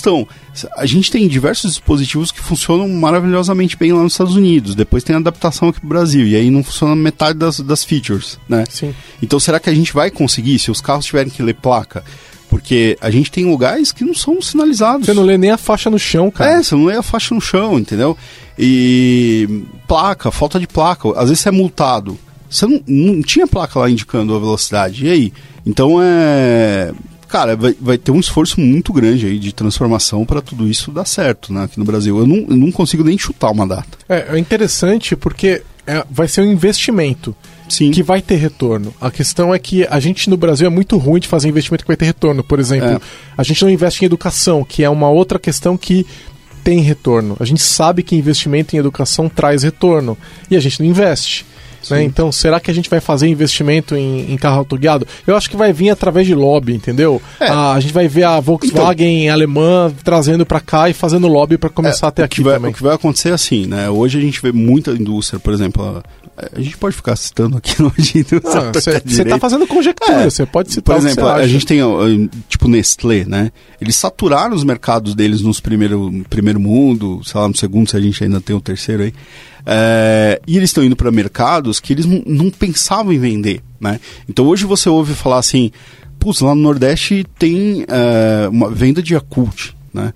[0.76, 4.74] A gente tem diversos dispositivos que funcionam maravilhosamente bem lá nos Estados Unidos.
[4.74, 6.26] Depois tem a adaptação aqui pro Brasil.
[6.26, 8.64] E aí não funciona metade das, das features, né?
[8.68, 8.94] Sim.
[9.22, 12.04] Então será que a gente vai conseguir, se os carros tiverem que ler placa?
[12.48, 15.06] Porque a gente tem lugares que não são sinalizados.
[15.06, 16.52] Você não lê nem a faixa no chão, cara.
[16.52, 18.16] É, você não lê a faixa no chão, entendeu?
[18.56, 21.08] E placa, falta de placa.
[21.18, 22.16] Às vezes você é multado.
[22.48, 25.04] Você não, não tinha placa lá indicando a velocidade.
[25.06, 25.32] E aí?
[25.66, 26.92] Então é
[27.34, 31.04] cara, vai, vai ter um esforço muito grande aí de transformação para tudo isso dar
[31.04, 32.16] certo né, aqui no Brasil.
[32.16, 33.98] Eu não, eu não consigo nem chutar uma data.
[34.08, 37.34] É, é interessante porque é, vai ser um investimento.
[37.66, 37.90] Sim.
[37.90, 38.94] que vai ter retorno.
[39.00, 41.88] A questão é que a gente no Brasil é muito ruim de fazer investimento que
[41.88, 42.44] vai ter retorno.
[42.44, 43.00] Por exemplo, é.
[43.36, 46.06] a gente não investe em educação, que é uma outra questão que
[46.62, 47.38] tem retorno.
[47.40, 50.16] A gente sabe que investimento em educação traz retorno
[50.50, 51.46] e a gente não investe.
[51.90, 52.04] Né?
[52.04, 55.06] Então, será que a gente vai fazer investimento em, em carro autoguiado?
[55.26, 57.20] Eu acho que vai vir através de lobby, entendeu?
[57.40, 57.48] É.
[57.48, 61.58] A, a, gente vai ver a Volkswagen então, alemã trazendo para cá e fazendo lobby
[61.58, 62.70] para começar é, a ter aqui vai, também.
[62.70, 63.88] O que vai acontecer é assim, né?
[63.90, 66.02] Hoje a gente vê muita indústria, por exemplo, a,
[66.52, 70.96] a gente pode ficar citando aqui no Você está fazendo conjectura, você é, pode citar
[70.96, 71.80] Por exemplo, a gente tem,
[72.48, 73.52] tipo, Nestlé, né?
[73.80, 78.00] Eles saturaram os mercados deles nos primeiro, primeiro mundo, sei lá, no segundo, se a
[78.00, 79.14] gente ainda tem o terceiro aí.
[79.66, 83.60] É, e eles estão indo para mercados que eles não pensavam em vender.
[83.80, 84.00] Né?
[84.28, 85.70] Então hoje você ouve falar assim,
[86.40, 89.74] lá no Nordeste tem é, uma venda de Yakult.
[89.92, 90.12] Né?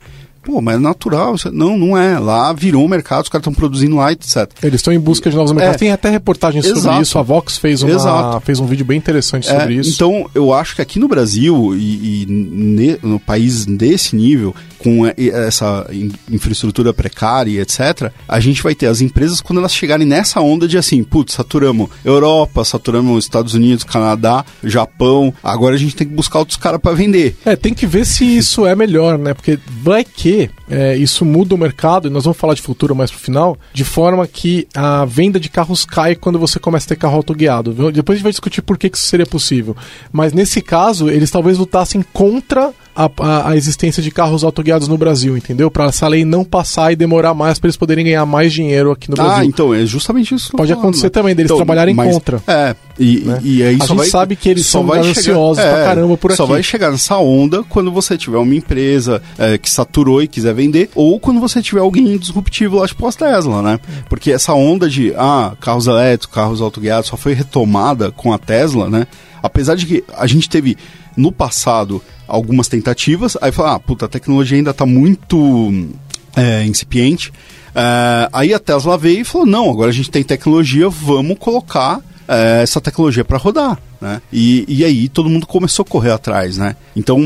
[0.49, 1.35] Pô, mas é natural.
[1.53, 2.19] Não, não é.
[2.19, 4.51] Lá virou um mercado, os caras estão produzindo lá, etc.
[4.62, 5.77] Eles estão em busca de novos mercados.
[5.77, 5.79] É.
[5.79, 6.81] Tem até reportagens Exato.
[6.81, 7.19] sobre isso.
[7.19, 9.91] A Vox fez, uma, fez um vídeo bem interessante sobre é, isso.
[9.91, 15.03] Então, eu acho que aqui no Brasil e, e ne, no país desse nível, com
[15.07, 15.87] essa
[16.31, 20.66] infraestrutura precária e etc., a gente vai ter as empresas quando elas chegarem nessa onda
[20.66, 26.15] de assim, putz, saturamos Europa, saturamos Estados Unidos, Canadá, Japão, agora a gente tem que
[26.15, 27.37] buscar outros caras para vender.
[27.45, 29.35] É, tem que ver se isso é melhor, né?
[29.35, 30.38] Porque vai que
[30.70, 33.85] é, isso muda o mercado, e nós vamos falar de futuro mais pro final, de
[33.85, 37.73] forma que a venda de carros cai quando você começa a ter carro autoguiado.
[37.93, 39.77] Depois a gente vai discutir por que, que isso seria possível.
[40.12, 44.99] Mas nesse caso, eles talvez lutassem contra a, a, a, existência de carros autoguiados no
[44.99, 45.70] Brasil, entendeu?
[45.70, 49.09] Para essa lei não passar e demorar mais para eles poderem ganhar mais dinheiro aqui
[49.09, 49.43] no ah, Brasil.
[49.43, 50.51] Ah, então é justamente isso.
[50.51, 51.11] Pode falando, acontecer né?
[51.11, 52.43] também deles então, trabalharem mas, contra.
[52.49, 53.41] É, e, né?
[53.45, 56.43] e aí a gente vai, sabe que eles são ansiosos é, pra caramba por só
[56.43, 56.49] aqui.
[56.49, 60.53] Só vai chegar nessa onda quando você tiver uma empresa é, que saturou e quiser
[60.53, 63.79] vender, ou quando você tiver alguém disruptivo lá, tipo as Tesla, né?
[64.09, 68.91] Porque essa onda de ah, carros elétricos, carros autoguiados só foi retomada com a Tesla,
[68.91, 69.07] né?
[69.41, 70.77] Apesar de que a gente teve
[71.19, 75.90] no passado algumas tentativas, aí fala, ah, puta, a tecnologia ainda está muito
[76.36, 77.32] é, incipiente.
[77.74, 82.01] É, aí a Tesla veio e falou, não, agora a gente tem tecnologia, vamos colocar
[82.28, 84.23] é, essa tecnologia para rodar, né?
[84.32, 86.77] E, e aí todo mundo começou a correr atrás, né?
[86.95, 87.20] Então,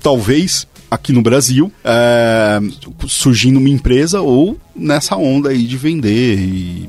[0.00, 2.60] talvez aqui no Brasil, é,
[3.06, 6.88] surgindo uma empresa ou nessa onda aí de vender e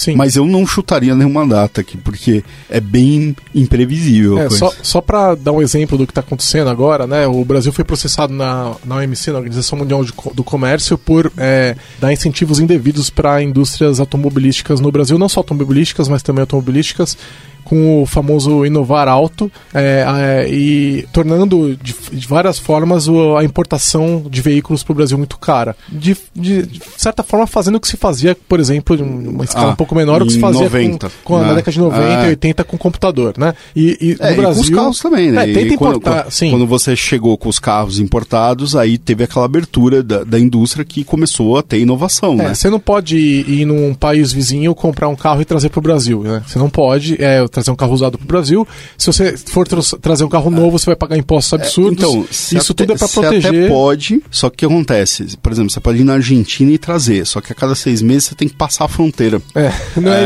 [0.00, 0.16] Sim.
[0.16, 4.38] Mas eu não chutaria nenhuma data aqui, porque é bem imprevisível.
[4.38, 7.26] É, só só para dar um exemplo do que está acontecendo agora, né?
[7.26, 11.76] O Brasil foi processado na, na OMC, na Organização Mundial de, do Comércio, por é,
[12.00, 17.18] dar incentivos indevidos para indústrias automobilísticas no Brasil, não só automobilísticas, mas também automobilísticas
[17.70, 20.04] com o famoso inovar alto é,
[20.44, 25.16] é, e tornando de, de várias formas o, a importação de veículos para o Brasil
[25.16, 25.76] muito cara.
[25.88, 29.68] De, de, de, certa forma, fazendo o que se fazia, por exemplo, de uma escala
[29.68, 31.46] ah, um pouco menor, o que se fazia 90, com, com né?
[31.46, 33.54] na década de 90 e 80 com computador, né?
[33.76, 34.64] E, e é, no Brasil...
[34.64, 35.48] E com os carros também, né?
[35.48, 40.02] É, tenta importar, quando, quando você chegou com os carros importados, aí teve aquela abertura
[40.02, 42.54] da, da indústria que começou a ter inovação, é, né?
[42.54, 45.82] Você não pode ir, ir num país vizinho comprar um carro e trazer para o
[45.82, 46.42] Brasil, né?
[46.44, 48.66] Você não pode, é, trazer um carro usado para o Brasil.
[48.98, 52.02] Se você for tra trazer um carro novo, você vai pagar impostos absurdos.
[52.02, 53.50] É, então, isso até, tudo é para Você proteger.
[53.64, 55.36] até pode, só que o que acontece?
[55.42, 58.24] Por exemplo, você pode ir na Argentina e trazer, só que a cada seis meses
[58.24, 59.40] você tem que passar a fronteira.
[59.54, 60.20] É, não é-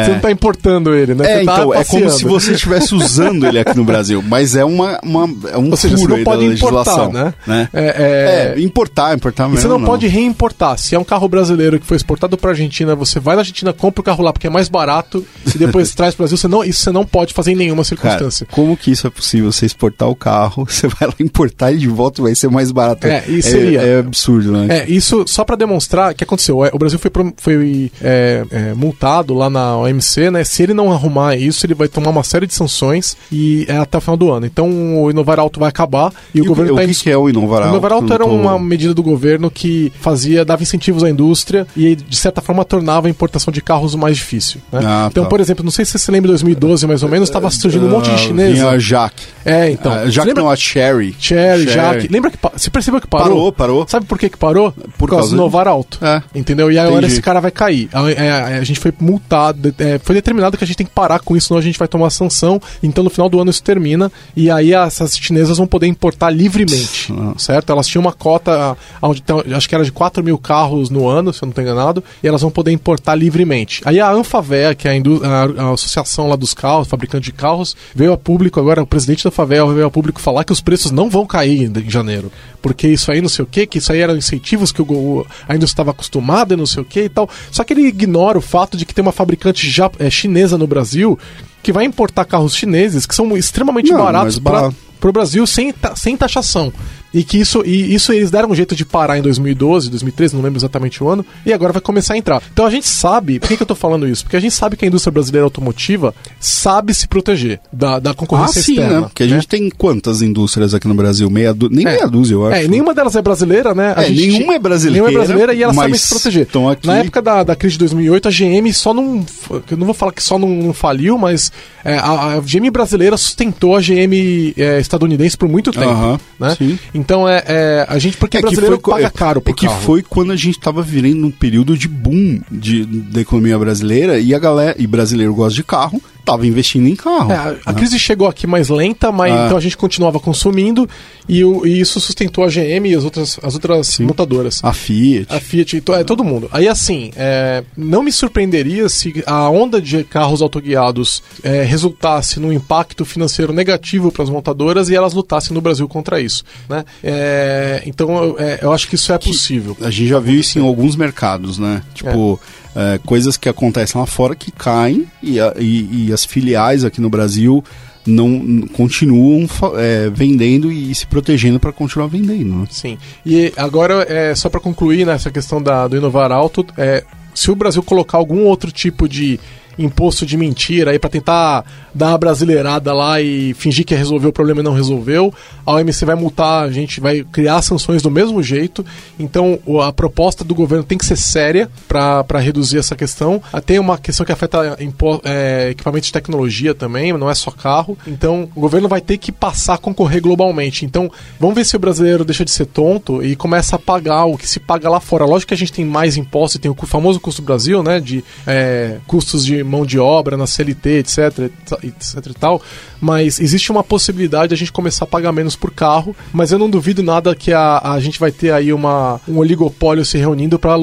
[0.00, 0.04] É.
[0.04, 1.24] Você não está importando ele, né?
[1.24, 4.54] É, Você tá então, é como se você estivesse usando ele aqui no Brasil, mas
[4.56, 7.68] é uma, uma é um Ou seja, você furo não pode da importar, legislação, né?
[7.72, 9.60] É, É, importar, importar E mesmo.
[9.62, 10.78] você não, pode reimportar.
[10.78, 14.00] Se é um carro brasileiro que foi exportado para Argentina, você vai na Argentina, compra
[14.00, 16.36] o carro lá porque é mais barato e depois traz para o Brasil.
[16.38, 18.46] Você não, isso você não pode fazer em nenhuma Cara, circunstância.
[18.50, 19.50] como que isso é possível?
[19.52, 23.06] Você exportar o carro, você vai lá importar ele de volta vai ser mais barato.
[23.06, 23.80] É, e seria.
[23.82, 24.78] É, absurdo, né?
[24.80, 26.64] É, isso só pra demonstrar o que aconteceu.
[26.64, 30.44] É, O Brasil foi, foi é, é, multado lá na OMC, né?
[30.44, 33.98] Se ele não arrumar isso, ele vai tomar uma série de sanções e é até
[33.98, 34.46] o final do ano.
[34.46, 34.68] Então
[35.02, 37.16] o Inovar Alto vai acabar e, E o governo o tá que, em- que é
[37.16, 37.72] o Inovar O Alto?
[37.72, 41.94] Inovar Alto era tô- uma medida do governo que fazia, dava incentivos à indústria e,
[41.96, 44.60] de certa forma, tornava a importação de carros mais difícil.
[44.72, 44.80] né?
[44.84, 45.28] Ah, então, tá.
[45.30, 47.90] por exemplo, não sei se você lembra de 2012, mais ou menos, estava surgindo um
[47.90, 48.52] monte de Ah, chinês.
[48.54, 49.24] Vinha a Jaque.
[49.44, 49.92] É, então.
[49.92, 50.42] Ah, Você Jaque lembra?
[50.42, 51.16] não, a Cherry.
[51.18, 52.08] Cherry, Jaque.
[52.08, 53.26] Lembra que pa- você percebeu que parou?
[53.28, 53.86] Parou, parou.
[53.88, 54.72] Sabe por que que parou?
[54.98, 55.98] Por, causa causa do Novar Alto.
[56.04, 56.22] É.
[56.34, 56.70] Entendeu?
[56.70, 57.12] E agora Entendi.
[57.12, 57.88] esse cara vai cair.
[57.92, 61.20] A, é, a gente foi multado, é, foi determinado que a gente tem que parar
[61.20, 62.60] com isso, senão a gente vai tomar sanção.
[62.82, 64.10] Então no final do ano isso termina.
[64.36, 67.12] E aí essas chinesas vão poder importar livremente.
[67.12, 67.32] Ah.
[67.36, 67.70] Certo?
[67.72, 69.22] Elas tinham uma cota, onde,
[69.54, 72.28] acho que era de 4 mil carros no ano, se eu não estou enganado, e
[72.28, 73.80] elas vão poder importar livremente.
[73.84, 77.74] Aí a Anfavea, que é a, a- a associação lá dos carros, fabricante de carros,
[77.94, 80.90] veio a público agora, o presidente da Favela veio a público falar que os preços
[80.90, 82.30] não vão cair em janeiro.
[82.60, 85.26] Porque isso aí não sei o que, que isso aí eram incentivos que o, go-
[85.48, 87.28] a indústria estava acostumada e não sei o que e tal.
[87.50, 90.66] Só que ele ignora o fato de que tem uma fabricante ja- é, chinesa no
[90.66, 91.18] Brasil
[91.62, 94.70] que vai importar carros chineses que são extremamente Não, baratos para
[95.08, 96.72] o Brasil sem, sem taxação.
[97.12, 100.42] E que isso, e isso eles deram um jeito de parar em 2012, 2013, não
[100.42, 102.40] lembro exatamente o ano, e agora vai começar a entrar.
[102.52, 104.22] Então a gente sabe, por que, que eu tô falando isso?
[104.24, 108.14] Porque a gente sabe que a indústria brasileira automotiva sabe se proteger da, da Ah,
[108.14, 109.00] concorrência sim, externa.
[109.00, 109.06] né?
[109.08, 111.28] Porque a gente tem quantas indústrias aqui no Brasil?
[111.30, 111.68] Meia du...
[111.68, 111.94] Nem É.
[111.96, 112.60] meia dúzia, eu acho.
[112.64, 113.92] É, nenhuma delas é brasileira, né?
[113.96, 116.46] A É, gente nenhuma é brasileira, Nenhuma é brasileira e elas sabem se proteger.
[116.70, 119.24] aqui- Na época da, da crise de 2008, a GM só não.
[119.70, 121.50] Eu não vou falar que só não, não faliu, mas
[121.84, 125.88] é, a, a GM brasileira sustentou a GM é, estadunidense por muito tempo.
[125.88, 126.54] Aham, né?
[126.56, 126.78] sim.
[127.00, 129.50] Então é, é, a gente, porque É que brasileiro foi co- paga é- caro por
[129.50, 129.80] É que carro.
[129.82, 134.34] foi quando a gente tava vivendo um período de boom de, da economia brasileira e
[134.34, 137.30] a galera, e brasileiro gosta de carro, tava investindo em carro.
[137.32, 137.78] É, a, a né?
[137.78, 139.44] crise chegou aqui mais lenta, mas Ah.
[139.46, 140.88] então a gente continuava consumindo
[141.28, 144.60] e, o- e isso sustentou a GM e as outras, as outras montadoras.
[144.62, 145.26] A Fiat.
[145.32, 146.48] A Fiat, to- é, todo mundo.
[146.52, 152.52] Aí assim, é, não me surpreenderia se a onda de carros autoguiados é, resultasse num
[152.52, 156.44] impacto financeiro negativo para as montadoras e elas lutassem no Brasil contra isso.
[156.68, 156.84] Né?
[157.02, 159.76] É, então eu, é, eu acho que isso é possível.
[159.80, 161.82] A gente já viu isso em alguns mercados, né?
[161.94, 162.59] Tipo, é,
[163.04, 167.10] coisas que acontecem lá fora que caem e, a- e- e as filiais aqui no
[167.10, 167.64] Brasil
[168.06, 172.54] não continuam é, vendendo e se protegendo para continuar vendendo.
[172.60, 172.66] Né?
[172.70, 172.96] Sim.
[173.26, 177.54] E agora, é, só para concluir nessa questão da, do inovar alto, é, se o
[177.56, 179.38] Brasil colocar algum outro tipo de
[179.78, 181.64] imposto de mentira aí para tentar
[181.94, 185.32] dar uma brasileirada lá e fingir que resolveu o problema e não resolveu,
[185.66, 188.84] a OMC vai multar, a gente vai criar sanções do mesmo jeito.
[189.18, 193.42] Então a proposta do governo tem que ser séria para reduzir essa questão.
[193.52, 194.76] Ah, Tem uma questão que afeta
[195.24, 197.96] é, equipamentos de tecnologia também, não é só carro.
[198.06, 200.84] Então o governo vai ter que passar a concorrer globalmente.
[200.84, 204.36] Então vamos ver se o brasileiro deixa de ser tonto e começa a pagar o
[204.36, 205.24] que se paga lá fora.
[205.24, 208.00] Lógico que a gente tem mais impostos, tem o famoso custo Brasil, né?
[208.00, 211.50] De é, custos de mão de obra na CLT, etc,
[211.82, 212.62] etc e tal.
[213.00, 216.14] Mas existe uma possibilidade de a gente começar a pagar menos por carro.
[216.32, 220.04] Mas eu não duvido nada que a, a gente vai ter aí uma, um oligopólio
[220.04, 220.76] se reunindo para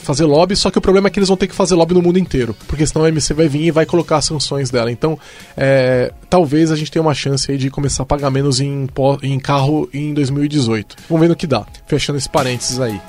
[0.00, 0.56] fazer lobby.
[0.56, 2.54] Só que o problema é que eles vão ter que fazer lobby no mundo inteiro.
[2.66, 4.90] Porque senão a MC vai vir e vai colocar as sanções dela.
[4.90, 5.18] Então,
[5.56, 8.86] é, talvez a gente tenha uma chance aí de começar a pagar menos em,
[9.22, 10.96] em carro em 2018.
[11.08, 11.66] Vamos ver no que dá.
[11.86, 13.00] Fechando esse parênteses aí.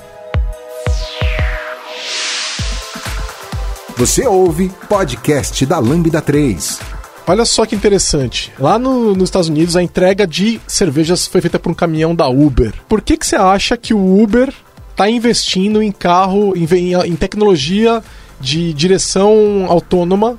[3.96, 6.80] Você ouve podcast da Lambda 3.
[7.26, 8.52] Olha só que interessante.
[8.58, 12.28] Lá no- nos Estados Unidos, a entrega de cervejas foi feita por um caminhão da
[12.28, 12.72] Uber.
[12.88, 14.52] Por que, que você acha que o Uber
[14.90, 18.02] está investindo em carro, em, em tecnologia
[18.40, 20.36] de direção autônoma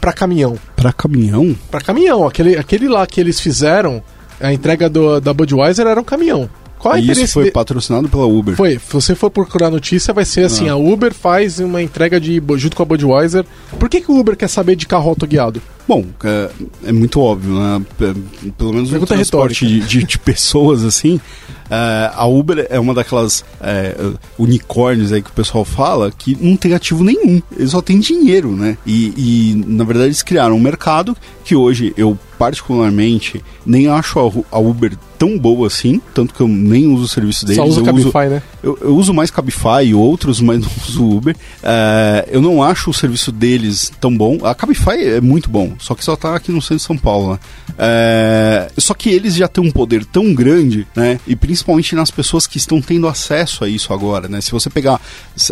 [0.00, 0.58] para caminhão?
[0.74, 1.54] Para caminhão?
[1.70, 2.26] Para caminhão.
[2.26, 4.02] Aquele, aquele lá que eles fizeram,
[4.40, 6.48] a entrega do- da Budweiser era um caminhão.
[6.82, 8.56] Qual é E isso foi de- patrocinado pela Uber.
[8.56, 10.72] Foi, se você for procurar notícia, vai ser assim: Ah.
[10.72, 13.44] a Uber faz uma entrega de junto com a Budweiser.
[13.78, 15.62] Por que, que o Uber quer saber de carro autoguiado?
[15.86, 16.50] Bom, é,
[16.86, 17.82] é muito óbvio, né?
[18.58, 21.20] Pelo menos no Pergunta transporte de, de- de pessoas, assim,
[21.70, 23.94] é, a Uber é uma daquelas é,
[24.38, 27.40] unicórnios aí que o pessoal fala que não tem ativo nenhum.
[27.56, 28.76] Eles só têm dinheiro, né?
[28.86, 34.18] E, e, na verdade, eles criaram um mercado que hoje eu, particularmente, nem acho
[34.50, 37.56] a, Uber tão boa assim, tanto que eu nem uso o serviço deles.
[37.56, 38.42] Só usa eu Cabify, uso, né?
[38.62, 41.36] eu, eu uso mais Cabify e outros, mas não uso Uber.
[41.62, 44.38] É, eu não acho o serviço deles tão bom.
[44.44, 47.32] A Cabify é muito bom, só que só tá aqui no centro de São Paulo,
[47.32, 47.38] né?
[47.78, 51.20] É, só que eles já têm um poder tão grande, né?
[51.26, 54.40] E principalmente nas pessoas que estão tendo acesso a isso agora, né?
[54.40, 55.00] Se você pegar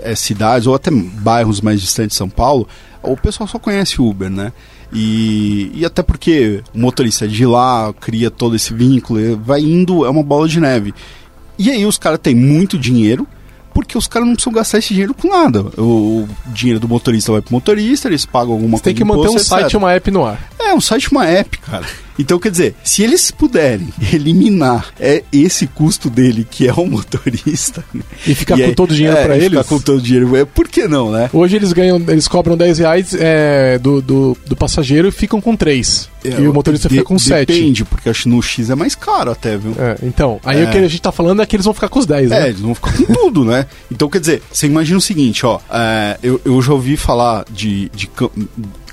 [0.03, 2.69] é, cidades ou até bairros mais distantes de São Paulo,
[3.03, 4.53] o pessoal só conhece Uber, né?
[4.93, 9.61] E, e até porque o motorista é de lá, cria todo esse vínculo, e vai
[9.61, 10.95] indo, é uma bola de neve.
[11.59, 13.27] E aí os caras têm muito dinheiro,
[13.73, 15.61] porque os caras não precisam gastar esse dinheiro com nada.
[15.79, 19.09] O, dinheiro do motorista vai pro motorista, eles pagam alguma Você tem coisa que de
[19.09, 19.79] manter um imposto, site e etc.
[19.79, 20.51] uma app no ar.
[20.59, 21.87] É, um site, uma app, cara.
[22.21, 27.85] Então, quer dizer, se eles puderem eliminar é, esse custo dele, que é o motorista...
[28.27, 29.49] E ficar e com aí- todo o dinheiro é, pra e eles?
[29.51, 31.29] Ficar com todo o dinheiro, é, por que não, né?
[31.33, 35.57] Hoje eles ganham, eles cobram 10 reais é, do, do, do passageiro e ficam com
[35.57, 36.09] 3.
[36.25, 37.47] e o motorista É, De- fica com 7.
[37.47, 39.75] Depende, porque acho que no X é mais caro até, viu?
[39.79, 40.65] É, então, aí É.
[40.65, 42.41] o que a gente tá falando é que eles vão ficar com os 10, É,
[42.41, 42.49] né?
[42.49, 43.67] eles vão ficar com tudo, né?
[43.91, 45.59] Então, quer dizer, você imagina o seguinte, ó.
[45.71, 47.89] é, eu, eu já ouvi falar de.
[47.95, 48.09] de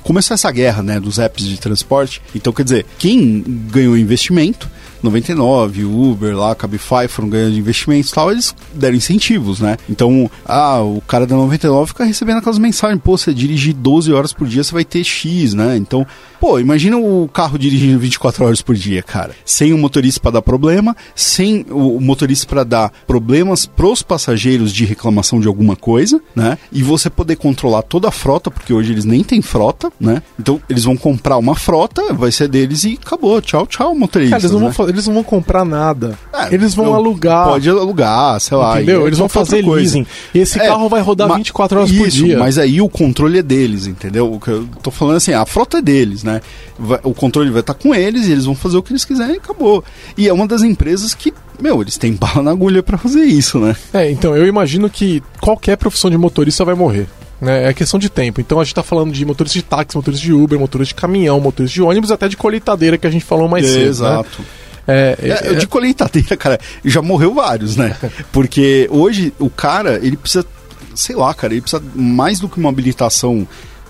[0.07, 2.21] Começou essa guerra, né, dos apps de transporte.
[2.33, 4.69] Então, quer dizer, quem ganhou investimento,
[5.01, 9.77] 99, Uber, lá, Cabify foram ganhando investimentos e tal, eles deram incentivos, né?
[9.89, 14.33] Então, ah, o cara da 99 fica recebendo aquelas mensagens, pô, você dirigir 12 horas
[14.33, 15.77] por dia, você vai ter X, né?
[15.77, 16.05] Então,
[16.39, 19.35] pô, imagina o carro dirigindo 24 horas por dia, cara.
[19.45, 24.85] Sem o motorista para dar problema, sem o motorista para dar problemas pros passageiros de
[24.85, 26.57] reclamação de alguma coisa, né?
[26.71, 30.21] E você poder controlar toda a frota, porque hoje eles nem têm frota, né?
[30.39, 33.41] Então, eles vão comprar uma frota, vai ser deles e acabou.
[33.41, 34.35] Tchau, tchau, motorista.
[34.35, 34.69] Cara, eles não, né?
[34.69, 36.17] vão, eles não vão comprar nada.
[36.33, 37.47] É, eles vão alugar.
[37.47, 38.75] Pode alugar, sei lá.
[38.77, 39.03] Entendeu?
[39.03, 39.79] e Eles vão fazer coisa.
[39.81, 40.05] leasing.
[40.33, 42.37] E esse É, carro vai rodar ma- 24 horas por isso, dia.
[42.39, 44.31] Mas aí o controle é deles, entendeu?
[44.33, 46.41] O que eu tô falando assim, a frota é deles, né?
[46.79, 49.35] Vai- o controle vai estar com eles e eles vão fazer o que eles quiserem
[49.35, 49.83] e acabou.
[50.17, 53.59] E é uma das empresas que, meu, eles têm bala na agulha pra fazer isso,
[53.59, 53.75] né?
[53.93, 57.07] É, então, eu imagino que qualquer profissão de motorista vai morrer.
[57.39, 57.69] Né?
[57.69, 58.41] É questão de tempo.
[58.41, 61.39] Então a gente tá falando de motorista de táxi, motorista de Uber, motorista de caminhão,
[61.39, 63.77] motorista de ônibus, até de colheitadeira que a gente falou mais cedo.
[63.83, 63.85] né?
[63.89, 64.41] Exato.
[64.41, 67.95] É, É, é, de colheitadeira, cara, já morreu vários, né?
[68.31, 70.45] Porque hoje o cara, ele precisa,
[70.95, 73.45] sei lá, cara, ele precisa mais do que uma habilitação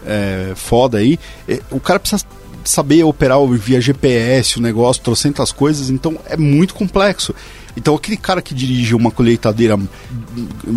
[0.05, 2.23] é, foda aí, é, o cara precisa
[2.63, 7.33] saber operar via GPS, o negócio, trocentas coisas, então é muito complexo.
[7.77, 9.79] Então aquele cara que dirige uma colheitadeira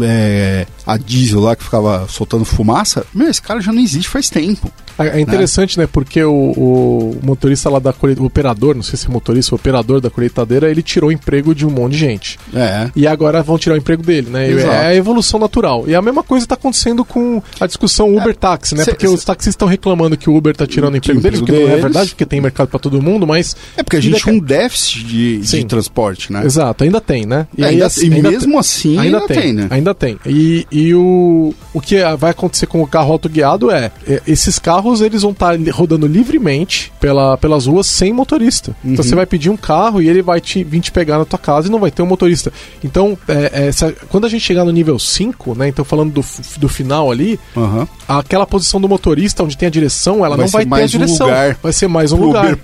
[0.02, 4.28] é, a diesel lá, que ficava soltando fumaça, meu, esse cara já não existe faz
[4.31, 4.70] tempo.
[4.98, 5.89] É é interessante, né?
[5.90, 9.56] Porque o, o motorista lá da colheitadeira, o operador, não sei se é motorista, o
[9.56, 12.39] operador da colheitadeira, ele tirou o emprego de um monte de gente.
[12.55, 12.90] É.
[12.94, 14.51] E agora vão tirar o emprego dele, né?
[14.51, 14.72] Exato.
[14.74, 15.85] É a evolução natural.
[15.89, 18.85] E a mesma coisa está acontecendo com a discussão Uber-táxi, né?
[18.85, 21.22] cê- porque cê- os taxistas estão reclamando que o Uber está tirando o emprego o
[21.22, 23.56] deles, o que emprego não é verdade, porque tem mercado para todo mundo, mas.
[23.78, 26.44] É porque a gente tinha um déficit de, de transporte, né?
[26.44, 27.46] Exato, ainda tem, né?
[27.56, 29.66] E, ainda, assim, e ainda mesmo assim ainda, tem, né?
[29.70, 30.18] Ainda tem.
[30.26, 35.00] E, e o, o que vai acontecer com o carro autoguiado é, é, esses carros
[35.00, 38.74] eles vão estar rodando livremente pela, pelas ruas sem motorista.
[38.84, 38.92] Uhum.
[38.92, 41.38] Então você vai pedir um carro e ele vai te, vir te pegar na tua
[41.38, 42.52] casa e não vai ter um motorista.
[42.82, 45.68] Então, é, é, se- quando a gente chegar no nível 5, né?
[45.68, 46.24] Então falando do,
[46.58, 47.86] do final ali, Aham.
[48.08, 50.94] aquela posição do motorista onde tem a direção, ela Vai não vai ter a mais
[50.94, 51.26] um direção.
[51.26, 52.56] lugar vai ser mais um lugar.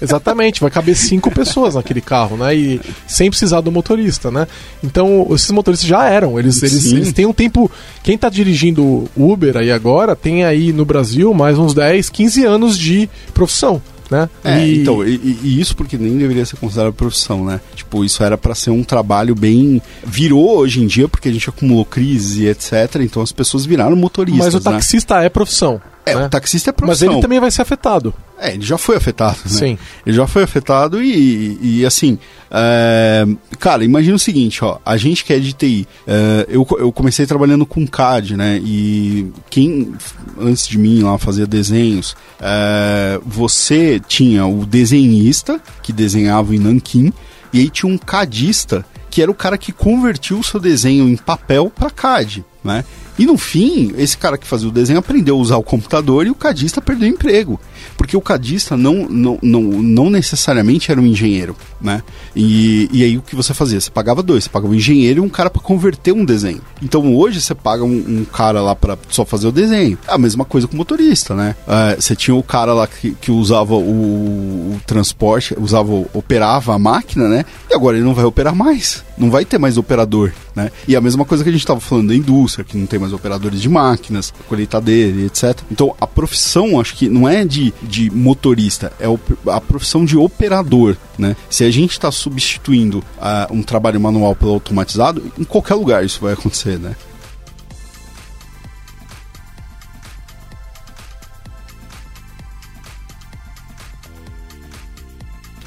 [0.00, 2.54] Exatamente, vai caber cinco pessoas naquele carro, né?
[2.54, 4.46] E sem precisar do motorista, né?
[4.82, 6.38] Então, esses motoristas já eram.
[6.38, 7.70] Eles, eles, eles têm um tempo.
[8.02, 12.78] Quem tá dirigindo Uber aí agora tem aí no Brasil mais uns 10, 15 anos
[12.78, 13.80] de profissão.
[14.10, 14.28] Né?
[14.44, 17.58] É, E- então, e, e- isso porque nem deveria ser considerado profissão, né?
[17.74, 19.80] Tipo, isso era pra ser um trabalho bem.
[20.04, 22.96] Virou hoje em dia, porque a gente acumulou crise e etc.
[23.00, 24.44] Então as pessoas viraram motoristas.
[24.44, 24.76] mas o né?
[24.76, 25.80] taxista é profissão.
[26.06, 26.26] É, né?
[26.26, 27.12] o taxista é Mas profissão.
[27.12, 28.12] ele também vai ser afetado.
[28.38, 29.50] É, ele já foi afetado, né?
[29.50, 29.78] Sim.
[30.04, 32.18] Ele já foi afetado e, e assim,
[32.50, 33.26] é,
[33.58, 37.26] cara, imagina o seguinte, ó, a gente que é de TI, é, eu, eu comecei
[37.26, 39.94] trabalhando com CAD, né, e quem
[40.38, 47.12] antes de mim lá fazia desenhos, é, você tinha o desenhista, que desenhava em Nanquim,
[47.52, 51.16] e aí tinha um cadista, que era o cara que convertiu o seu desenho em
[51.16, 52.44] papel para CAD.
[52.64, 52.84] né?
[53.18, 56.30] E no fim, esse cara que fazia o desenho aprendeu a usar o computador e
[56.30, 57.60] o cadista perdeu o emprego.
[57.96, 62.02] Porque o cadista não, não, não, não necessariamente era um engenheiro, né?
[62.34, 63.80] E, e aí o que você fazia?
[63.80, 66.60] Você pagava dois, você pagava um engenheiro e um cara para converter um desenho.
[66.82, 69.96] Então hoje você paga um, um cara lá para só fazer o desenho.
[70.08, 71.54] É a mesma coisa com o motorista, né?
[71.66, 76.78] Uh, você tinha o cara lá que, que usava o, o transporte, usava, operava a
[76.78, 77.44] máquina, né?
[77.70, 79.04] E agora ele não vai operar mais.
[79.16, 80.72] Não vai ter mais operador, né?
[80.88, 83.12] E a mesma coisa que a gente estava falando da indústria, que não tem mais
[83.12, 85.58] operadores de máquinas, colheitadeira, etc.
[85.70, 89.06] Então a profissão, acho que não é de, de motorista, é
[89.50, 91.36] a profissão de operador, né?
[91.48, 96.20] Se a gente está substituindo uh, um trabalho manual pelo automatizado, em qualquer lugar isso
[96.20, 96.96] vai acontecer, né?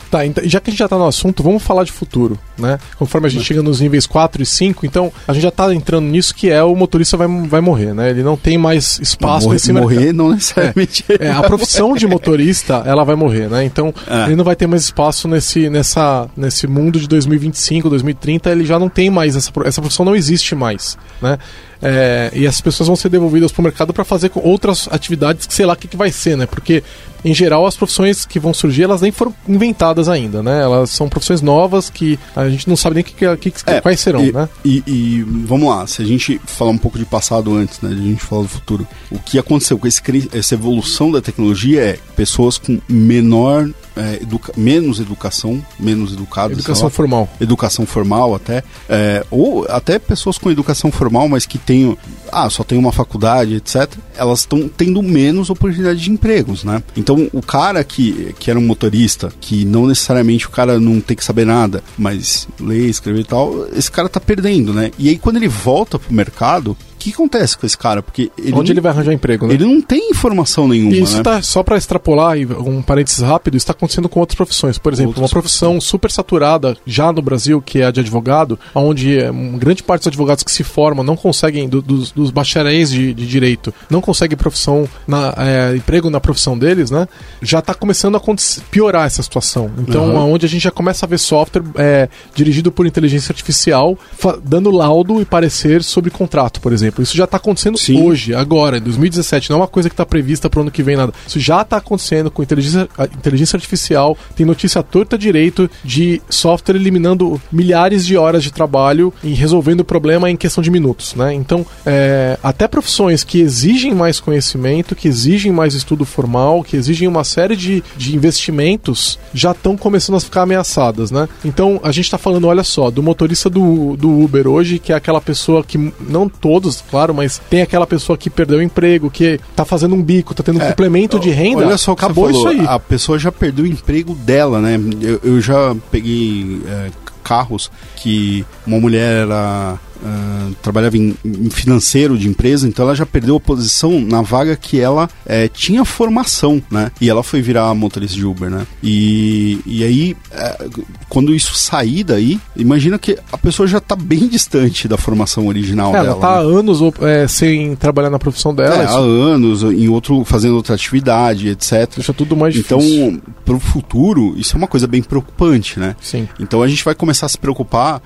[0.10, 2.80] Tá, então, já que a gente já tá no assunto, vamos falar de futuro, né?
[2.98, 6.06] Conforme a gente chega nos níveis 4 e 5, então a gente já tá entrando
[6.06, 8.10] nisso que é o motorista vai, vai morrer, né?
[8.10, 10.16] Ele não tem mais espaço morrer, nesse morrer, mercado.
[10.16, 11.06] não necessariamente.
[11.20, 13.64] É, é, a profissão de motorista, ela vai morrer, né?
[13.64, 14.26] Então, é.
[14.26, 18.80] ele não vai ter mais espaço nesse, nessa, nesse mundo de 2025, 2030, ele já
[18.80, 21.38] não tem mais essa, essa profissão não existe mais, né?
[21.82, 25.54] É, e as pessoas vão ser devolvidas para o mercado para fazer outras atividades que
[25.54, 26.46] sei lá o que, que vai ser, né?
[26.46, 26.84] Porque,
[27.24, 30.62] em geral, as profissões que vão surgir, elas nem foram inventadas ainda, né?
[30.62, 34.00] Elas são profissões novas que a gente não sabe nem que, que, que é, quais
[34.00, 34.50] serão, e, né?
[34.66, 37.92] E, e, vamos lá, se a gente falar um pouco de passado antes, né?
[37.92, 38.88] A gente falar do futuro.
[39.12, 40.02] O que aconteceu com esse,
[40.34, 46.58] essa evolução da tecnologia é pessoas com menor é, educa menos educação, menos educados.
[46.58, 47.30] Educação formal.
[47.40, 48.64] Educação formal até.
[48.90, 51.98] É, ou até pessoas com educação formal, mas que tenham.
[52.32, 53.94] Ah, só tem uma faculdade, etc.
[54.16, 56.82] Elas estão tendo menos oportunidade de empregos, né?
[56.96, 61.16] Então o cara que, que era um motorista, que não necessariamente o cara não tem
[61.16, 64.92] que saber nada, mas ler, escrever e tal, esse cara tá perdendo, né?
[64.98, 66.76] E aí quando ele volta pro mercado,
[67.08, 68.02] que acontece com esse cara?
[68.02, 69.54] Porque ele Onde ele vai arranjar emprego, né?
[69.54, 70.94] Ele não tem informação nenhuma.
[70.94, 71.24] E isso né?
[71.24, 74.78] tá, só para extrapolar, um parênteses rápido, isso está acontecendo com outras profissões.
[74.78, 78.60] Por exemplo, Outras uma profissão super saturada já no Brasil, que é a de advogado,
[78.76, 82.92] onde é, grande parte dos advogados que se formam não conseguem, do, dos, dos bacharéis
[82.92, 87.08] de, de, direito, não conseguem profissão, na, é, emprego na profissão deles, né?
[87.42, 88.22] Já está começando a
[88.70, 89.72] piorar essa situação.
[89.78, 90.34] Então, uhum.
[90.34, 93.98] onde a gente já começa a ver software é, dirigido por inteligência artificial
[94.44, 97.04] dando laudo e parecer sobre contrato, por exemplo exemplo.
[97.04, 98.02] Isso já está acontecendo Sim.
[98.02, 99.50] hoje, agora, em 2017.
[99.50, 101.14] Não é uma coisa que está prevista para o ano que vem, nada.
[101.26, 104.18] Isso já está acontecendo com inteligência, inteligência artificial.
[104.36, 109.86] Tem notícia torta direito de software eliminando milhares de horas de trabalho e resolvendo o
[109.86, 111.34] problema em questão de minutos, né?
[111.34, 117.08] Então, é, até profissões que exigem mais conhecimento, que exigem mais estudo formal, que exigem
[117.08, 121.28] uma série de, de investimentos, já estão começando a ficar ameaçadas, né?
[121.44, 124.96] Então, a gente está falando, olha só, do motorista do, do Uber hoje, que é
[124.96, 129.40] aquela pessoa que não todos claro, mas tem aquela pessoa que perdeu o emprego, que
[129.56, 131.66] tá fazendo um bico, tá tendo um é, complemento de renda.
[131.66, 132.66] Olha só o que acabou isso aí.
[132.68, 134.80] A pessoa já perdeu o emprego dela, né?
[135.02, 136.90] Eu, eu já peguei é,
[137.24, 143.06] carros que uma mulher era Uh, trabalhava em, em, financeiro de empresa, então ela já
[143.06, 146.92] perdeu a posição na vaga que ela é, tinha formação, né?
[147.02, 148.68] E ela foi virar motorista de Uber, né?
[148.84, 150.68] E, e aí, é,
[151.10, 155.90] quando isso sair daí, imagina que a pessoa já está bem distante da formação original
[155.90, 156.06] é, dela.
[156.08, 156.36] Ela está né?
[156.36, 158.84] há anos é, sem trabalhar na profissão dela.
[158.84, 161.90] É, há anos, em outro, fazendo outra atividade, etc.
[161.96, 163.08] Deixa tudo mais então, difícil.
[163.08, 165.96] Então, para o futuro, isso é uma coisa bem preocupante, né?
[166.02, 166.28] Sim.
[166.40, 168.02] Então a gente vai começar a se preocupar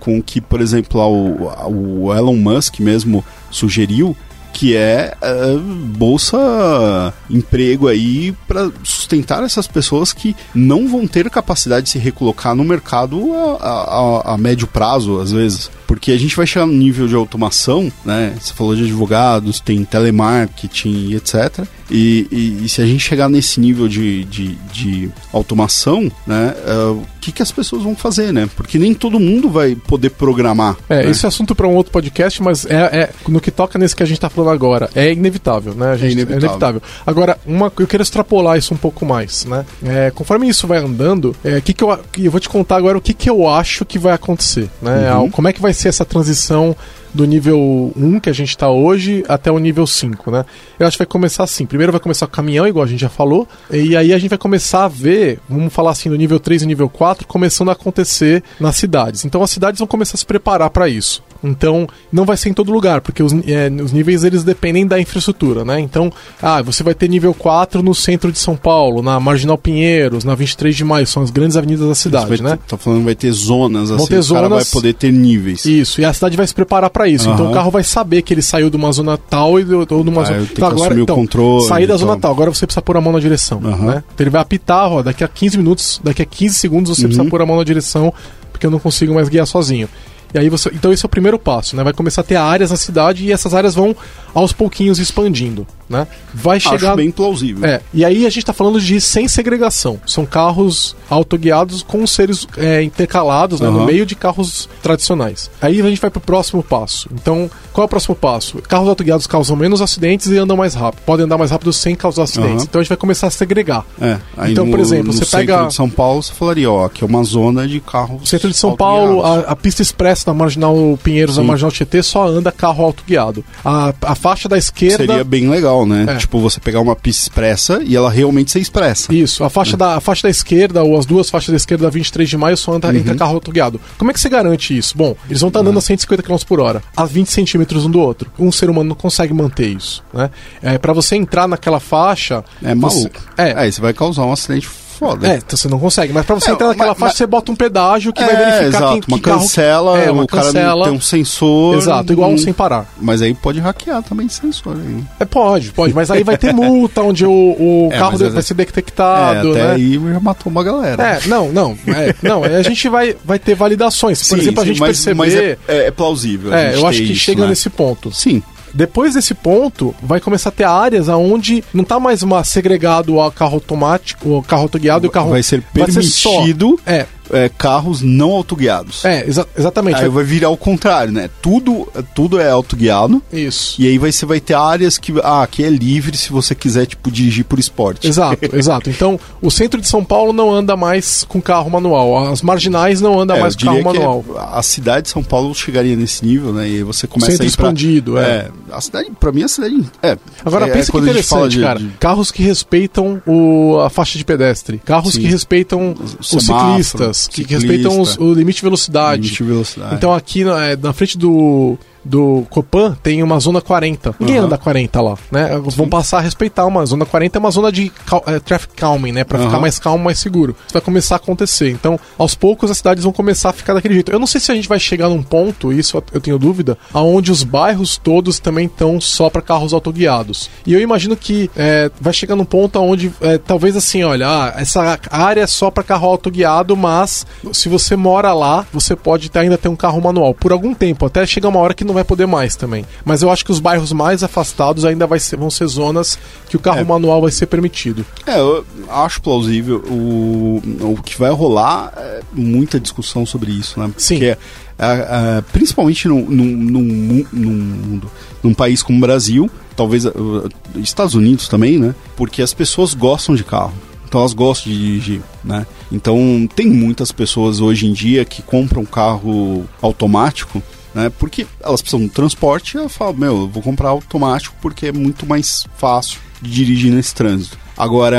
[0.00, 4.16] com que, por exemplo, lá o, o Elon Musk mesmo sugeriu
[4.56, 11.84] que é uh, bolsa emprego aí para sustentar essas pessoas que não vão ter capacidade
[11.84, 15.70] de se recolocar no mercado a, a, a médio prazo, às vezes.
[15.86, 18.34] Porque a gente vai chegar no nível de automação, né?
[18.40, 21.66] Você falou de advogados, tem telemarketing, etc.
[21.90, 26.54] E, e, e se a gente chegar nesse nível de, de, de automação, né?
[26.66, 28.48] Uh, o que, que as pessoas vão fazer, né?
[28.56, 30.76] Porque nem todo mundo vai poder programar.
[30.88, 31.10] É, né?
[31.10, 34.02] esse é assunto para um outro podcast, mas é, é, no que toca nesse que
[34.02, 35.90] a gente está falando agora, é inevitável, né?
[35.90, 36.36] A gente, é, inevitável.
[36.36, 36.82] é inevitável.
[37.04, 39.64] Agora, uma, eu quero extrapolar isso um pouco mais, né?
[39.84, 43.00] É, conforme isso vai andando, é, que que eu, eu vou te contar agora o
[43.00, 45.12] que, que eu acho que vai acontecer, né?
[45.14, 45.30] Uhum.
[45.30, 46.74] Como é que vai ser essa transição
[47.12, 50.44] do nível 1 que a gente está hoje até o nível 5, né?
[50.78, 51.64] Eu acho que vai começar assim.
[51.64, 54.38] Primeiro vai começar o caminhão, igual a gente já falou, e aí a gente vai
[54.38, 58.42] começar a ver, vamos falar assim, do nível 3 e nível 4, começando a acontecer
[58.60, 59.24] nas cidades.
[59.24, 61.22] Então as cidades vão começar a se preparar para isso.
[61.46, 65.00] Então, não vai ser em todo lugar, porque os, é, os níveis eles dependem da
[65.00, 65.78] infraestrutura, né?
[65.80, 66.12] Então,
[66.42, 70.34] ah, você vai ter nível 4 no centro de São Paulo, na Marginal Pinheiros, na
[70.34, 72.58] 23 de Maio, são as grandes avenidas da cidade, vai né?
[72.66, 75.64] Tá falando vai ter zonas, Vão assim, ter o cara vai zonas- poder ter níveis.
[75.64, 77.28] Isso, e a cidade vai se preparar para isso.
[77.30, 77.50] Então Aham.
[77.50, 80.10] o carro vai saber que ele saiu de uma zona tal e do- ou de
[80.10, 80.36] uma Ah, zona.
[80.38, 82.32] eu tenho Então, que assumir o controle Sair da zona tal.
[82.32, 83.60] agora você precisa pôr a mão na direção.
[83.64, 83.86] Aham.
[83.86, 84.04] Né?
[84.14, 87.08] Então ele vai apitar, ó, daqui a 15 minutos, daqui a 15 segundos você Uhum.
[87.08, 88.12] precisa pôr a mão na direção,
[88.52, 89.88] porque eu não consigo mais guiar sozinho.
[90.34, 90.70] E aí você.
[90.72, 91.84] Então esse é o primeiro passo, né?
[91.84, 93.94] Vai começar a ter áreas na cidade e essas áreas vão
[94.34, 96.06] aos pouquinhos expandindo, né?
[96.34, 96.88] Vai chegar.
[96.88, 97.64] Acho bem plausível.
[97.64, 100.00] É, e aí a gente tá falando de sem segregação.
[100.06, 103.86] São carros autoguiados com seres é, intercalados né, no Aham.
[103.86, 105.50] meio de carros tradicionais.
[105.60, 107.08] Aí a gente vai pro próximo passo.
[107.12, 108.58] Então, qual é o próximo passo?
[108.62, 111.02] Carros autoguiados causam menos acidentes e andam mais rápido.
[111.04, 112.56] Podem andar mais rápido sem causar acidentes.
[112.56, 112.64] Aham.
[112.64, 113.84] Então a gente vai começar a segregar.
[114.00, 116.70] É, aí Então, no- por exemplo, no você centro pega- de São Paulo, você falaria,
[116.70, 118.22] ó, aqui é uma zona de carros.
[118.22, 121.42] O centro de São Paulo, a, a pista expressa da Marginal Pinheiros, Sim.
[121.44, 123.44] Marginal Tietê, só anda carro autoguiado.
[123.64, 124.96] A, a faixa da esquerda.
[125.06, 126.06] Seria bem legal, né?
[126.08, 126.16] É.
[126.16, 129.12] Tipo, você pegar uma pista expressa e ela realmente ser expressa.
[129.12, 131.90] Isso, a faixa, da, a faixa da esquerda, ou as duas faixas da esquerda da
[131.90, 132.94] 23 de maio só anda, Uhum.
[132.96, 133.80] entra carro autoguiado.
[133.98, 134.96] Como é que você garante isso?
[134.96, 137.98] Bom, eles vão estar andando a 150 km por hora, a 20 centímetros um do
[138.00, 138.30] outro.
[138.38, 140.30] Um ser humano não consegue manter isso, né?
[140.62, 142.44] É, para você entrar naquela faixa...
[142.62, 143.20] É você- maluco.
[143.36, 145.26] É, Aí você vai causar um acidente foda.
[145.28, 146.12] é, então você não consegue.
[146.12, 148.34] Mas pra você É, entrar naquela mas- faixa, mas- você bota um pedágio que vai
[148.34, 149.40] É, verificar exato, quem, uma que carro...
[149.40, 150.84] cancela, É, uma o cara cancela.
[150.84, 151.76] tem um sensor.
[151.76, 152.86] Exato, igual um sem parar.
[153.00, 155.04] Mas aí pode hackear também esse sensor aí.
[155.20, 155.94] É, pode, pode.
[155.94, 159.50] Mas aí vai ter multa, onde o, o É, carro às vai ser É, detectado,
[159.50, 159.74] até né?
[159.74, 161.02] aí já matou uma galera.
[161.02, 161.76] É, não, não.
[161.88, 164.18] É, não, a gente vai, vai ter validações.
[164.26, 165.14] Por Sim, exemplo, a sim, gente mas, perceber.
[165.14, 166.52] mas é, é- é plausível.
[166.52, 167.48] a É, eu acho que isso, chega né?
[167.48, 168.12] nesse ponto.
[168.12, 168.42] Sim.
[168.76, 173.54] Depois desse ponto, vai começar a ter áreas onde não tá mais segregado o carro
[173.54, 175.30] automático, o carro autoguiado e o carro.
[175.30, 176.30] Vai ser vai ser só.
[176.30, 179.04] permitido É, é, carros não autoguiados.
[179.04, 179.96] é, exa- exatamente.
[180.02, 181.28] Aí vai virar o contrário, né?
[181.42, 183.22] Tudo, tudo é autoguiado.
[183.32, 183.80] Isso.
[183.80, 185.12] E aí vai, você vai ter áreas que.
[185.22, 188.06] Ah, aqui é livre se você quiser, tipo, dirigir por esporte.
[188.06, 188.90] Exato, exato.
[188.90, 192.28] Então, o centro de São Paulo não anda mais com carro manual.
[192.32, 194.24] As marginais não andam É, mais com carro que manual.
[194.52, 196.68] a cidade de São Paulo chegaria nesse nível, né?
[196.68, 197.62] E aí você começa Centro a ir pra...
[197.66, 198.48] expandido, é.
[198.70, 199.84] A cidade, pra mim, a cidade...
[200.02, 201.78] É, Agora é, pensa que gente fala interessante, de- cara.
[201.78, 204.80] de- Carros que respeitam o, a faixa de pedestre.
[204.84, 205.20] Carros Sim.
[205.22, 207.15] que respeitam os, ciclistas.
[207.28, 209.22] Que ciclista, respeitam os- o limite de velocidade.
[209.22, 209.94] limite de velocidade.
[209.94, 214.14] Então aqui na, é, na frente do, do Copan tem uma zona 40.
[214.18, 214.46] Ninguém Aham.
[214.46, 215.60] anda 40 lá, né?
[215.62, 219.12] Vão passar a respeitar uma zona 40 é uma zona de cal, é, traffic calming,
[219.12, 219.24] né?
[219.24, 219.60] Pra ficar Aham.
[219.60, 220.56] mais calmo, mais seguro.
[220.64, 221.70] Isso vai começar a acontecer.
[221.70, 224.12] Então, aos poucos as cidades vão começar a ficar daquele jeito.
[224.12, 227.32] Eu não sei se a gente vai chegar num ponto, isso eu tenho dúvida, aonde
[227.32, 230.48] os bairros todos também estão só para carros autoguiados.
[230.64, 234.54] E eu imagino que é, vai chegar num ponto onde é, talvez assim, olha, ah,
[234.56, 239.58] essa área é só para carro autoguiado, mas se você mora lá, você pode ainda
[239.58, 242.26] ter um carro manual por algum tempo, até chegar uma hora que não vai poder
[242.26, 242.84] mais também.
[243.04, 246.18] Mas eu acho que os bairros mais afastados ainda vai ser- vão ser zonas
[246.48, 246.84] que o carro É.
[246.84, 248.06] manual vai ser permitido.
[248.26, 249.78] É, eu acho plausível.
[249.88, 253.90] O, o que vai rolar é muita discussão sobre isso, né?
[253.96, 254.14] Sim.
[254.16, 254.38] Porque, é,
[254.78, 258.10] é, principalmente num, num, num, mu- num mundo,
[258.42, 261.94] num país como o Brasil, talvez uh, Estados Unidos também, né?
[262.16, 263.72] Porque as pessoas gostam de carro.
[264.08, 265.66] Então elas gostam de dirigir, né?
[265.90, 270.62] Então tem muitas pessoas hoje em dia que compram um carro automático,
[270.96, 271.12] né?
[271.18, 275.26] Porque elas precisam de transporte e fala, meu, eu vou comprar automático porque é muito
[275.26, 277.56] mais fácil de dirigir nesse trânsito.
[277.76, 278.18] Agora,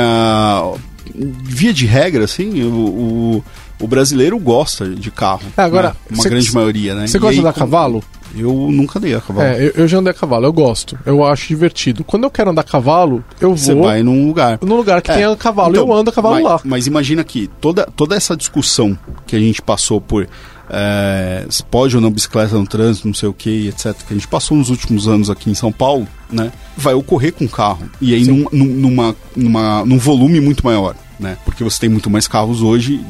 [1.14, 3.44] via de regra, assim, o, o,
[3.80, 5.42] o brasileiro gosta de carro.
[5.56, 5.94] É, agora, né?
[6.10, 7.06] uma cê- grande maioria, né?
[7.06, 8.04] Você gosta de aí, andar a com- cavalo?
[8.36, 9.48] Eu nunca andei a cavalo.
[9.48, 10.98] É, eu, eu já andei a cavalo, eu gosto.
[11.06, 12.04] Eu acho divertido.
[12.04, 14.58] Quando eu quero andar a cavalo, eu Você vou vai num lugar.
[14.62, 16.60] num lugar que É, tenha cavalo então, eu ando a cavalo mas, lá.
[16.62, 18.96] Mas imagina que toda, toda essa discussão
[19.26, 20.28] que a gente passou por
[20.70, 24.16] é, se pode ou não bicicleta no trânsito, não sei o que, etc., que a
[24.16, 26.52] gente passou nos últimos anos aqui em São Paulo, né?
[26.76, 27.88] Vai ocorrer com carro.
[28.00, 31.36] E aí num, num- numa, numa, num volume muito maior, né?
[31.44, 33.00] Porque você tem muito mais carros hoje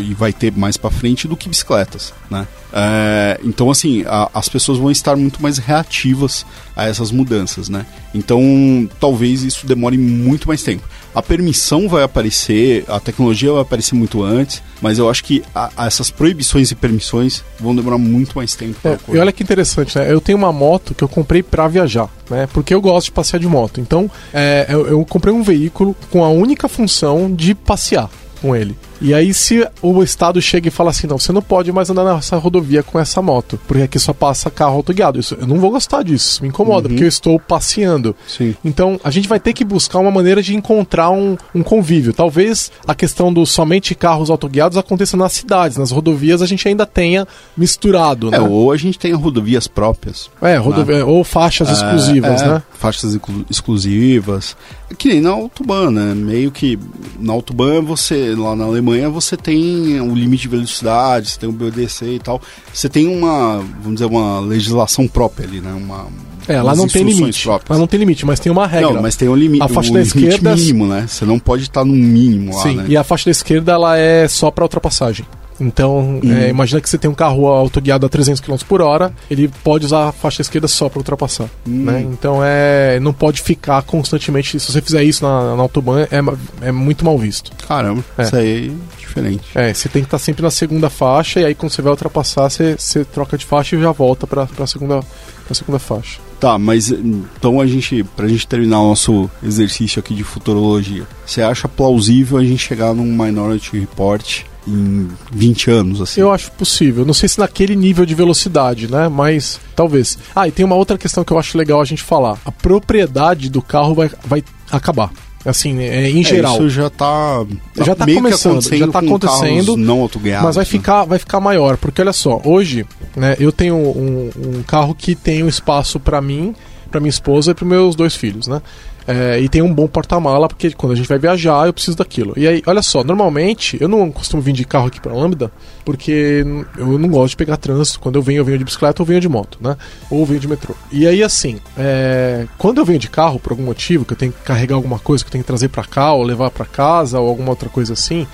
[0.00, 2.46] e vai ter mais pra frente do que bicicletas, né?
[2.74, 7.84] É, então, assim, a- as pessoas vão estar muito mais reativas a essas mudanças, né?
[8.14, 10.82] Então, talvez isso demore muito mais tempo.
[11.14, 15.70] A permissão vai aparecer, a tecnologia vai aparecer muito antes, mas eu acho que a-
[15.76, 18.78] a essas proibições e permissões vão demorar muito mais tempo.
[18.88, 20.10] É, e olha que interessante, né?
[20.10, 22.48] Eu tenho uma moto que eu comprei pra viajar, né?
[22.54, 23.80] Porque eu gosto de passear de moto.
[23.82, 28.08] Então, é, eu, eu comprei um veículo com a única função de passear.
[28.42, 28.76] Com ele.
[29.00, 32.04] E aí, se o Estado chega e fala assim: não, você não pode mais andar
[32.04, 35.18] nessa rodovia com essa moto, porque aqui só passa carro autoguiado.
[35.18, 36.94] Isso, eu não vou gostar disso, isso me incomoda, Uhum.
[36.94, 38.14] porque eu estou passeando.
[38.28, 38.54] Sim.
[38.64, 42.12] Então, a gente vai ter que buscar uma maneira de encontrar um, um convívio.
[42.12, 46.84] Talvez a questão dos somente carros autoguiados aconteça nas cidades, nas rodovias a gente ainda
[46.86, 48.36] tenha misturado, né?
[48.38, 50.30] É, ou a gente tem rodovias próprias.
[50.40, 52.62] É, rodovia, ou faixas exclusivas, É, né?
[52.78, 54.56] Faixas exclu- exclusivas.
[54.98, 56.14] Que nem na Autobahn, né?
[56.14, 56.78] Meio que
[57.18, 61.52] na Autobahn você, lá na Alemanha, você tem o limite de velocidade, você tem o
[61.52, 62.40] BDC e tal.
[62.72, 65.72] Você tem uma, vamos dizer, uma legislação própria ali, né?
[65.72, 66.06] Uma,
[66.48, 67.42] É, lá não tem limite.
[67.44, 67.70] próprias.
[67.70, 68.92] Lá não tem limite, mas tem uma regra.
[68.92, 71.06] Não, mas tem um limite, A faixa um da esquerda- mínimo, né?
[71.08, 72.84] Você não pode estar no mínimo lá, Sim, né?
[72.88, 75.24] e a faixa da esquerda ela é só para ultrapassagem.
[75.60, 79.48] Então, é, imagina que você tem um carro autoguiado a 300 km por hora, ele
[79.62, 81.48] pode usar a faixa esquerda só para ultrapassar.
[81.66, 81.84] Hum.
[81.84, 82.00] Né?
[82.02, 84.58] Então, é, não pode ficar constantemente.
[84.58, 87.50] Se você fizer isso na, na Autobahn, é, é muito mal visto.
[87.66, 88.22] Caramba, É.
[88.22, 89.44] isso aí é diferente.
[89.54, 92.48] É, você tem que estar sempre na segunda faixa, e aí quando você vai ultrapassar,
[92.48, 95.00] você, você troca de faixa e já volta para a segunda,
[95.44, 96.18] pra segunda faixa.
[96.40, 101.40] Tá, mas então a gente, pra gente terminar o nosso exercício aqui de futurologia, você
[101.40, 106.20] acha plausível a gente chegar num Minority Report em 20 anos, assim?
[106.20, 107.04] Eu acho possível.
[107.04, 109.08] Não sei se naquele nível de velocidade, né?
[109.08, 110.18] Mas talvez.
[110.34, 112.38] Ah, e tem uma outra questão que eu acho legal a gente falar.
[112.44, 115.10] A propriedade do carro vai, vai acabar.
[115.44, 116.54] Assim, é, em É, geral.
[116.54, 117.44] isso já tá,
[117.76, 120.44] Já tá meio que começando, já tá acontecendo, não autoguiados.
[120.46, 120.70] Mas vai né?
[120.70, 122.86] ficar, vai ficar maior, porque olha só, hoje,
[123.16, 126.54] né, eu tenho um, um carro que tem um espaço pra mim,
[126.92, 128.62] pra minha esposa e pros meus dois filhos, né?
[129.06, 132.34] É, e tem um bom porta-mala, porque quando a gente vai viajar, eu preciso daquilo.
[132.36, 135.50] E aí, olha só, normalmente, eu não costumo vir de carro aqui pra Lambda,
[135.84, 136.44] porque
[136.76, 138.00] eu não gosto de pegar trânsito.
[138.00, 139.76] Quando eu venho, eu venho de bicicleta ou venho de moto, né?
[140.10, 140.74] Ou venho de metrô.
[140.90, 144.32] E aí, assim, é, quando eu venho de carro, por algum motivo, que eu tenho
[144.32, 147.18] que carregar alguma coisa que eu tenho que trazer pra cá, ou levar pra casa,
[147.18, 148.26] ou alguma outra coisa assim,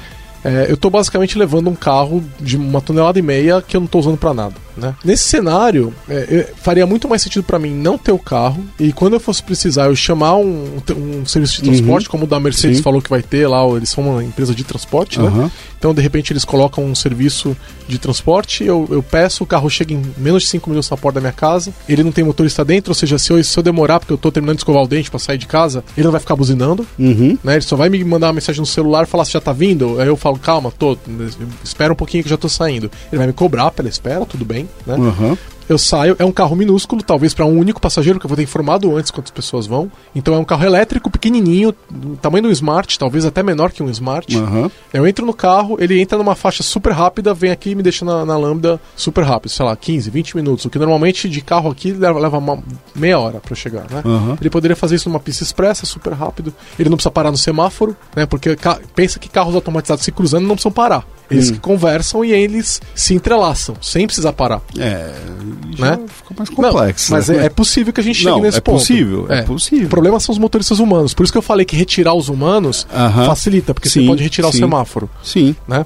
[0.44, 3.88] é, eu tô basicamente levando um carro de uma tonelada e meia que eu não
[3.88, 4.94] tô usando pra nada, né?
[5.04, 8.92] Nesse cenário, é, eu- faria muito mais sentido pra mim não ter o carro e
[8.92, 12.78] quando eu fosse precisar eu chamar um, um serviço de transporte, como o da Mercedes
[12.78, 12.82] Sim.
[12.82, 15.26] falou que vai ter lá, eles são uma empresa de transporte, né?
[15.28, 15.50] Aham.
[15.78, 17.56] Então, de repente, eles colocam um serviço
[17.86, 21.16] de transporte, eu, eu peço, o carro chega em menos de 5 minutos na porta
[21.16, 24.00] da minha casa, ele não tem motorista dentro, ou seja, se eu, se eu demorar,
[24.00, 26.20] porque eu tô terminando de escovar o dente pra sair de casa, ele não vai
[26.20, 27.38] ficar buzinando, Uhum.
[27.44, 27.54] né?
[27.54, 30.00] Ele só vai me mandar uma mensagem no celular e falar se já tá vindo.
[30.00, 30.98] Aí eu falo, calma, tô,
[31.62, 32.90] espera um pouquinho que já tô saindo.
[33.12, 34.94] Ele vai me cobrar pela espera, tudo bem, né?
[34.94, 35.38] Aham.
[35.68, 38.42] Eu saio, é um carro minúsculo, talvez para um único passageiro, que eu vou ter
[38.42, 39.90] informado antes quantas pessoas vão.
[40.14, 41.72] Então é um carro elétrico, pequenininho,
[42.22, 44.34] tamanho de um Smart, talvez até menor que um Smart.
[44.36, 44.70] Aham.
[44.92, 48.04] Eu entro no carro, ele entra numa faixa super rápida, vem aqui e me deixa
[48.04, 50.64] na, na Lambda super rápido, sei lá, 15, 20 minutos.
[50.64, 52.62] O que normalmente de carro aqui leva, leva uma
[52.94, 54.02] meia hora pra chegar, né?
[54.04, 54.38] Aham.
[54.40, 56.52] Ele poderia fazer isso numa pista expressa, super rápido.
[56.78, 58.24] Ele não precisa parar no semáforo, né?
[58.26, 58.56] Porque
[58.94, 61.04] pensa que carros automatizados se cruzando não precisam parar.
[61.30, 61.56] Eles Hum.
[61.60, 64.62] conversam e eles se entrelaçam, sem precisar parar.
[64.78, 65.12] É,
[65.78, 65.98] Né?
[66.08, 67.12] fica mais Não, complexo.
[67.12, 67.42] mas né?
[67.42, 68.78] é, é possível que a gente chegue Não, nesse é ponto.
[68.78, 69.86] possível, é possível.
[69.86, 71.14] O problema são os motoristas humanos.
[71.14, 73.26] Por isso que eu falei que retirar os humanos Aham.
[73.26, 74.56] facilita, porque Sim, você pode retirar sim.
[74.56, 75.54] o semáforo Sim.
[75.66, 75.84] né?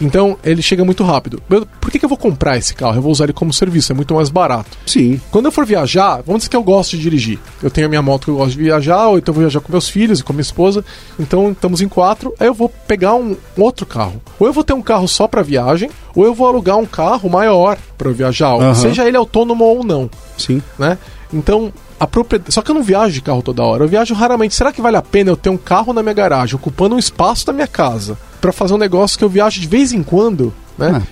[0.00, 1.42] Então ele chega muito rápido.
[1.48, 2.96] Eu- Por que, que eu vou comprar esse carro?
[2.96, 4.76] Eu vou usar ele como serviço, é muito mais barato.
[4.86, 5.20] Sim.
[5.30, 7.38] Quando eu for viajar, vamos dizer que eu gosto de dirigir.
[7.62, 9.60] Eu tenho a minha moto que eu gosto de viajar, ou então eu vou viajar
[9.60, 10.84] com meus filhos e com minha esposa.
[11.18, 12.34] Então estamos em quatro.
[12.40, 14.20] Aí eu vou pegar um, um outro carro.
[14.38, 17.28] Ou eu vou ter um carro só para viagem, ou eu vou alugar um carro
[17.30, 18.74] maior para viajar, Aham.
[18.74, 20.60] seja ele autônomo ou não, Sim.
[20.78, 20.98] né?
[21.32, 22.52] Então a propriedade.
[22.52, 23.84] Só que eu não viajo de carro toda hora.
[23.84, 24.54] Eu viajo raramente.
[24.54, 27.46] Será que vale a pena eu ter um carro na minha garagem, ocupando um espaço
[27.46, 31.02] da minha casa, para fazer um negócio que eu viajo de vez em quando, né?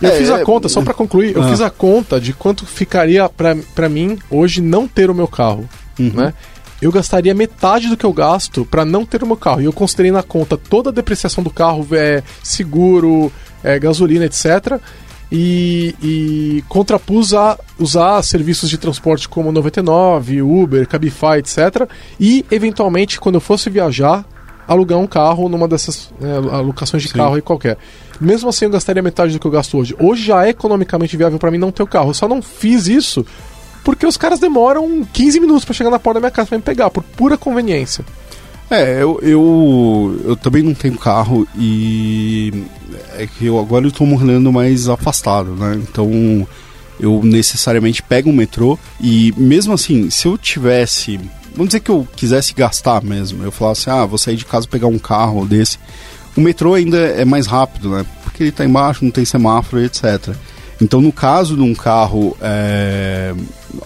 [0.00, 1.48] Eu É, fiz a é, conta, só pra concluir, eu Ah.
[1.48, 5.68] fiz a conta de quanto ficaria pra, pra mim hoje não ter o meu carro,
[5.98, 6.10] Uhum.
[6.14, 6.32] né?
[6.80, 9.60] Eu gastaria metade do que eu gasto pra não ter o meu carro.
[9.60, 13.30] E eu considerei na conta toda a depreciação do carro, é, seguro,
[13.62, 14.80] é, gasolina, etc.
[15.32, 21.88] E, e contrapus a usar serviços de transporte como 99, Uber, Cabify, etc.
[22.18, 24.24] E, eventualmente, quando eu fosse viajar,
[24.66, 27.18] alugar um carro numa dessas é, alocações de Sim.
[27.18, 27.78] carro aí qualquer.
[28.20, 29.94] Mesmo assim, eu gastaria metade do que eu gasto hoje.
[29.98, 32.10] Hoje já é economicamente viável pra mim não ter o carro.
[32.10, 33.24] Eu só não fiz isso
[33.84, 36.62] porque os caras demoram 15 minutos pra chegar na porta da minha casa pra me
[36.62, 38.04] pegar, por pura conveniência.
[38.70, 42.64] É, eu, eu, eu também não tenho carro e
[43.16, 45.74] é que eu agora tô morando mais afastado, né?
[45.76, 46.46] Então
[46.98, 51.18] eu necessariamente pego um metrô e mesmo assim, se eu tivesse,
[51.52, 54.86] vamos dizer que eu quisesse gastar mesmo, eu falasse, ah, vou sair de casa pegar
[54.86, 55.78] um carro desse,
[56.36, 58.04] o metrô ainda é mais rápido, né?
[58.22, 60.34] Porque ele tá embaixo, não tem semáforo, etc.
[60.80, 63.34] Então no caso de um carro é,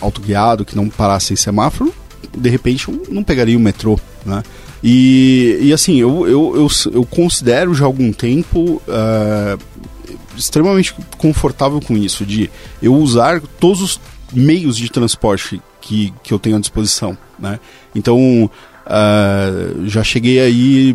[0.00, 1.94] autoguiado que não parasse em semáforo,
[2.36, 4.42] de repente eu não pegaria o metrô, né?
[4.86, 9.58] E, e assim, eu, eu, eu, eu considero já há algum tempo uh,
[10.36, 12.50] extremamente confortável com isso, de
[12.82, 14.00] eu usar todos os
[14.30, 17.58] meios de transporte que, que eu tenho à disposição, né?
[17.94, 20.94] Então, uh, já cheguei aí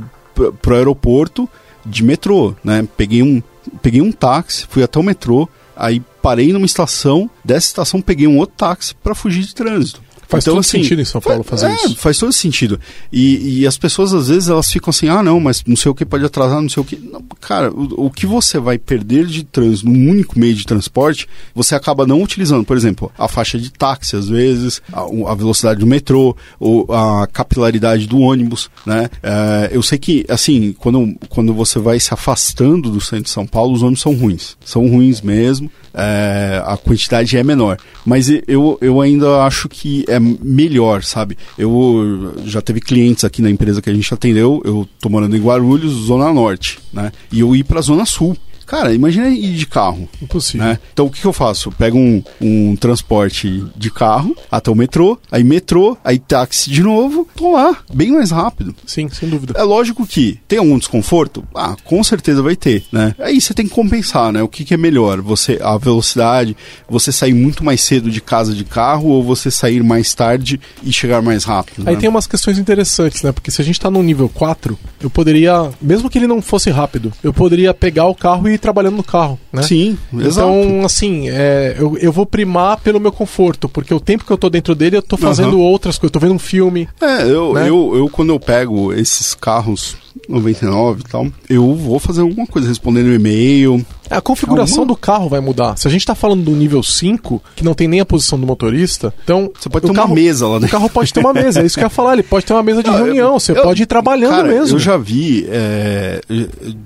[0.62, 1.50] pro aeroporto
[1.84, 2.88] de metrô, né?
[2.96, 3.42] Peguei um,
[3.82, 8.38] peguei um táxi, fui até o metrô, aí parei numa estação, dessa estação peguei um
[8.38, 10.00] outro táxi para fugir de trânsito.
[10.30, 11.96] Faz então, todo assim, sentido em São Paulo fazer é, isso.
[11.96, 12.80] Faz todo sentido.
[13.12, 15.96] E, e, as pessoas, às vezes, elas ficam assim, ah, não, mas não sei o
[15.96, 16.98] que pode atrasar, não sei o que.
[16.98, 21.28] Não, cara, o, o, que você vai perder de trânsito num único meio de transporte,
[21.56, 22.64] você acaba não utilizando.
[22.64, 27.26] Por exemplo, a faixa de táxi, às vezes, a, a velocidade do metrô, ou a
[27.26, 29.10] capilaridade do ônibus, né?
[29.24, 33.48] É, eu sei que, assim, quando, quando você vai se afastando do centro de São
[33.48, 34.56] Paulo, os ônibus são ruins.
[34.64, 37.78] São ruins mesmo é, a quantidade é menor.
[38.06, 41.38] Mas eu, eu ainda acho que é melhor, sabe?
[41.58, 45.42] Eu já teve clientes aqui na empresa que a gente atendeu, eu tô morando em
[45.42, 47.12] Guarulhos, Zona Norte, né?
[47.32, 48.36] E eu ir pra Zona Sul.
[48.70, 50.08] Cara, imagina ir de carro.
[50.22, 50.68] Impossível.
[50.68, 50.80] Né?
[50.94, 51.70] Então o que, que, eu faço?
[51.70, 56.84] Eu pego um, um transporte de carro até o metrô, aí metrô, aí táxi de
[56.84, 58.76] novo, tô lá, bem mais rápido.
[58.86, 59.56] Sim, sem dúvida.
[59.58, 61.44] É lógico que tem algum desconforto?
[61.56, 63.16] Ah, com certeza vai ter, né?
[63.18, 64.44] Aí você tem que compensar, né?
[64.44, 65.20] O que, que é melhor?
[65.22, 66.56] Você, a velocidade,
[66.88, 70.94] você sair muito mais cedo de casa de carro ou você sair mais tarde e
[70.94, 71.88] chegar mais rápido?
[71.88, 72.02] Aí né?
[72.02, 73.32] tem umas questões interessantes, né?
[73.32, 76.70] Porque se a gente tá no nível 4, eu poderia, mesmo que ele não fosse
[76.70, 79.62] rápido, eu poderia pegar o carro e trabalhando no carro, né?
[79.64, 80.50] Sim, exato.
[80.50, 84.38] Então, assim, é, eu, eu vou primar pelo meu conforto, porque o tempo que eu
[84.38, 85.64] tô dentro dele, eu tô fazendo uhum.
[85.64, 86.88] outras coisas, eu tô vendo um filme.
[87.02, 87.70] É, eu, né?
[87.70, 89.96] eu, eu quando eu pego esses carros
[90.28, 93.86] 99 e tal, eu vou fazer alguma coisa, respondendo e-mail.
[94.10, 94.96] É, a configuração alguma...
[94.96, 95.78] do carro vai mudar.
[95.78, 98.48] Se a gente está falando do nível 5, que não tem nem a posição do
[98.48, 99.52] motorista, então.
[99.58, 100.68] Você pode ter carro, uma mesa lá dentro.
[100.68, 102.14] O carro pode ter uma mesa, é isso que eu ia falar.
[102.14, 104.76] Ele pode ter uma mesa de reunião, você eu, pode ir trabalhando cara, mesmo.
[104.76, 105.46] Eu já vi.
[105.48, 106.22] É,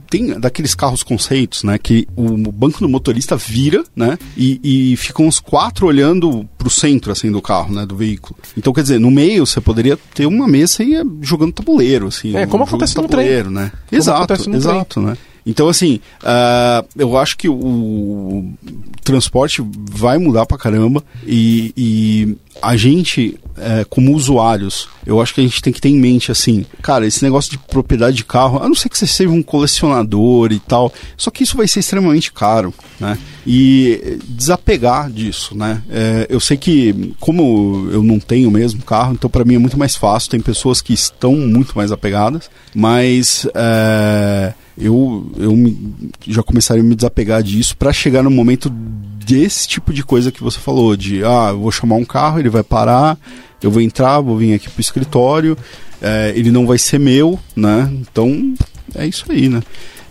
[0.10, 1.78] tem daqueles carros conceitos, né?
[1.78, 4.18] Que o banco do motorista vira, né?
[4.36, 7.86] E, e ficam os quatro olhando pro centro, assim, do carro, né?
[7.86, 8.36] Do veículo.
[8.58, 12.36] Então, quer dizer, no meio você poderia ter uma mesa e ir jogando tabuleiro, assim.
[12.36, 13.72] É, como acontece no trem né?
[13.92, 15.18] exato, exato, né?
[15.46, 18.54] Então, assim, uh, eu acho que o
[19.04, 19.62] transporte
[19.92, 25.44] vai mudar pra caramba e, e a gente, é, como usuários, eu acho que a
[25.44, 28.68] gente tem que ter em mente, assim, cara, esse negócio de propriedade de carro, a
[28.68, 32.32] não ser que você seja um colecionador e tal, só que isso vai ser extremamente
[32.32, 33.18] caro, né?
[33.46, 35.82] E desapegar disso, né?
[35.90, 39.78] É, eu sei que, como eu não tenho mesmo carro, então para mim é muito
[39.78, 43.48] mais fácil, tem pessoas que estão muito mais apegadas, mas.
[43.54, 45.54] É, eu, eu
[46.28, 48.72] já começaria a me desapegar disso para chegar no momento
[49.24, 52.50] desse tipo de coisa que você falou, de ah, eu vou chamar um carro, ele
[52.50, 53.18] vai parar,
[53.62, 55.58] eu vou entrar, vou vir aqui pro escritório,
[56.02, 57.90] é, ele não vai ser meu, né?
[57.92, 58.54] Então
[58.96, 59.62] é isso aí, né?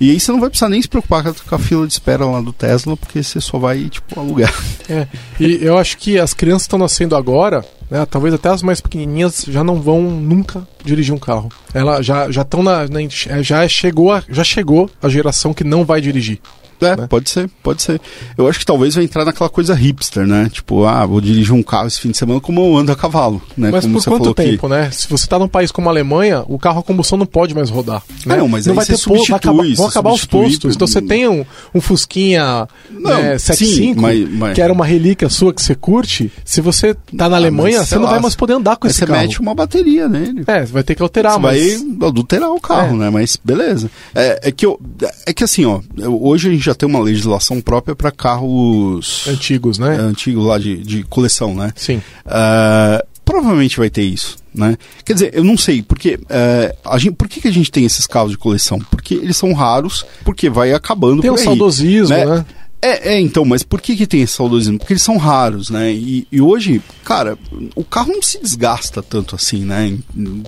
[0.01, 2.40] E aí você não vai precisar nem se preocupar com a fila de espera lá
[2.40, 4.52] do Tesla, porque você só vai, tipo, alugar.
[4.89, 5.06] É,
[5.39, 9.44] e eu acho que as crianças estão nascendo agora, né, talvez até as mais pequenininhas
[9.47, 11.51] já não vão nunca dirigir um carro.
[11.72, 12.98] Ela já já estão na, na,
[13.43, 16.40] já chegou a, já chegou a geração que não vai dirigir.
[16.86, 17.06] É, né?
[17.06, 18.00] pode ser, pode ser.
[18.36, 20.48] Eu acho que talvez vai entrar naquela coisa hipster, né?
[20.52, 23.40] Tipo, ah, vou dirigir um carro esse fim de semana como eu ando a cavalo,
[23.56, 23.70] né?
[23.70, 24.74] Mas como por quanto tempo, que...
[24.74, 24.90] né?
[24.90, 27.70] Se você tá num país como a Alemanha, o carro a combustão não pode mais
[27.70, 28.02] rodar.
[28.26, 28.36] Né?
[28.36, 30.74] Não, mas não vai ter posto, vai acabar, vão acabar os postos.
[30.74, 31.44] Então você tem um,
[31.74, 34.54] um Fusquinha não, né, 75, sim, mas, mas...
[34.54, 36.30] que era uma relíquia sua que você curte.
[36.44, 38.86] Se você tá na ah, Alemanha, mas, você não lá, vai mais poder andar com
[38.86, 39.20] esse você carro.
[39.20, 40.44] Você mete uma bateria nele.
[40.46, 41.82] É, vai ter que alterar, você mas...
[41.98, 42.98] vai adulterar o carro, é.
[42.98, 43.10] né?
[43.10, 43.90] Mas beleza.
[44.14, 44.80] É, é, que eu,
[45.26, 49.78] é que assim, ó, hoje a gente já tem uma legislação própria para carros antigos,
[49.78, 49.96] né?
[49.96, 51.72] É, antigos lá de, de coleção, né?
[51.76, 51.96] Sim.
[52.26, 54.76] Uh, provavelmente vai ter isso, né?
[55.04, 57.84] Quer dizer, eu não sei, porque uh, a gente, por que, que a gente tem
[57.84, 58.78] esses carros de coleção?
[58.90, 62.24] Porque eles são raros, porque vai acabando tem por um aí, saudosismo, né?
[62.24, 62.46] né?
[62.84, 64.76] É, é, então, mas por que, que tem esse saudosismo?
[64.76, 65.92] Porque eles são raros, né?
[65.92, 67.38] E, e hoje, cara,
[67.76, 69.96] o carro não se desgasta tanto assim, né?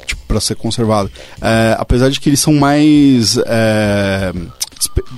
[0.05, 1.12] Tipo, pra ser conservado.
[1.40, 3.38] É, apesar de que eles são mais.
[3.46, 4.32] É,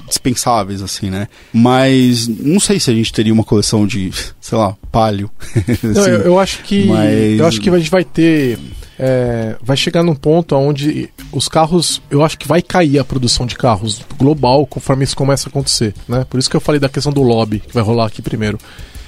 [0.06, 1.28] dispensáveis, assim, né?
[1.52, 4.10] Mas não sei se a gente teria uma coleção de,
[4.40, 5.30] sei lá, palio.
[5.82, 6.86] Não, assim, eu, eu, acho que.
[6.86, 7.38] Mas...
[7.38, 8.59] Eu acho que a gente vai ter.
[8.98, 13.44] É, vai chegar num ponto onde os carros, eu acho que vai cair a produção
[13.44, 16.24] de carros global conforme isso começa a acontecer, né?
[16.28, 18.59] Por isso que eu falei da questão do lobby que vai rolar aqui primeiro.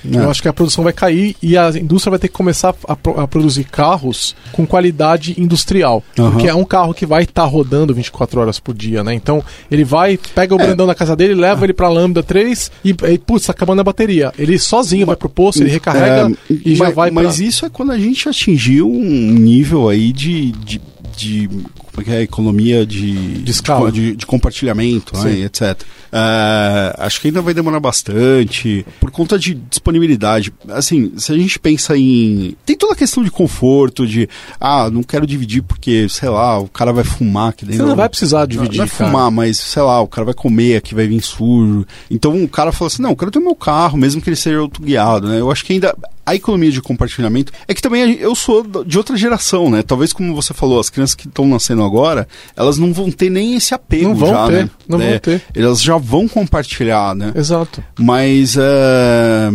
[0.05, 0.17] É.
[0.17, 2.93] Eu acho que a produção vai cair e a indústria vai ter que começar a,
[3.23, 6.03] a produzir carros com qualidade industrial.
[6.19, 6.31] Uhum.
[6.31, 9.15] Porque é um carro que vai estar tá rodando 24 horas por dia, né?
[9.15, 10.65] Então, ele vai, pega o é.
[10.65, 13.85] Brandão na casa dele, leva ele pra Lambda 3 e, e putz, tá acabando a
[13.85, 14.33] bateria.
[14.39, 17.23] Ele sozinho vai pro posto, ele recarrega é, e já mas, vai pra...
[17.23, 20.81] Mas isso é quando a gente atingiu um nível aí de, de,
[21.17, 21.49] de
[21.99, 23.91] porque é economia de, De escala.
[23.93, 25.83] de, de compartilhamento, né, etc.
[26.13, 30.53] É, acho que ainda vai demorar bastante por conta de disponibilidade.
[30.71, 32.55] Assim, se a gente pensa em.
[32.65, 34.29] Tem toda a questão de conforto, de.
[34.61, 37.87] Ah, não quero dividir porque, sei lá, o cara vai fumar aqui Você dentro.
[37.87, 39.11] não vai precisar dividir, Não é cara.
[39.11, 41.87] fumar, mas sei lá, o cara vai comer aqui, vai vir sujo.
[42.11, 44.59] Então o cara fala assim: não, eu quero ter meu carro, mesmo que ele seja
[44.59, 45.41] autoguiado, né?
[45.41, 45.95] Eu acho que ainda
[46.25, 49.83] a economia de compartilhamento é que também eu sou de outra geração, né?
[49.83, 53.55] Talvez, como você falou, as crianças que estão nascendo agora, elas não vão ter nem
[53.57, 54.71] esse apego Não vão já, ter, né?
[54.89, 55.43] não vão É, ter.
[55.55, 57.33] Elas já vão compartilhar, né?
[57.35, 57.83] Exato.
[57.99, 59.51] Mas é,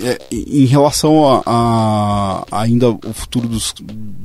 [0.00, 3.74] é, em relação a, a- ainda o futuro dos,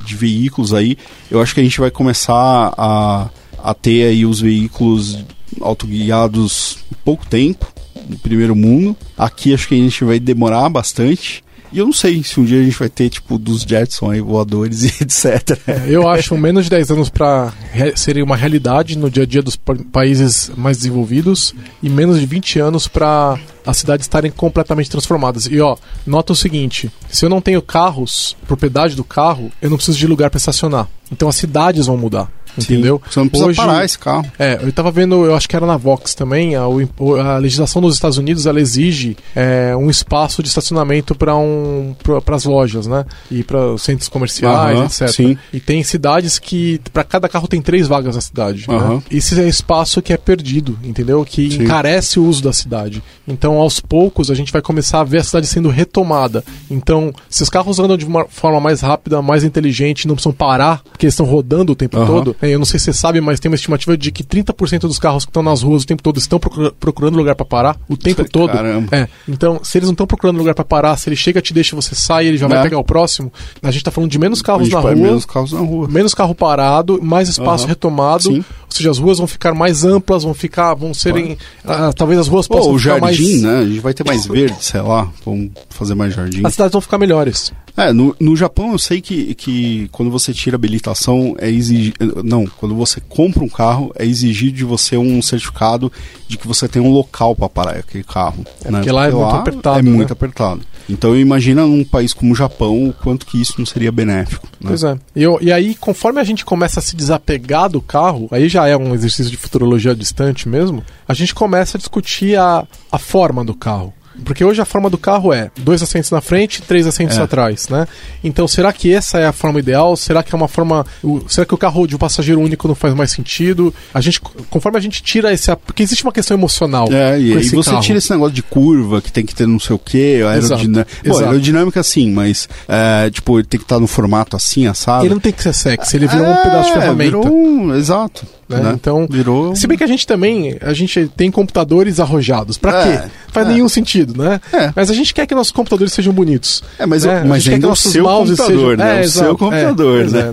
[0.04, 0.96] de veículos aí,
[1.30, 3.28] eu acho que a gente vai começar a,
[3.62, 5.18] a ter aí os veículos
[5.60, 7.72] autoguiados em pouco tempo,
[8.08, 8.96] no primeiro mundo.
[9.16, 11.42] Aqui acho que a gente vai demorar bastante.
[11.72, 14.20] E eu não sei se um dia a gente vai ter, tipo, dos Jetson aí,
[14.20, 15.56] voadores e etc.
[15.86, 17.52] Eu acho menos de 10 anos para
[17.94, 22.26] serem uma realidade no dia a dia dos pa- países mais desenvolvidos e menos de
[22.26, 25.46] 20 anos para as cidades estarem completamente transformadas.
[25.46, 25.76] E ó,
[26.06, 30.06] nota o seguinte: se eu não tenho carros, propriedade do carro, eu não preciso de
[30.06, 30.88] lugar para estacionar.
[31.12, 32.30] Então as cidades vão mudar.
[32.58, 33.00] Entendeu?
[33.10, 34.24] Você não precisa Hoje- parar esse carro.
[34.38, 37.94] É, eu tava vendo, eu acho que era na Vox também, a, a legislação dos
[37.94, 41.94] Estados Unidos ela exige é, um espaço de estacionamento para um,
[42.34, 43.04] as lojas, né?
[43.30, 45.08] E para centros comerciais, Aham, etc.
[45.08, 45.38] sim.
[45.52, 48.64] E tem cidades que para cada carro tem três vagas na cidade.
[48.68, 48.74] né?
[48.76, 49.02] Aham.
[49.10, 51.24] Esse é espaço que é perdido, entendeu?
[51.24, 51.62] Que Sim.
[51.64, 53.02] encarece o uso da cidade.
[53.26, 56.44] Então, aos poucos, a gente vai começar a ver a cidade sendo retomada.
[56.70, 60.82] Então, se os carros andam de uma forma mais rápida, mais inteligente, não precisam parar,
[60.90, 62.06] porque eles estão rodando o tempo Aham.
[62.06, 62.36] todo.
[62.42, 64.98] É, Eu não sei se você sabe, mas tem uma estimativa de que 30% dos
[64.98, 67.96] carros que estão nas ruas o tempo todo estão procura- procurando lugar para parar o
[67.96, 68.52] tempo todo.
[68.52, 68.96] Caramba.
[68.96, 69.08] É.
[69.28, 71.94] Então, se eles não estão procurando lugar para parar, se ele chega, te deixa, você
[71.94, 72.64] sai, ele já vai Né?
[72.64, 73.32] pegar o próximo.
[73.62, 75.88] A gente tá falando de menos carros na vai rua menos carros na rua.
[75.88, 77.68] menos carro parado, mais espaço Aham.
[77.70, 78.22] retomado.
[78.24, 78.38] Sim.
[78.38, 78.44] Ou
[78.76, 82.46] seja, as ruas vão ficar mais amplas, vão ficar, vão serem, ah, talvez as ruas
[82.46, 83.58] possam Pô, o jardim, mais né?
[83.58, 85.08] A gente vai ter mais verde, sei lá.
[85.26, 86.42] Vamos fazer mais jardim.
[86.44, 87.52] As cidades vão ficar melhores.
[87.80, 91.94] É, no, no Japão eu sei que, que quando você tira habilitação é exigir.
[92.24, 95.90] Não, quando você compra um carro, é exigido de você um certificado
[96.28, 98.44] de que você tem um local para parar aquele carro.
[98.64, 98.78] É, né?
[98.78, 99.90] porque lá é muito apertado, É né?
[99.90, 100.60] muito apertado.
[100.88, 104.46] Então imagina num país como o Japão o quanto que isso não seria benéfico.
[104.60, 104.68] Né?
[104.68, 104.98] Pois é.
[105.16, 108.66] E, eu- e aí, conforme a gente começa a se desapegar do carro, aí já
[108.66, 113.44] é um exercício de futurologia distante mesmo, a gente começa a discutir a, a forma
[113.44, 113.94] do carro.
[114.24, 117.22] Porque hoje a forma do carro é dois assentos na frente, três assentos É.
[117.22, 117.86] atrás, né?
[118.22, 119.96] Então, será que essa é a forma ideal?
[119.96, 120.84] Será que é uma forma.
[121.02, 123.74] o- será que o carro de um passageiro único não faz mais sentido?
[123.94, 125.54] A gente, conforme a gente tira esse.
[125.56, 126.86] Porque existe uma questão emocional.
[126.90, 127.82] É, e esse você carro.
[127.82, 130.86] tira esse negócio de curva que tem que ter não sei o que, aerodinâmica.
[131.06, 135.04] Bom, aerodinâmica sim, mas é, tipo, ele tem que estar no formato assim, assado.
[135.04, 137.16] Ele não tem que ser sexy, ele virou um É, pedaço de ferramenta.
[137.18, 138.26] Um, exato.
[138.50, 138.60] Né?
[138.60, 138.72] né?
[138.74, 139.54] Então, virou.
[139.56, 142.58] Se bem que a gente também, a gente tem computadores arrojados.
[142.58, 143.10] Pra É, quê?
[143.32, 143.52] Faz é.
[143.52, 144.40] nenhum sentido, né?
[144.52, 144.72] É.
[144.74, 146.62] Mas a gente quer que nossos computadores sejam bonitos.
[146.78, 147.22] É, mas, né?
[147.22, 148.96] eu- mas ainda que é o seu computador, sejam- né?
[148.98, 149.36] É, o seu exato.
[149.38, 150.32] computador, É, né?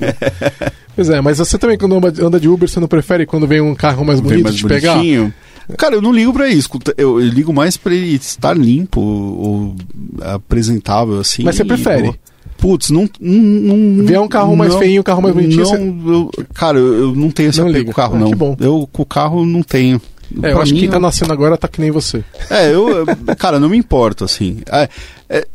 [0.95, 1.18] pois é.
[1.18, 4.03] É, mas você também, quando anda- de Uber, você não prefere quando vem um carro
[4.03, 4.95] mais bonito mais te pegar?
[4.95, 5.34] bonitinho.
[5.77, 6.69] Cara, eu não ligo pra isso.
[6.98, 9.76] Eu, eu ligo mais pra ele estar limpo ou
[10.22, 11.44] apresentável, assim.
[11.44, 12.15] Mas você prefere?
[12.58, 13.08] Putz, não.
[13.20, 16.78] não, não Vier um carro mais não- feinho, um carro mais bonitinho, Não, eu- cara,
[16.80, 18.30] eu, não tenho esse Não apego com o carro, Ah, não.
[18.30, 18.56] que bom.
[18.60, 20.02] Eu com o carro não tenho.
[20.44, 22.22] É, eu acho que mim, quem tá nascendo agora tá que nem você.
[22.50, 23.06] É, eu,
[23.38, 24.58] cara, não me importo, assim.
[24.70, 24.90] É,
[25.30, 25.48] é,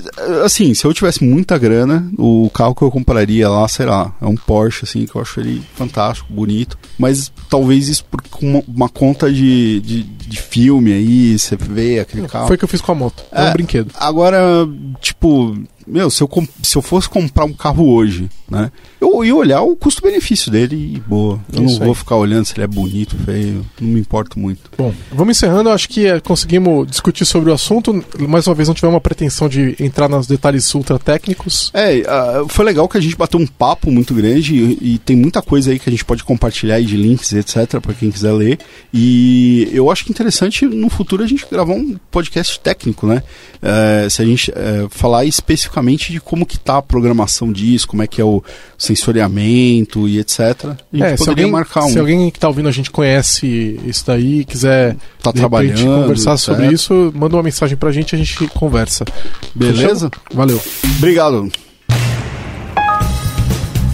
[0.42, 4.24] assim, se eu tivesse muita grana, o carro que eu compraria lá, sei lá, é
[4.24, 6.78] um Porsche, assim, que eu acho ele fantástico, bonito.
[6.98, 12.26] Mas talvez isso por uma, uma conta de, de, de filme aí, você vê aquele
[12.26, 12.46] carro.
[12.46, 13.22] Foi o que eu fiz com a moto.
[13.30, 13.90] É, um É, brinquedo.
[14.00, 14.40] Agora,
[15.02, 15.54] tipo,
[15.86, 16.30] meu, se eu,
[16.62, 18.70] se eu fosse comprar um carro hoje, né?
[19.00, 21.40] Eu ia olhar o custo-benefício dele e boa.
[21.52, 21.86] Eu Isso não aí.
[21.86, 23.66] vou ficar olhando se ele é bonito, feio.
[23.80, 24.70] Não me importo muito.
[24.76, 25.70] Bom, vamos encerrando.
[25.70, 28.04] Eu acho que eh, conseguimos discutir sobre o assunto.
[28.28, 31.70] Mais uma vez, não tivemos uma pretensão de entrar nos detalhes ultra técnicos.
[31.74, 35.16] É, ah, foi legal que a gente bateu um papo muito grande e, e tem
[35.16, 38.32] muita coisa aí que a gente pode compartilhar aí de links, etc, para quem quiser
[38.32, 38.58] ler.
[38.92, 43.22] E eu acho que interessante no futuro a gente gravar um podcast técnico, né?
[43.62, 45.71] Eh, se a gente eh, falar especificamente
[46.12, 48.42] de como que tá a programação disso, como é que é o
[48.76, 50.40] sensoriamento e etc.
[50.40, 51.88] A gente É, se alguém, marcar um.
[51.88, 55.40] se alguém que tá ouvindo a gente conhece isso daí e quiser Tá de repente,
[55.40, 59.04] trabalhando, conversar sobre isso, manda uma mensagem pra gente e a gente conversa.
[59.54, 60.10] Beleza?
[60.10, 60.36] Fechou?
[60.36, 60.60] Valeu.
[60.98, 61.50] Obrigado.